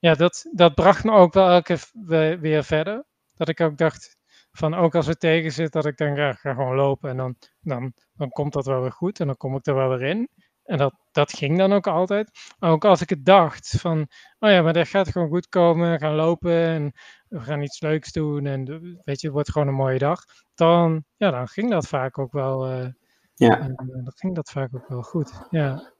[0.00, 3.04] ja, dat, dat bracht me ook wel elke keer weer verder.
[3.34, 4.16] Dat ik ook dacht,
[4.56, 7.10] van ook als het tegen zit, dat ik dan ga, ga gewoon lopen.
[7.10, 9.20] En dan, dan, dan komt dat wel weer goed.
[9.20, 10.28] En dan kom ik er wel weer in.
[10.64, 12.30] En dat, dat ging dan ook altijd.
[12.58, 14.06] Ook als ik het dacht van,
[14.38, 15.92] oh ja, maar dat gaat gewoon goed komen.
[15.92, 16.92] We gaan lopen en
[17.28, 18.46] we gaan iets leuks doen.
[18.46, 18.64] En
[19.04, 20.24] weet je, het wordt gewoon een mooie dag.
[20.54, 22.70] Dan, ja, dan ging dat vaak ook wel.
[22.70, 22.86] Uh,
[23.34, 23.60] ja.
[23.60, 25.32] Uh, dan ging dat vaak ook wel goed.
[25.50, 25.92] Ja.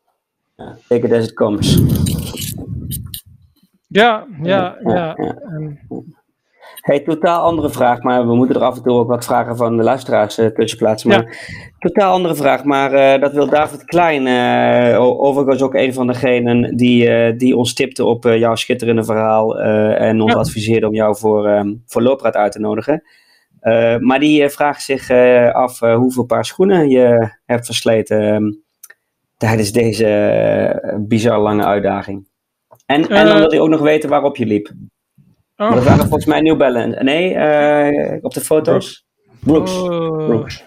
[0.56, 1.74] ja take it as it comes.
[3.88, 4.90] Ja, ja, ja.
[4.92, 5.14] ja.
[5.14, 5.80] En,
[6.74, 9.76] Hey, totaal andere vraag, maar we moeten er af en toe ook wat vragen van
[9.76, 11.08] de luisteraars uh, tussen plaatsen.
[11.10, 11.38] Maar
[11.78, 16.76] totaal andere vraag, maar uh, dat wil David Klein, uh, overigens ook een van degenen
[16.76, 21.82] die, die ons tipte op jouw schitterende verhaal en ons adviseerde om jou voor, um,
[21.86, 23.02] voor Loopraad uit te nodigen.
[24.00, 25.10] maar die vraagt zich
[25.52, 28.62] af hoeveel paar schoenen je hebt versleten um,
[29.36, 32.26] tijdens deze bizar lange uitdaging.
[32.86, 34.72] En, en dan wil hij ook nog weten waarop je liep.
[35.56, 35.72] Oh.
[35.72, 37.02] Dat waren volgens mij New Balance.
[37.02, 39.06] Nee, uh, op de foto's.
[39.40, 39.72] Brooks.
[39.72, 40.26] Oh.
[40.26, 40.64] Brooks.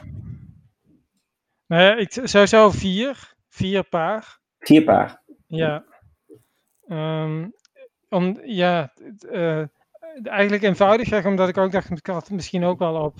[1.67, 3.33] Nee, ik, sowieso vier.
[3.47, 4.39] Vier paar.
[4.59, 5.21] Vier paar.
[5.47, 5.83] Ja.
[6.87, 7.53] Um,
[8.09, 8.93] om, ja,
[9.31, 9.63] uh,
[10.23, 13.15] eigenlijk eenvoudig, omdat ik ook dacht, ik had het misschien ook wel op,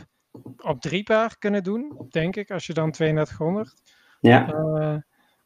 [0.57, 3.73] op drie paar kunnen doen, denk ik, als je dan 3200.
[4.19, 4.53] Ja.
[4.53, 4.95] Uh,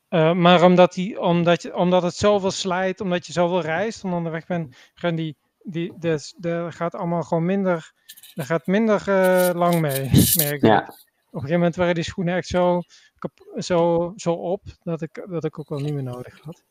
[0.10, 4.14] uh, maar omdat, die, omdat, je, omdat het zoveel slijt, omdat je zoveel reist en
[4.14, 7.92] onderweg bent, gaan die die, dus, er gaat allemaal gewoon minder,
[8.34, 10.10] er gaat minder uh, lang mee,
[10.44, 10.80] merk Ja.
[11.34, 12.82] Op een gegeven moment waren die schoenen echt zo,
[13.56, 16.64] zo, zo op, dat ik, dat ik ook wel niet meer nodig had.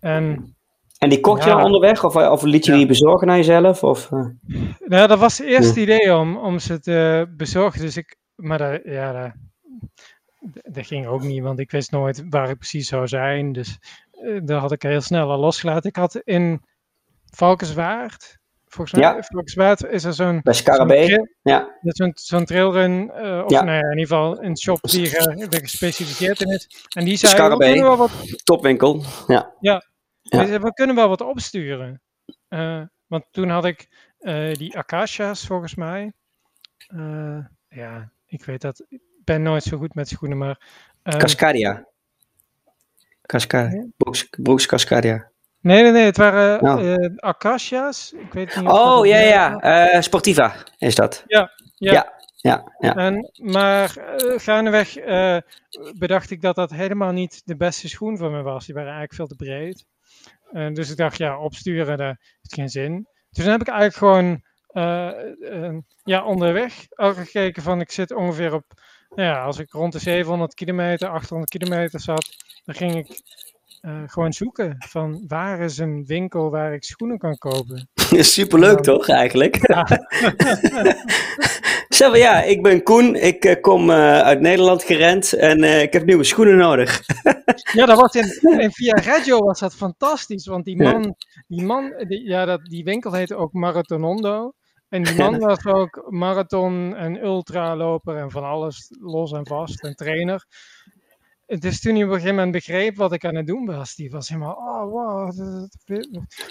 [0.00, 0.54] En,
[0.98, 2.78] en die kocht je ja, onderweg, of, of liet je ja.
[2.78, 3.82] die bezorgen naar jezelf?
[3.82, 4.26] Of, uh...
[4.78, 8.80] Nou, dat was het eerste idee om, om ze te bezorgen, dus ik, maar dat,
[8.84, 9.32] ja, dat,
[10.62, 13.78] dat ging ook niet, want ik wist nooit waar ik precies zou zijn, dus
[14.22, 15.90] uh, daar had ik heel snel al losgelaten.
[15.90, 16.62] Ik had in
[17.34, 18.38] Valkenswaard,
[18.74, 20.40] Volgens mij, is er zo'n...
[20.42, 21.78] Bij Scarabee, ja.
[21.82, 23.62] Zo'n zo'n trailrun, uh, of ja.
[23.62, 26.86] nee, in ieder geval een shop die er gespecialiseerd in is.
[26.88, 28.10] En die zei, Scarabee, we wel wat...
[28.44, 29.54] topwinkel, ja.
[29.60, 29.84] Ja,
[30.22, 30.60] ja.
[30.60, 32.02] we kunnen wel wat opsturen.
[32.48, 33.88] Uh, want toen had ik
[34.20, 36.12] uh, die Acacia's volgens mij.
[37.68, 40.60] ja, ik weet dat, ik ben nooit zo goed met schoenen, maar...
[41.02, 41.86] Cascadia.
[43.22, 45.32] Cascadia, Brooks, Brooks Cascadia.
[45.64, 48.12] Nee, nee, nee, het waren uh, Acacia's.
[48.12, 49.94] Ik weet niet oh, ja, ja.
[49.94, 51.24] Uh, Sportiva is dat.
[51.26, 51.92] Ja, ja.
[51.92, 52.12] ja.
[52.36, 52.94] ja, ja.
[52.94, 54.94] En, maar uh, gaandeweg
[55.98, 58.66] bedacht ik dat dat helemaal niet de beste schoen voor me was.
[58.66, 59.84] Die waren eigenlijk veel te breed.
[60.74, 63.08] dus ik dacht, ja, opsturen, heeft geen zin.
[63.30, 64.42] Toen heb ik eigenlijk gewoon
[66.04, 68.64] ja, onderweg al gekeken van ik zit ongeveer op,
[69.14, 72.28] ja, als ik rond de 700 kilometer, 800 kilometer zat,
[72.64, 73.22] dan ging ik
[73.84, 77.88] uh, gewoon zoeken van waar is een winkel waar ik schoenen kan kopen.
[78.36, 79.68] Superleuk toch eigenlijk?
[79.68, 79.86] Ja.
[81.88, 86.04] Zeg ja, ik ben Koen, ik uh, kom uh, uit Nederland gerend en ik heb
[86.04, 87.02] nieuwe schoenen nodig.
[87.78, 91.14] ja, dat was in, in Via Radio was dat fantastisch, want die man,
[91.46, 94.52] die, man die, ja, dat, die winkel heette ook Marathonondo.
[94.88, 99.94] En die man was ook marathon en ultraloper en van alles los en vast en
[99.94, 100.44] trainer
[101.46, 104.10] dus toen hij op een gegeven moment begreep wat ik aan het doen was, die
[104.10, 105.68] was helemaal, oh wow,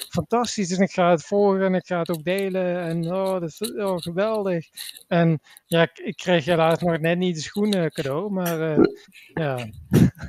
[0.09, 0.67] fantastisch.
[0.67, 3.73] Dus ik ga het volgen en ik ga het ook delen en oh, dat is
[3.73, 4.67] oh, geweldig.
[5.07, 8.85] En ja, ik, ik kreeg helaas nog net niet de schoenen cadeau, maar uh,
[9.33, 9.67] ja,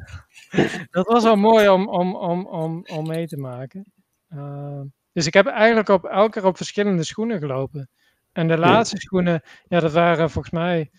[0.90, 3.92] dat was wel mooi om, om, om, om, om mee te maken.
[4.30, 4.80] Uh,
[5.12, 7.88] dus ik heb eigenlijk op elke keer op verschillende schoenen gelopen.
[8.32, 10.90] En de laatste schoenen, ja, dat waren volgens mij,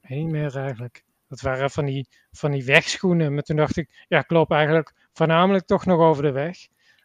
[0.00, 1.04] niet meer eigenlijk.
[1.34, 3.34] Dat waren van die, van die wegschoenen.
[3.34, 6.56] Maar toen dacht ik, ja, ik loop eigenlijk voornamelijk toch nog over de weg.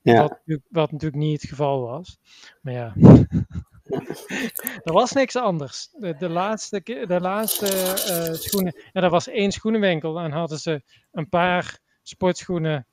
[0.01, 0.21] Ja.
[0.21, 2.19] Wat, wat natuurlijk niet het geval was.
[2.61, 2.93] Maar ja,
[4.83, 5.89] er was niks anders.
[5.91, 10.83] De, de laatste, de laatste uh, schoenen, ja, dat was één schoenenwinkel en hadden ze
[11.11, 12.87] een paar sportschoenen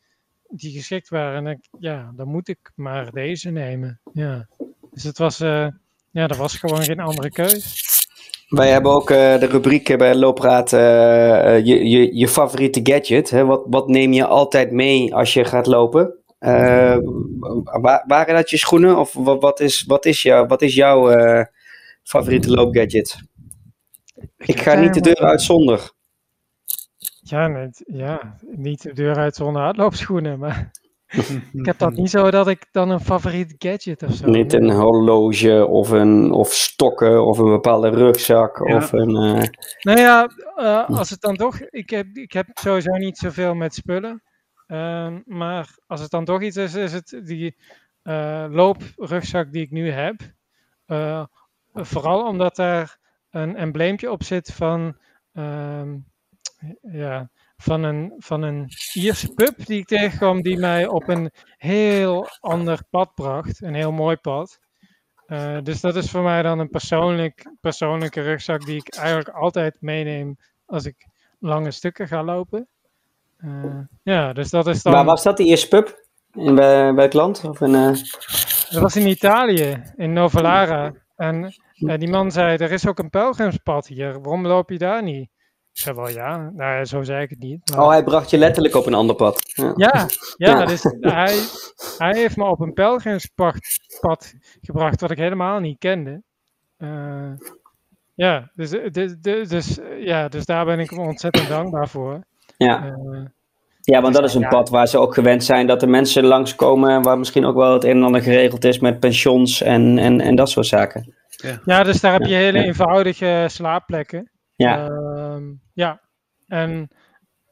[0.49, 1.47] die geschikt waren.
[1.47, 4.01] En ik, ja, dan moet ik maar deze nemen.
[4.13, 4.49] Ja.
[4.93, 5.69] Dus het was, uh,
[6.11, 7.96] ja, er was gewoon geen andere keus.
[8.47, 10.79] Wij hebben ook uh, de rubriek bij Loopraad uh,
[11.65, 13.31] je, je, je favoriete gadget.
[13.31, 13.45] Hè?
[13.45, 16.15] Wat, wat neem je altijd mee als je gaat lopen?
[16.39, 16.97] Uh,
[18.07, 21.11] waren dat je schoenen of wat, wat, is, wat, is, jou, wat is jouw
[22.03, 23.17] favoriete loopgadget?
[24.37, 25.91] Ik ga niet de deur uit zonder.
[27.21, 30.71] Ja, ja, niet de deur uit zonder hardloopschoenen, maar
[31.53, 34.27] ik heb dat niet zo dat ik dan een favoriet gadget of zo.
[34.31, 39.11] Niet een horloge of, een, of stokken of een bepaalde rugzak of een...
[39.11, 39.43] Uh...
[39.81, 41.61] Nou ja, uh, als het dan toch...
[41.61, 44.23] Ik heb, ik heb sowieso niet zoveel met spullen.
[44.69, 47.57] Uh, maar als het dan toch iets is, is het die
[48.03, 50.17] uh, looprugzak die ik nu heb.
[51.73, 52.99] vooral omdat daar
[53.31, 54.97] een embleempje op zit van...
[55.33, 55.95] Ehm,
[56.83, 62.29] ja, van een, van een Ierse pub die ik tegenkwam, die mij op een heel
[62.41, 63.63] ander pad bracht.
[63.63, 64.59] Een heel mooi pad.
[65.27, 69.77] Uh, dus dat is voor mij dan een persoonlijk, persoonlijke rugzak die ik eigenlijk altijd
[69.81, 70.37] meeneem
[70.67, 71.07] als ik
[71.39, 72.69] lange stukken ga lopen.
[73.39, 74.93] Uh, ja, dus dat is dan...
[74.93, 76.05] Waar was dat, die Ierse pub?
[76.33, 77.45] In, bij, bij het land?
[77.45, 77.93] Of in, uh...
[78.71, 80.93] Dat was in Italië, in Novalara.
[81.17, 85.31] En die man zei, er is ook een pelgrimspad hier, waarom loop je daar niet?
[85.77, 87.71] Ik zei wel ja, nou, zo zei ik het niet.
[87.71, 87.85] Maar...
[87.85, 89.53] Oh, hij bracht je letterlijk op een ander pad.
[89.55, 90.07] Ja, ja,
[90.37, 91.39] ja, Dus hij,
[91.99, 96.23] hij heeft me op een pelgrimspad gebracht wat ik helemaal niet kende.
[96.79, 97.33] Uh,
[98.15, 99.15] ja, dus, dus,
[99.49, 102.21] dus, ja, dus daar ben ik ontzettend dankbaar voor.
[102.57, 102.85] Ja.
[102.85, 103.25] Uh,
[103.81, 107.03] ja, want dat is een pad waar ze ook gewend zijn dat er mensen langskomen
[107.03, 110.35] waar misschien ook wel het een en ander geregeld is met pensions en, en, en
[110.35, 111.15] dat soort zaken.
[111.29, 114.31] Ja, ja dus daar heb je hele eenvoudige slaapplekken.
[114.57, 114.89] Ja.
[114.89, 115.16] Uh,
[115.77, 116.01] ja,
[116.47, 116.89] en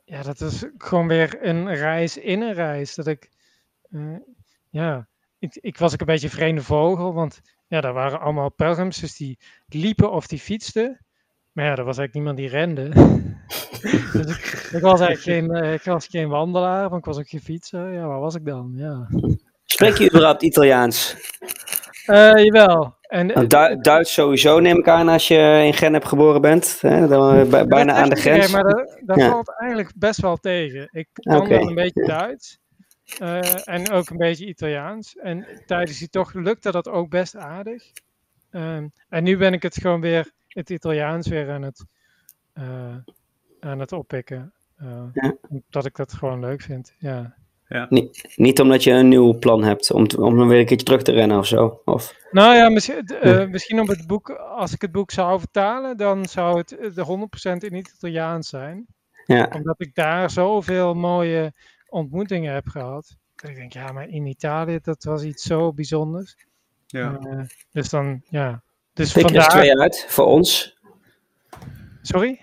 [0.04, 2.94] ja, dat is gewoon weer een reis in een reis.
[2.94, 3.30] Dat ik,
[3.90, 4.16] uh,
[4.70, 5.08] ja,
[5.38, 9.00] ik, ik was ook een beetje een vreemde vogel, want ja, daar waren allemaal pelgrims,
[9.00, 11.04] dus die liepen of die fietsten.
[11.52, 12.88] Maar ja, er was eigenlijk niemand die rende.
[14.12, 17.28] dus ik, ik, was eigenlijk geen, uh, ik was geen wandelaar, want ik was ook
[17.28, 17.92] geen fietser.
[17.92, 18.72] Ja, waar was ik dan?
[18.76, 19.08] Ja.
[19.64, 21.16] Spreek je überhaupt Italiaans?
[22.06, 22.96] Uh, jawel.
[23.14, 26.78] En, du Duits sowieso neem ik aan als je in Genep geboren bent.
[26.80, 27.08] Hè?
[27.08, 28.52] Dan, bijna aan de grens.
[28.52, 30.88] Nee, maar dat, valt eigenlijk best wel tegen.
[30.92, 31.48] Ik kan okay.
[31.48, 32.58] wel een beetje Duits.
[33.22, 35.16] Uh, en ook een beetje Italiaans.
[35.16, 37.90] En tijdens die tocht lukte dat ook best aardig.
[38.50, 41.84] Um, en nu ben ik het gewoon weer, het Italiaans weer aan het,
[42.54, 42.96] uh,
[43.60, 44.52] aan het oppikken.
[44.82, 45.34] Uh, ja.
[45.48, 46.94] Omdat ik dat gewoon leuk vind.
[46.98, 47.34] Ja.
[47.68, 47.86] Ja.
[47.88, 51.02] Niet, niet omdat je een nieuw plan hebt om, om dan weer een keertje terug
[51.02, 51.80] te rennen of zo.
[51.84, 52.14] Of...
[52.30, 56.26] Nou ja, misschien, uh, misschien op het boek, als ik het boek zou vertalen, dan
[56.26, 58.86] zou het de 100% in Italiaans zijn.
[59.26, 59.50] Ja.
[59.54, 61.52] Omdat ik daar zoveel mooie
[61.88, 63.16] ontmoetingen heb gehad.
[63.36, 66.36] Dat ik denk, ja, maar in Italië, dat was iets zo bijzonders.
[66.86, 67.18] Ja.
[67.20, 67.40] Uh,
[67.72, 68.62] dus dan, ja.
[68.92, 69.44] Dus Pik vandaar...
[69.44, 70.73] er twee uit voor ons.
[72.06, 72.40] Sorry?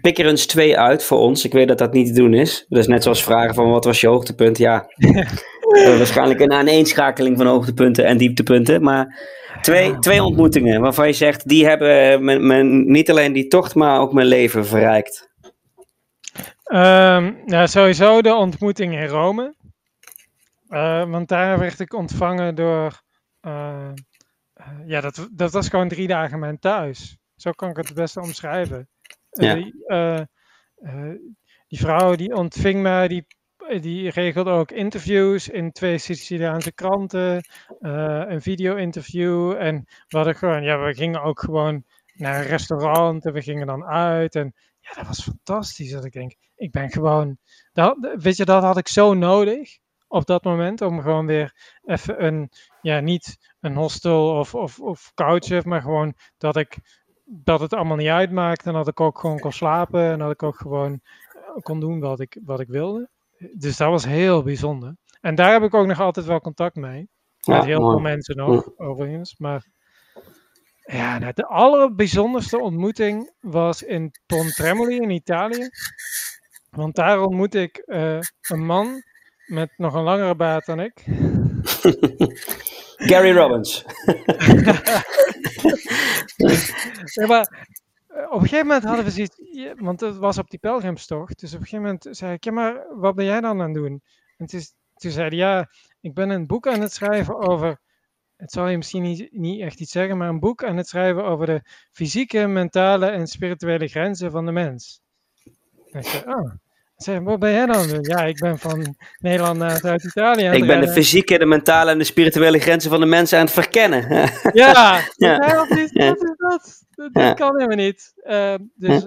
[0.00, 1.44] Pik er eens twee uit voor ons.
[1.44, 2.66] Ik weet dat dat niet te doen is.
[2.68, 4.58] Dus net zoals vragen van wat was je hoogtepunt?
[4.58, 8.82] Ja, uh, waarschijnlijk een aaneenschakeling van hoogtepunten en dieptepunten.
[8.82, 9.20] Maar
[9.60, 14.00] twee, twee ontmoetingen waarvan je zegt, die hebben mijn, mijn, niet alleen die tocht, maar
[14.00, 15.28] ook mijn leven verrijkt.
[16.72, 19.54] Um, ja, sowieso de ontmoeting in Rome.
[20.68, 23.02] Uh, want daar werd ik ontvangen door.
[23.46, 23.92] Uh,
[24.86, 27.18] ja, dat, dat was gewoon drie dagen mijn thuis.
[27.36, 28.88] Zo kan ik het het beste omschrijven.
[29.30, 29.54] Ja.
[31.68, 33.26] die vrouw die ontving mij, die,
[33.80, 37.44] die regelde ook interviews in twee Siciliaanse kranten,
[37.80, 39.52] een video-interview.
[39.52, 43.66] En we hadden gewoon, ja, we gingen ook gewoon naar een restaurant en we gingen
[43.66, 44.34] dan uit.
[44.34, 45.90] En ja, dat was fantastisch.
[45.90, 47.38] Dat ik denk, ik ben gewoon,
[47.72, 49.78] dat, weet je, dat had ik zo nodig
[50.08, 50.82] op dat moment.
[50.82, 51.54] Om gewoon weer
[51.84, 52.50] even een,
[52.80, 56.78] ja, niet een hostel of, of, of couch, maar gewoon dat ik,
[57.30, 58.68] dat het allemaal niet uitmaakte.
[58.68, 61.00] En dat ik ook gewoon kon slapen en dat ik ook gewoon
[61.32, 63.08] eh, kon doen wat ik, wat ik wilde.
[63.52, 64.96] Dus dat was heel bijzonder.
[65.20, 67.08] En daar heb ik ook nog altijd wel contact mee.
[67.46, 69.38] Met heel veel mensen nog, overigens.
[69.38, 69.66] Maar
[70.84, 75.68] ja, nou, de allerbijzonderste ontmoeting was in Pontremoli in Italië.
[76.70, 78.18] Want daar ontmoette ik uh,
[78.48, 79.02] een man
[79.46, 81.04] met nog een langere baard dan ik.
[83.08, 83.84] Gary Robbins.
[87.14, 87.68] ja, maar
[88.06, 89.40] eh, op een gegeven moment hadden we zoiets,
[89.78, 91.40] want het was op die pelgrimstocht.
[91.40, 93.74] Dus op een gegeven moment zei ik, ja maar wat ben jij dan aan het
[93.74, 94.02] doen?
[94.36, 94.60] En toen,
[94.94, 95.68] zei hij, ja,
[96.00, 97.80] ik ben een boek aan het schrijven over
[98.40, 101.24] het zal je misschien niet, niet echt iets zeggen, maar een boek aan het schrijven
[101.24, 105.00] over de fysieke, mentale en spirituele grenzen van de mens.
[105.90, 106.52] En ik zei, oh.
[107.02, 107.98] Zeg, wat ben jij dan?
[108.00, 110.44] Ja, ik ben van Nederland naar Zuid-Italië.
[110.44, 113.52] Ik ben de fysieke, de mentale en de spirituele grenzen van de mensen aan het
[113.52, 114.08] verkennen.
[114.52, 115.38] ja, ja.
[115.38, 116.84] dat is dat?
[117.12, 118.12] Dat, kan helemaal niet.
[118.24, 119.06] Uh, dus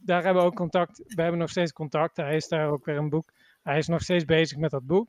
[0.00, 1.02] daar hebben we ook contact.
[1.06, 2.16] We hebben nog steeds contact.
[2.16, 3.32] Hij is daar ook weer een boek.
[3.62, 5.08] Hij is nog steeds bezig met dat boek.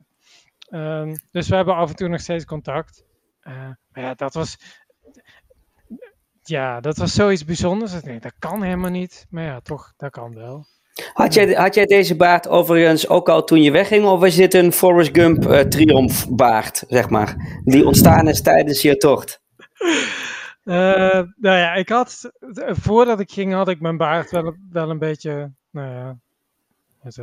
[0.70, 3.04] Um, dus we hebben af en toe nog steeds contact.
[3.42, 3.54] Uh,
[3.90, 4.56] maar ja, dat was.
[6.42, 7.92] Ja, dat was zoiets bijzonders.
[7.92, 9.26] Ik denk, dat kan helemaal niet.
[9.30, 10.66] Maar ja, toch, dat kan wel.
[11.12, 14.54] Had jij, had jij deze baard overigens ook al toen je wegging, of was dit
[14.54, 19.40] een Forrest Gump uh, triomfbaard, zeg maar, die ontstaan is tijdens je tocht?
[20.64, 20.74] Uh,
[21.36, 22.30] nou ja, ik had,
[22.66, 26.16] voordat ik ging, had ik mijn baard wel, wel een beetje, nou ja,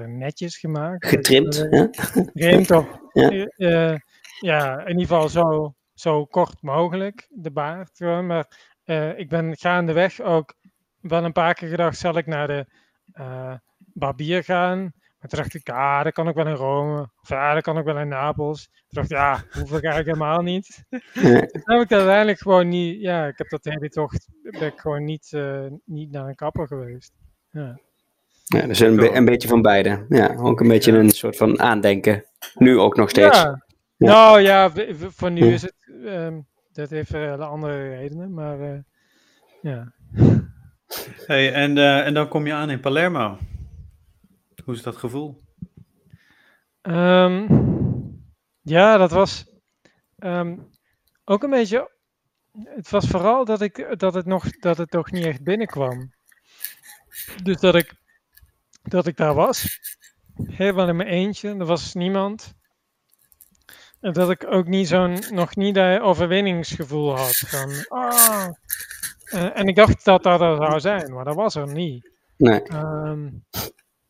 [0.06, 1.08] netjes gemaakt.
[1.08, 1.88] Getrimd, ja?
[1.92, 3.48] Getrimd of, ja.
[3.58, 3.96] Uh,
[4.40, 8.00] ja, in ieder geval zo, zo kort mogelijk, de baard.
[8.00, 8.48] Maar
[9.16, 10.54] ik ben gaandeweg ook
[11.02, 12.66] wel een paar keer gedacht, zal ik naar de
[13.20, 14.80] uh, barbier gaan?
[15.20, 17.10] Maar toen dacht ik, ah, dat kan ik wel in Rome.
[17.22, 18.64] Of ja, dat kan ik wel in Napels.
[18.64, 20.86] Toen dacht ik, ja, hoeveel ga ik helemaal niet.
[21.14, 25.04] toen heb ik uiteindelijk gewoon niet, ja, ik heb dat hele tocht, ben ik gewoon
[25.04, 27.12] niet, uh, niet naar een kapper geweest.
[27.52, 27.80] Ja.
[28.46, 30.06] Ja, dus een, een beetje van beide.
[30.10, 32.26] Ja, ook een beetje een soort van aandenken.
[32.54, 33.42] Nu ook nog steeds.
[33.42, 33.66] Ja.
[33.98, 35.74] Nou ja, voor nu is het
[36.06, 38.80] um, dat heeft hele andere redenen, maar uh,
[39.62, 39.94] ja.
[41.26, 43.38] Hey, en, uh, en dan kom je aan in Palermo.
[44.64, 45.44] Hoe is dat gevoel?
[46.82, 48.24] Um,
[48.62, 49.46] ja, dat was
[50.18, 50.70] um,
[51.24, 51.92] ook een beetje.
[52.64, 56.14] Het was vooral dat, ik, dat, het nog, dat het toch niet echt binnenkwam.
[57.44, 57.94] Dus dat ik,
[58.82, 59.80] dat ik daar was.
[60.44, 61.50] Helemaal in mijn eentje.
[61.50, 62.54] Er was niemand
[64.00, 67.38] dat ik ook niet zo'n, nog niet dat overwinningsgevoel had.
[67.38, 68.50] Van, ah.
[69.36, 72.12] Uh, en ik dacht dat dat er zou zijn, maar dat was er niet.
[72.38, 72.62] Nee.
[72.74, 73.44] Um,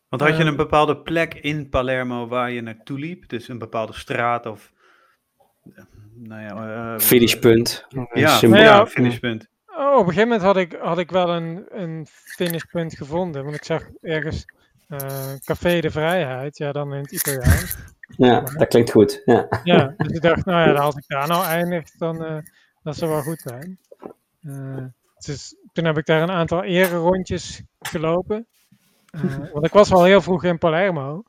[0.09, 3.30] Want had je een bepaalde plek in Palermo waar je naartoe liep?
[3.30, 4.73] Dus een bepaalde straat of...
[6.13, 7.86] Nou ja, uh, finishpunt.
[8.13, 9.47] Ja, nou ja, finishpunt.
[9.65, 13.43] Oh, op een gegeven moment had ik, had ik wel een, een finishpunt gevonden.
[13.43, 14.45] Want ik zag ergens
[14.89, 14.99] uh,
[15.43, 17.78] Café de Vrijheid, ja dan in het Italiaans.
[18.17, 19.21] Ja, dat klinkt goed.
[19.26, 22.38] Ja, ja dus ik dacht, nou ja, als ik daar nou eindig, dan uh,
[22.84, 23.80] dat zou wel goed zijn.
[24.41, 24.84] Uh,
[25.26, 28.47] dus toen heb ik daar een aantal rondjes gelopen.
[29.11, 31.24] Uh, want ik was wel heel vroeg in Palermo.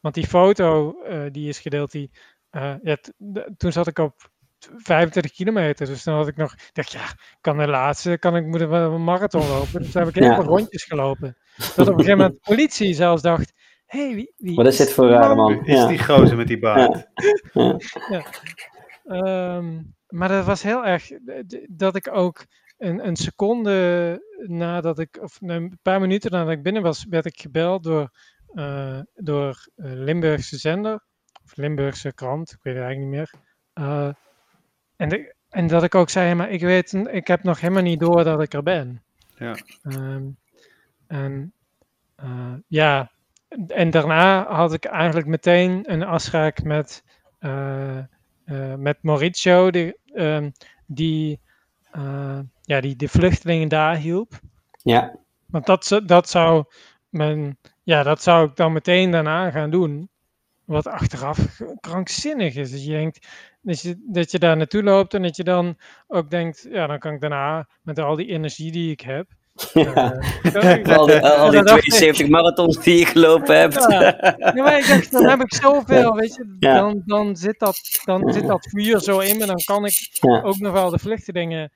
[0.00, 0.96] Want die foto
[1.30, 2.10] die is gedeeld, die,
[2.82, 2.96] ja,
[3.56, 4.30] toen zat ik op
[4.76, 5.86] 25 kilometer.
[5.86, 7.04] Dus dan had ik nog, dacht ja,
[7.40, 9.82] kan de laatste, kan ik moeten een marathon lopen.
[9.82, 11.36] Dus toen heb ik heel veel rondjes gelopen.
[11.56, 13.52] Dat op een gegeven moment de politie zelfs dacht,
[13.86, 15.64] hey, wie, wie Wat is dit voor een rare man?
[15.64, 15.86] Is Ja.
[15.86, 17.06] die gozer met die baard?
[19.04, 21.10] Ehm, maar dat was heel erg
[21.68, 22.44] dat ik ook
[22.82, 27.40] een, een seconde nadat ik, of een paar minuten nadat ik binnen was, werd ik
[27.40, 28.10] gebeld door,
[28.46, 31.04] eh, door eh, Limburgse zender,
[31.44, 33.40] of Limburgse krant, ik weet het eigenlijk niet meer.
[33.72, 34.14] Eh,
[34.96, 38.00] en, de- en dat ik ook zei, maar ik weet, ik heb nog helemaal niet
[38.00, 39.02] door dat ik er ben.
[39.36, 39.56] Ja.
[39.82, 40.24] Ehm,
[41.06, 41.52] en
[42.68, 43.12] ja,
[43.66, 47.02] en daarna had ik eigenlijk meteen een afspraak met,
[48.76, 50.50] met Maurizio, die, ehm,
[50.86, 51.40] die,
[52.62, 54.40] ja, die de vluchtelingen daar hielp.
[54.82, 55.14] Ja,
[55.46, 56.64] Want dat, zou- dat, zou
[57.08, 60.10] men, ja, dat zou ik dan meteen daarna gaan doen.
[60.64, 61.38] Wat achteraf
[61.80, 62.70] krankzinnig is.
[62.70, 63.26] Dus je denkt
[63.62, 65.76] dat je, dat je daar naartoe loopt en dat je dan
[66.08, 69.26] ook denkt, ja, dan kan ik daarna met al die energie die ik heb.
[69.72, 70.12] ja.
[70.42, 71.92] eh, al die, al die Ja, dat dacht ik.
[71.92, 73.74] 72 marathons die je gelopen hebt.
[73.90, 74.16] Ja.
[74.54, 76.74] Maar ik dacht, dan heb ik zoveel, weet je, Ja.
[76.78, 80.58] dan, dan, zit dat, dan zit dat vuur zo in me, dan kan ik ook
[80.58, 81.72] nog wel de vluchtelingen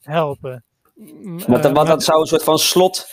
[0.00, 0.64] helpen.
[0.94, 3.06] Want, eh, want maar- dat zou een soort van slot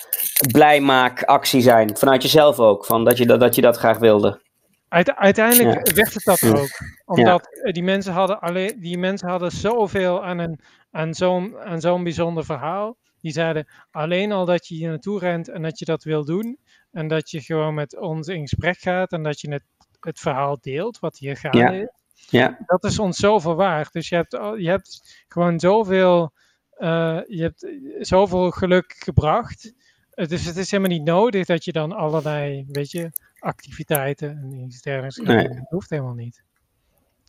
[0.51, 1.97] blijmaakactie zijn.
[1.97, 2.85] Vanuit jezelf ook.
[2.85, 4.41] Van dat, je dat, dat je dat graag wilde.
[4.87, 6.69] Uite- uiteindelijk werd het dat ook.
[7.05, 10.59] Omdat eh, die mensen hadden alleen, die mensen hadden zoveel aan, een,
[10.91, 12.97] aan zo'n zo'n bijzonder verhaal.
[13.21, 16.57] Die zeiden alleen al dat je hier naartoe rent en dat je dat wil doen.
[16.91, 19.63] En dat je gewoon met ons in gesprek gaat en dat je het,
[19.99, 21.71] het verhaal deelt wat hier gaande Ja.
[21.71, 22.02] is.
[22.29, 22.57] Ja.
[22.65, 23.93] Dat is ons zoveel waard.
[23.93, 26.33] Dus je hebt, je hebt gewoon zoveel,
[26.69, 27.67] eh, je hebt
[28.07, 29.73] zoveel geluk gebracht.
[30.09, 33.09] Dus het is helemaal niet nodig dat je dan allerlei, weet je,
[33.39, 35.17] activiteiten en iets dergelijks.
[35.17, 35.47] Nee.
[35.47, 36.43] Dat hoeft helemaal niet.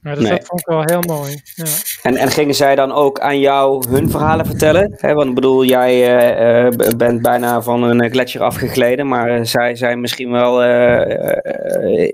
[0.04, 0.30] Ja, dus Nee.
[0.38, 1.40] dat vond ik wel heel mooi.
[1.54, 1.64] Ja.
[2.02, 4.94] En, en gingen zij dan ook aan jou hun verhalen vertellen?
[4.96, 9.44] Hè, want ik bedoel, jij eh, eh, bent bijna van een gletsjer afgegleden, maar eh,
[9.44, 12.08] zij zijn misschien wel eh, eh,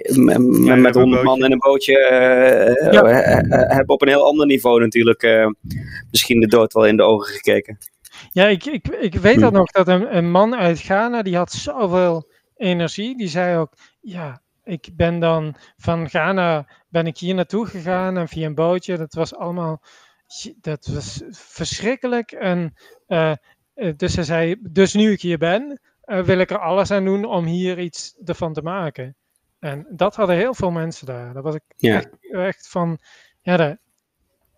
[0.64, 3.02] Ja, met een honderd man in een bootje eh, Ja.
[3.02, 5.46] eh, eh, hebben op een heel ander niveau natuurlijk eh,
[6.10, 7.78] misschien de dood wel in de ogen gekeken.
[8.32, 9.56] Ja, ik, ik, ik weet dat Hm.
[9.56, 13.16] nog, dat een, een man uit Ghana, die had zoveel energie.
[13.16, 18.28] Die zei ook, ja, ik ben dan van Ghana, ben ik hier naartoe gegaan en
[18.28, 18.96] via een bootje.
[18.96, 19.82] Dat was allemaal,
[20.60, 22.32] dat was verschrikkelijk.
[22.32, 22.74] En
[23.06, 23.30] eh,
[23.74, 27.04] eh, dus hij zei, dus nu ik hier ben, eh, wil ik er alles aan
[27.04, 29.16] doen om hier iets ervan te maken.
[29.58, 31.32] En dat hadden heel veel mensen daar.
[31.32, 31.96] Daar was ik Ja.
[31.96, 32.98] echt, echt van,
[33.40, 33.78] ja,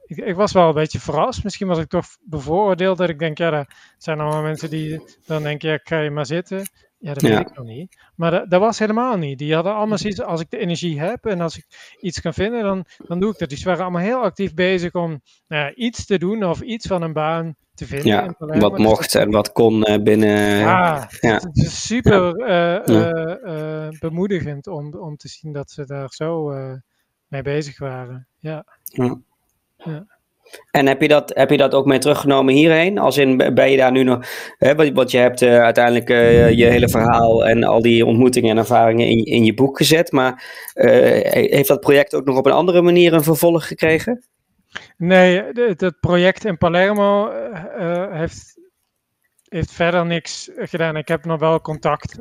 [0.04, 1.44] ik, ik was wel een beetje verrast.
[1.44, 5.42] Misschien was ik toch bevooroordeeld dat ik denk, ja, er zijn allemaal mensen die dan
[5.42, 6.66] denken, ja, ik ga je maar zitten.
[7.03, 7.28] Ja, dat Ja.
[7.36, 7.96] weet ik nog niet.
[8.16, 9.38] Maar dat, dat was helemaal niet.
[9.38, 12.62] Die hadden allemaal zoiets, als ik de energie heb en als ik iets kan vinden,
[12.62, 13.48] dan, dan doe ik dat.
[13.48, 16.86] Die ze waren allemaal heel actief bezig om nou ja, iets te doen of iets
[16.86, 18.07] van een baan te vinden.
[18.07, 20.38] Ja, wat Dus mocht en wat kon eh, binnen.
[20.59, 21.34] ja, ja.
[21.34, 23.11] het is super eh, Ja.
[23.12, 26.72] eh, eh, bemoedigend om, om te zien dat ze daar zo eh,
[27.26, 28.26] mee bezig waren.
[28.38, 28.64] Ja.
[30.70, 32.99] En heb je, dat, heb je dat ook mee teruggenomen hierheen?
[32.99, 34.26] Als in, ben je daar nu nog...
[34.59, 38.59] Hè, want, je hebt eh, uiteindelijk eh, je hele verhaal en al die ontmoetingen en
[38.59, 40.12] ervaringen in, in je boek gezet.
[40.12, 44.24] Maar eh, heeft dat project ook nog op een andere manier een vervolg gekregen?
[44.97, 47.30] Nee, het project in Palermo
[48.11, 48.61] heeft,
[49.49, 50.97] heeft verder niks gedaan.
[50.97, 52.18] Ik heb nog wel contact.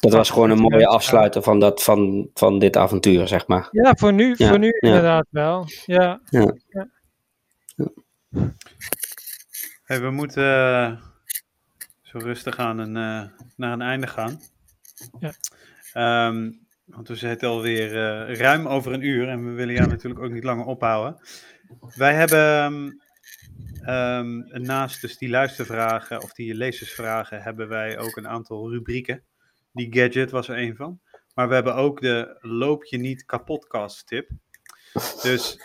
[0.00, 0.86] Dat was gewoon een mooie Ja.
[0.86, 3.68] afsluiter van, dat, van, van dit avontuur, zeg maar.
[3.70, 4.88] ja, voor nu, Ja, voor nu ja.
[4.88, 5.66] inderdaad wel.
[5.86, 6.20] Ja.
[9.84, 10.96] Hey, we moeten eh,
[12.02, 14.40] zo rustig aan een, eh, naar een einde gaan.
[15.20, 15.32] Ja.
[15.92, 16.52] Ehm,
[16.84, 20.30] want we zitten alweer eh ruim over een uur en we willen jou natuurlijk ook
[20.30, 21.20] niet langer ophouden.
[21.94, 22.90] Wij hebben ehm,
[23.82, 29.24] ehm, naast dus die luistervragen of die lezersvragen hebben wij ook een aantal rubrieken.
[29.72, 31.00] Die gadget was er een van.
[31.34, 34.30] Maar we hebben ook de loop je niet kapotcast tip.
[35.22, 35.58] Dus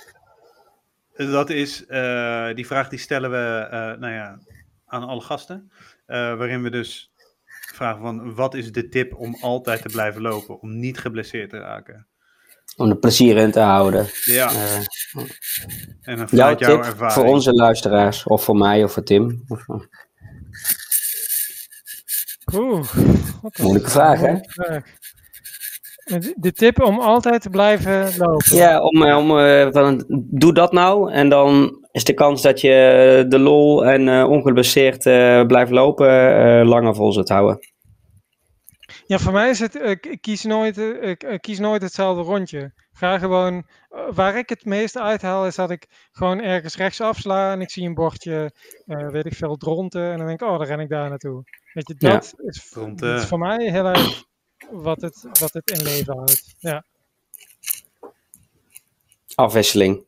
[1.15, 4.39] dat is, eh, die vraag die stellen we eh, nou ja,
[4.85, 5.71] aan alle gasten.
[6.05, 7.11] eh, waarin we dus
[7.73, 10.59] vragen van, wat is de tip om altijd te blijven lopen?
[10.61, 12.07] Om niet geblesseerd te raken?
[12.77, 14.07] Om er plezier in te houden.
[14.25, 14.51] Ja,
[16.01, 17.11] en dan jouw vanuit jouw tip ervaring.
[17.13, 19.45] voor onze luisteraars, of voor mij of voor Tim.
[22.53, 22.93] Oeh,
[23.41, 24.37] wat een Moeilijke vraag, hè?
[24.41, 24.83] vraag.
[26.35, 28.55] De, tip om altijd te blijven lopen.
[28.55, 31.11] Ja, om, eh, om, eh, van, doe dat nou.
[31.11, 36.07] En dan is de kans dat je de lol en eh, ongeblesseerd eh, blijft lopen
[36.09, 37.59] eh, langer vol zult houden.
[39.05, 42.73] Ja, voor mij is het, ik, ik kies nooit, ik, ik kies nooit hetzelfde rondje.
[42.93, 43.65] Ga gewoon,
[44.13, 47.87] waar ik het meeste uithaal is dat ik gewoon ergens rechts afsla en ik zie
[47.87, 48.51] een bordje,
[48.85, 50.11] eh, weet ik veel, dronten.
[50.11, 51.43] En dan denk ik, oh, dan ren ik daar naartoe.
[51.73, 52.09] Weet je, Ja.
[52.09, 54.23] dat, is, is voor mij heel erg
[54.71, 56.55] wat het, wat het in leven houdt.
[56.59, 56.83] Ja.
[59.35, 60.05] Afwisseling.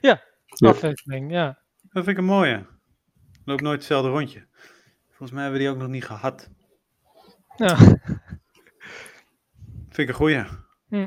[0.00, 0.22] ja,
[0.58, 1.58] afwisseling, ja.
[1.82, 2.66] Dat vind ik een mooie.
[3.44, 4.46] Loop nooit hetzelfde rondje.
[5.08, 6.48] Volgens mij hebben we die ook nog niet gehad.
[7.56, 7.76] ja.
[9.88, 10.44] Vind ik een goeie.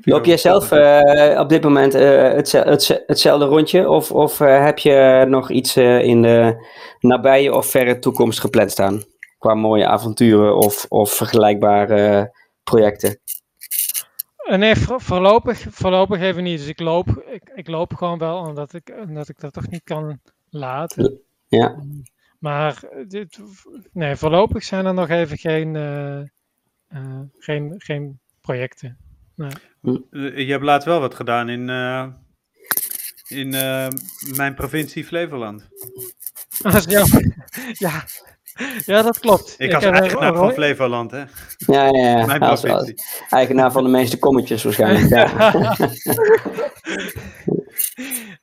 [0.02, 3.90] Loop jij zelf eh, op dit moment eh, hetze- hetze- hetzelfde rondje?
[3.90, 6.68] Of, of eh, heb je nog iets eh, in de
[7.00, 9.04] nabije of verre toekomst gepland staan?
[9.38, 12.32] Qua mooie avonturen of, of vergelijkbare
[12.72, 13.20] projecten?
[14.38, 16.58] Eh, Nee, voor- voorlopig, voorlopig even niet.
[16.60, 19.84] Dus ik loop, ik, ik loop gewoon wel, omdat ik, omdat ik dat toch niet
[19.84, 20.20] kan
[20.50, 21.20] laten.
[21.48, 21.84] Ja.
[22.40, 23.40] Maar eh, dit,
[23.92, 26.20] nee, voorlopig zijn er nog even geen, eh,
[26.88, 28.98] eh, geen, geen projecten.
[29.38, 29.50] Eh,
[30.38, 32.08] Je hebt laatst wel wat gedaan in, eh,
[33.28, 33.88] in eh,
[34.36, 35.68] mijn provincie Flevoland.
[36.64, 37.36] Dat is jammer.
[37.74, 38.04] ja.
[38.86, 39.56] Ja, dat klopt.
[39.58, 41.18] Ik als heb er- eigenaar van Flevoland, hè?
[41.58, 42.26] Ja, ja, ja.
[42.26, 42.96] Mijn Als- provincie.
[42.98, 45.10] als eigenaar van de meeste kommetjes waarschijnlijk.
[45.10, 45.54] Ja.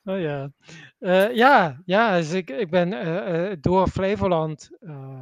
[0.13, 0.49] oh ja.
[0.99, 5.19] Eh, ja, ja dus ik, ik ben eh, eh, door Flevoland eh,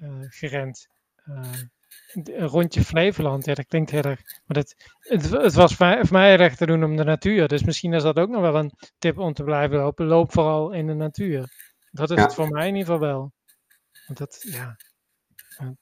[0.00, 0.86] eh, gerend.
[1.24, 1.40] Eh,
[2.24, 4.20] een rondje Flevoland, ja, dat klinkt heel erg.
[4.46, 7.04] Maar dat, het, het was voor mij, voor mij heel erg te doen om de
[7.04, 7.48] natuur.
[7.48, 10.06] Dus misschien is dat ook nog wel een tip om te blijven lopen.
[10.06, 11.48] Loop vooral in de natuur.
[11.90, 12.22] Dat is Ja.
[12.22, 13.32] het voor mij in ieder geval wel.
[14.08, 14.76] Want dat, ja,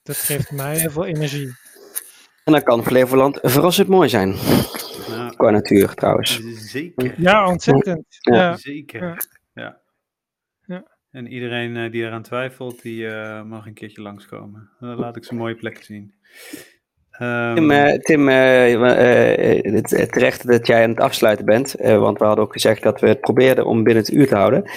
[0.03, 1.55] dat geeft mij heel veel energie.
[2.43, 4.35] En dan kan Flevoland verrassend mooi zijn.
[5.09, 6.41] Nou, Qua natuur trouwens.
[6.71, 7.13] zeker.
[7.21, 8.05] Ja, ontzettend.
[8.09, 8.35] Ja.
[8.35, 8.57] Ja.
[8.57, 9.01] Zeker.
[9.01, 9.17] Ja.
[9.53, 9.81] Ja.
[10.65, 10.83] Ja.
[11.11, 14.69] En iedereen eh, die eraan twijfelt, die eh, mag een keertje langskomen.
[14.79, 16.13] Dan laat ik ze mooie plekken zien.
[17.11, 22.19] Ehm, Tim, Tim eh, het, het terecht dat jij aan het afsluiten bent, eh, want
[22.19, 24.69] we hadden ook gezegd dat we het probeerden om binnen het uur te houden.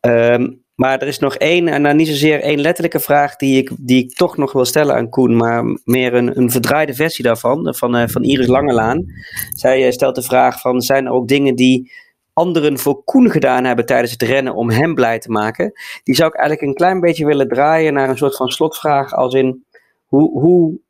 [0.00, 3.70] Ehm, maar er is nog één, en nou niet zozeer één letterlijke vraag die ik,
[3.78, 7.74] die ik toch nog wil stellen aan Koen, maar meer een, een verdraaide versie daarvan,
[7.74, 9.04] van, eh, van Iris Langelaan.
[9.50, 11.92] Zij eh, stelt de vraag van, zijn er ook dingen die
[12.32, 15.72] anderen voor Koen gedaan hebben tijdens het rennen om hem blij te maken?
[16.02, 19.34] Die zou ik eigenlijk een klein beetje willen draaien naar een soort van slotvraag als
[19.34, 19.64] in,
[20.06, 20.82] hoe, hoe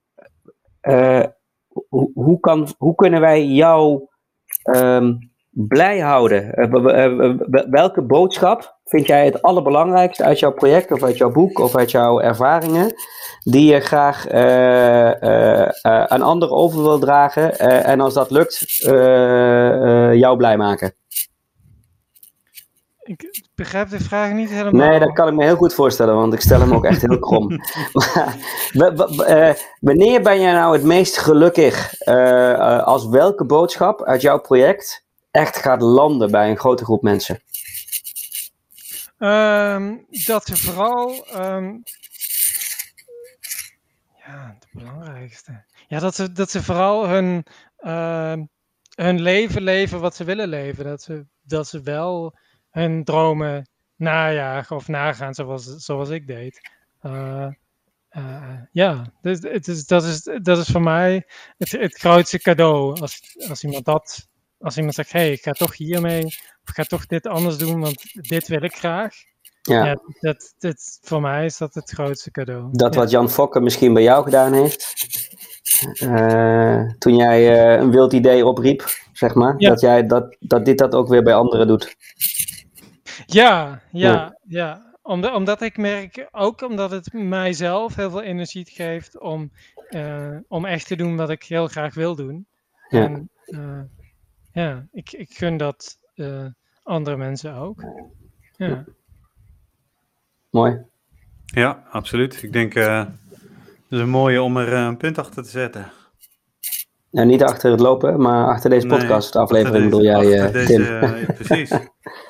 [0.84, 1.24] eh,
[2.14, 4.08] hoe, kan, hoe kunnen wij jou
[4.62, 5.14] ehm,
[5.50, 6.54] blij houden?
[6.54, 7.36] Eh, eh,
[7.70, 11.90] welke boodschap vind jij het allerbelangrijkste uit jouw project of uit jouw boek of uit
[11.90, 12.94] jouw ervaringen,
[13.42, 18.30] die je graag eh, eh, eh, aan anderen over wil dragen eh, en als dat
[18.30, 18.64] lukt,
[20.18, 20.94] jou blij maken?
[23.02, 24.88] Ik begrijp de vraag niet helemaal.
[24.88, 27.18] Nee, dat kan ik me heel goed voorstellen, want ik stel hem ook echt heel
[27.28, 27.48] krom.
[28.72, 31.92] Maar, wanneer ben jij nou het meest gelukkig
[32.84, 37.42] als welke boodschap uit jouw project echt gaat landen bij een grote groep mensen?
[39.24, 41.26] Ehm, dat ze vooral.
[41.26, 41.78] ehm,
[44.26, 45.64] ja, het belangrijkste.
[45.86, 47.46] Ja, dat ze, dat ze vooral hun,
[47.76, 48.44] ehm,
[48.94, 50.84] hun leven leven wat ze willen leven.
[50.84, 52.38] Dat ze, dat ze wel
[52.70, 56.70] hun dromen najagen of nagaan zoals, zoals ik deed.
[57.00, 57.48] Eh,
[58.08, 61.26] eh, ja, dus, het is, dat, is, dat is voor mij
[61.58, 63.00] het, het grootste cadeau.
[63.00, 64.28] Als, als iemand dat.
[64.58, 68.02] Als iemand zegt, hé, hey, ik ga toch hiermee, ga toch dit anders doen, want
[68.28, 69.14] dit wil ik graag.
[69.62, 72.68] Ja, Ja, dat, dat, voor mij is dat het grootste cadeau.
[72.72, 73.00] dat Ja.
[73.00, 74.92] wat Jan Fokke misschien bij jou gedaan heeft,
[75.98, 79.68] eh, toen jij eh, een wild idee opriep, zeg maar, Ja.
[79.68, 81.96] dat, jij, dat, dat dit dat ook weer bij anderen doet.
[83.26, 84.92] Ja, ja, ja.
[85.02, 89.52] Omdat, omdat ik merk, ook omdat het mijzelf heel veel energie geeft om,
[89.88, 92.46] eh, om echt te doen wat ik heel graag wil doen.
[92.88, 93.02] Ja.
[93.04, 93.30] En
[94.52, 96.46] ja, ik, ik gun dat eh,
[96.82, 97.84] andere mensen ook.
[98.56, 98.84] Ja.
[100.50, 100.78] Mooi.
[101.44, 102.42] Ja, absoluut.
[102.42, 103.04] Ik denk, eh
[103.88, 105.90] dat is een mooie om er eh, een punt achter te zetten.
[107.10, 111.14] Nou, niet achter het lopen, maar achter deze Nee, podcast aflevering bedoel jij, deze- eh,
[111.24, 111.34] Tim.
[111.44, 111.72] precies,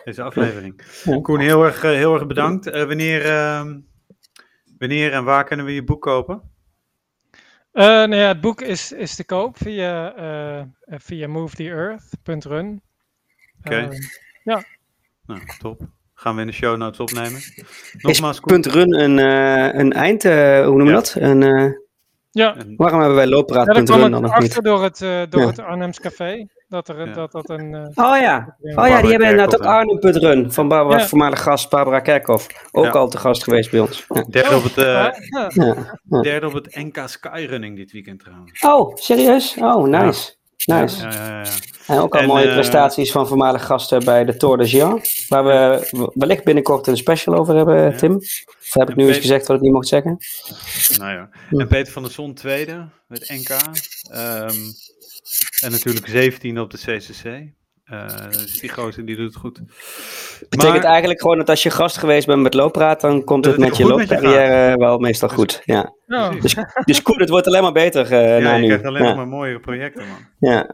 [0.04, 0.82] deze aflevering.
[1.04, 1.20] Ja.
[1.20, 2.66] Koen, heel erg, heel erg bedankt.
[2.66, 3.80] Eh, wanneer, ehm,
[4.78, 6.42] wanneer en waar kunnen we je boek kopen?
[7.72, 12.82] Eh, nou ja, het boek is, is te koop via, eh via movetheearth.run.
[13.64, 13.76] Oké.
[14.44, 14.56] Eh,
[15.26, 15.80] Nou, top.
[16.14, 17.40] Gaan we in de show notes opnemen.
[17.98, 20.92] Nogmaals, Is run een, eh, een eind, eh, hoe noem je Ja.
[20.94, 21.14] dat?
[21.18, 21.70] Een, eh,
[22.30, 24.62] ja, waarom hebben wij Ja, daar looppraat.run kwam dan achter niet?
[24.62, 25.46] door het, eh, door Ja.
[25.46, 26.46] het Arnhems Café.
[26.68, 27.12] Dat er, Ja.
[27.12, 27.74] dat, dat een...
[27.74, 28.82] eh, Oh ja, Ja.
[28.82, 31.06] oh ja die hebben inderdaad ook Arnhem.run van Barbara, Ja.
[31.06, 32.68] voormalig gast Barbara Kerkhoff.
[32.72, 32.90] Ook Ja.
[32.90, 34.04] al te gast geweest bij ons.
[34.08, 34.22] Ja.
[34.28, 35.50] Derde op het, eh, ja,
[36.04, 36.20] Ja.
[36.20, 38.60] derde op het NK Skyrunning dit weekend trouwens.
[38.60, 39.56] Oh, serieus?
[39.60, 40.34] Oh, nice.
[40.64, 41.02] Nice.
[41.02, 41.50] Ja, ja, ja.
[41.86, 45.24] En ook al En, mooie eh, prestaties van voormalig gasten bij de Tour de Géant.
[45.28, 47.96] Waar we wellicht binnenkort een special over hebben.
[47.96, 48.20] Tim.
[48.70, 50.16] heb ik nu eens gezegd wat ik niet mocht zeggen?
[50.98, 51.28] Nou ja.
[51.50, 53.48] En Peter van der Zon tweede met NK.
[54.10, 54.56] Ehm,
[55.62, 57.52] en natuurlijk 17 op de CCC.
[57.92, 59.60] Uh, dus die gozer die doet het goed.
[60.48, 63.58] Betekent maar, eigenlijk gewoon dat als je gast geweest bent met looppraat, dan komt het
[63.58, 65.62] met je loopcarrière wel meestal dus, goed.
[65.64, 65.94] Ja.
[66.06, 66.40] Oh.
[66.40, 69.60] Dus, dus cool, het wordt alleen maar beter uh, ja, je krijgt alleen maar mooiere
[69.60, 70.50] projecten, man.
[70.50, 70.70] Ja.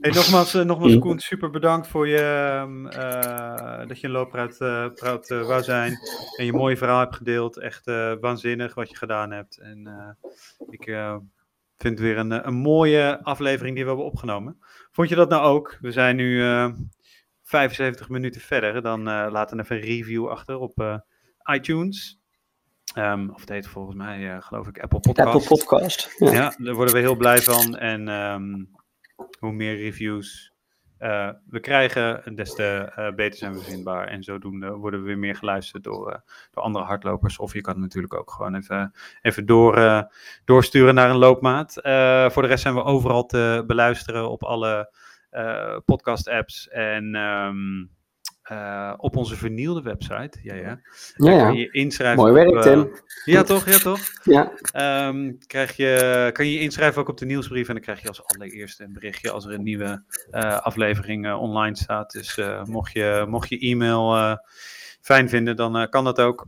[0.00, 1.00] hey, nogmaals, uh, nogmaals mm.
[1.00, 4.56] Koen, super bedankt voor je, uh, dat je een looppraat
[4.94, 5.98] praat, wou zijn.
[6.36, 7.58] En je mooie verhaal hebt gedeeld.
[7.58, 7.84] Echt
[8.20, 9.58] waanzinnig wat je gedaan hebt.
[9.58, 10.16] En
[10.70, 10.84] ik
[11.78, 14.58] vind het weer een, een mooie aflevering die we hebben opgenomen.
[14.92, 15.78] Vond je dat nou ook?
[15.80, 16.42] We zijn nu
[17.42, 18.82] 75 minuten verder.
[18.82, 20.98] Dan uh, laten we even een review achter op uh,
[21.54, 22.20] iTunes.
[22.98, 25.34] Um, of het heet volgens mij, geloof ik, Apple Podcast.
[25.34, 26.14] Apple Podcast.
[26.18, 26.32] Ja.
[26.32, 26.54] ja.
[26.58, 27.76] daar worden we heel blij van.
[27.76, 28.70] En um,
[29.38, 30.51] hoe meer reviews
[31.44, 34.06] we krijgen, des te beter zijn we vindbaar.
[34.06, 37.38] En zodoende worden we weer meer geluisterd door, door andere hardlopers.
[37.38, 38.92] Of je kan natuurlijk ook gewoon even,
[39.22, 40.06] even door,
[40.44, 41.72] doorsturen naar een loopmaat.
[42.32, 44.90] voor de rest zijn we overal te beluisteren op alle
[45.32, 47.90] uh, podcast-apps en um,
[48.50, 50.38] uh, op onze vernielde website.
[50.42, 50.80] Ja, ja.
[51.16, 51.44] ja, ja.
[51.44, 52.22] Kan je inschrijven.
[52.22, 52.90] Mooi werk, op, Tim.
[53.24, 53.66] ja, toch?
[53.66, 54.00] Ja, toch?
[54.24, 54.52] Ja.
[55.08, 58.08] Um, krijg je, kan je je inschrijven ook op de nieuwsbrief en dan krijg je
[58.08, 62.12] als allereerste een berichtje als er een nieuwe uh, aflevering online staat.
[62.12, 64.38] Dus mocht, je, mocht je e-mail
[65.00, 66.46] fijn vinden, dan kan dat ook.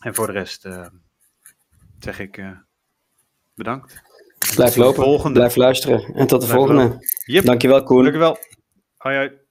[0.00, 0.68] En voor de rest
[1.98, 2.42] zeg ik
[3.54, 4.02] bedankt.
[4.54, 5.38] Blijf lopen, volgende.
[5.38, 6.96] blijf luisteren en tot de volgende.
[7.24, 7.44] Yep.
[7.44, 8.02] Dankjewel Koen.
[8.02, 8.38] Dankjewel.
[8.96, 9.46] Hoi hoi.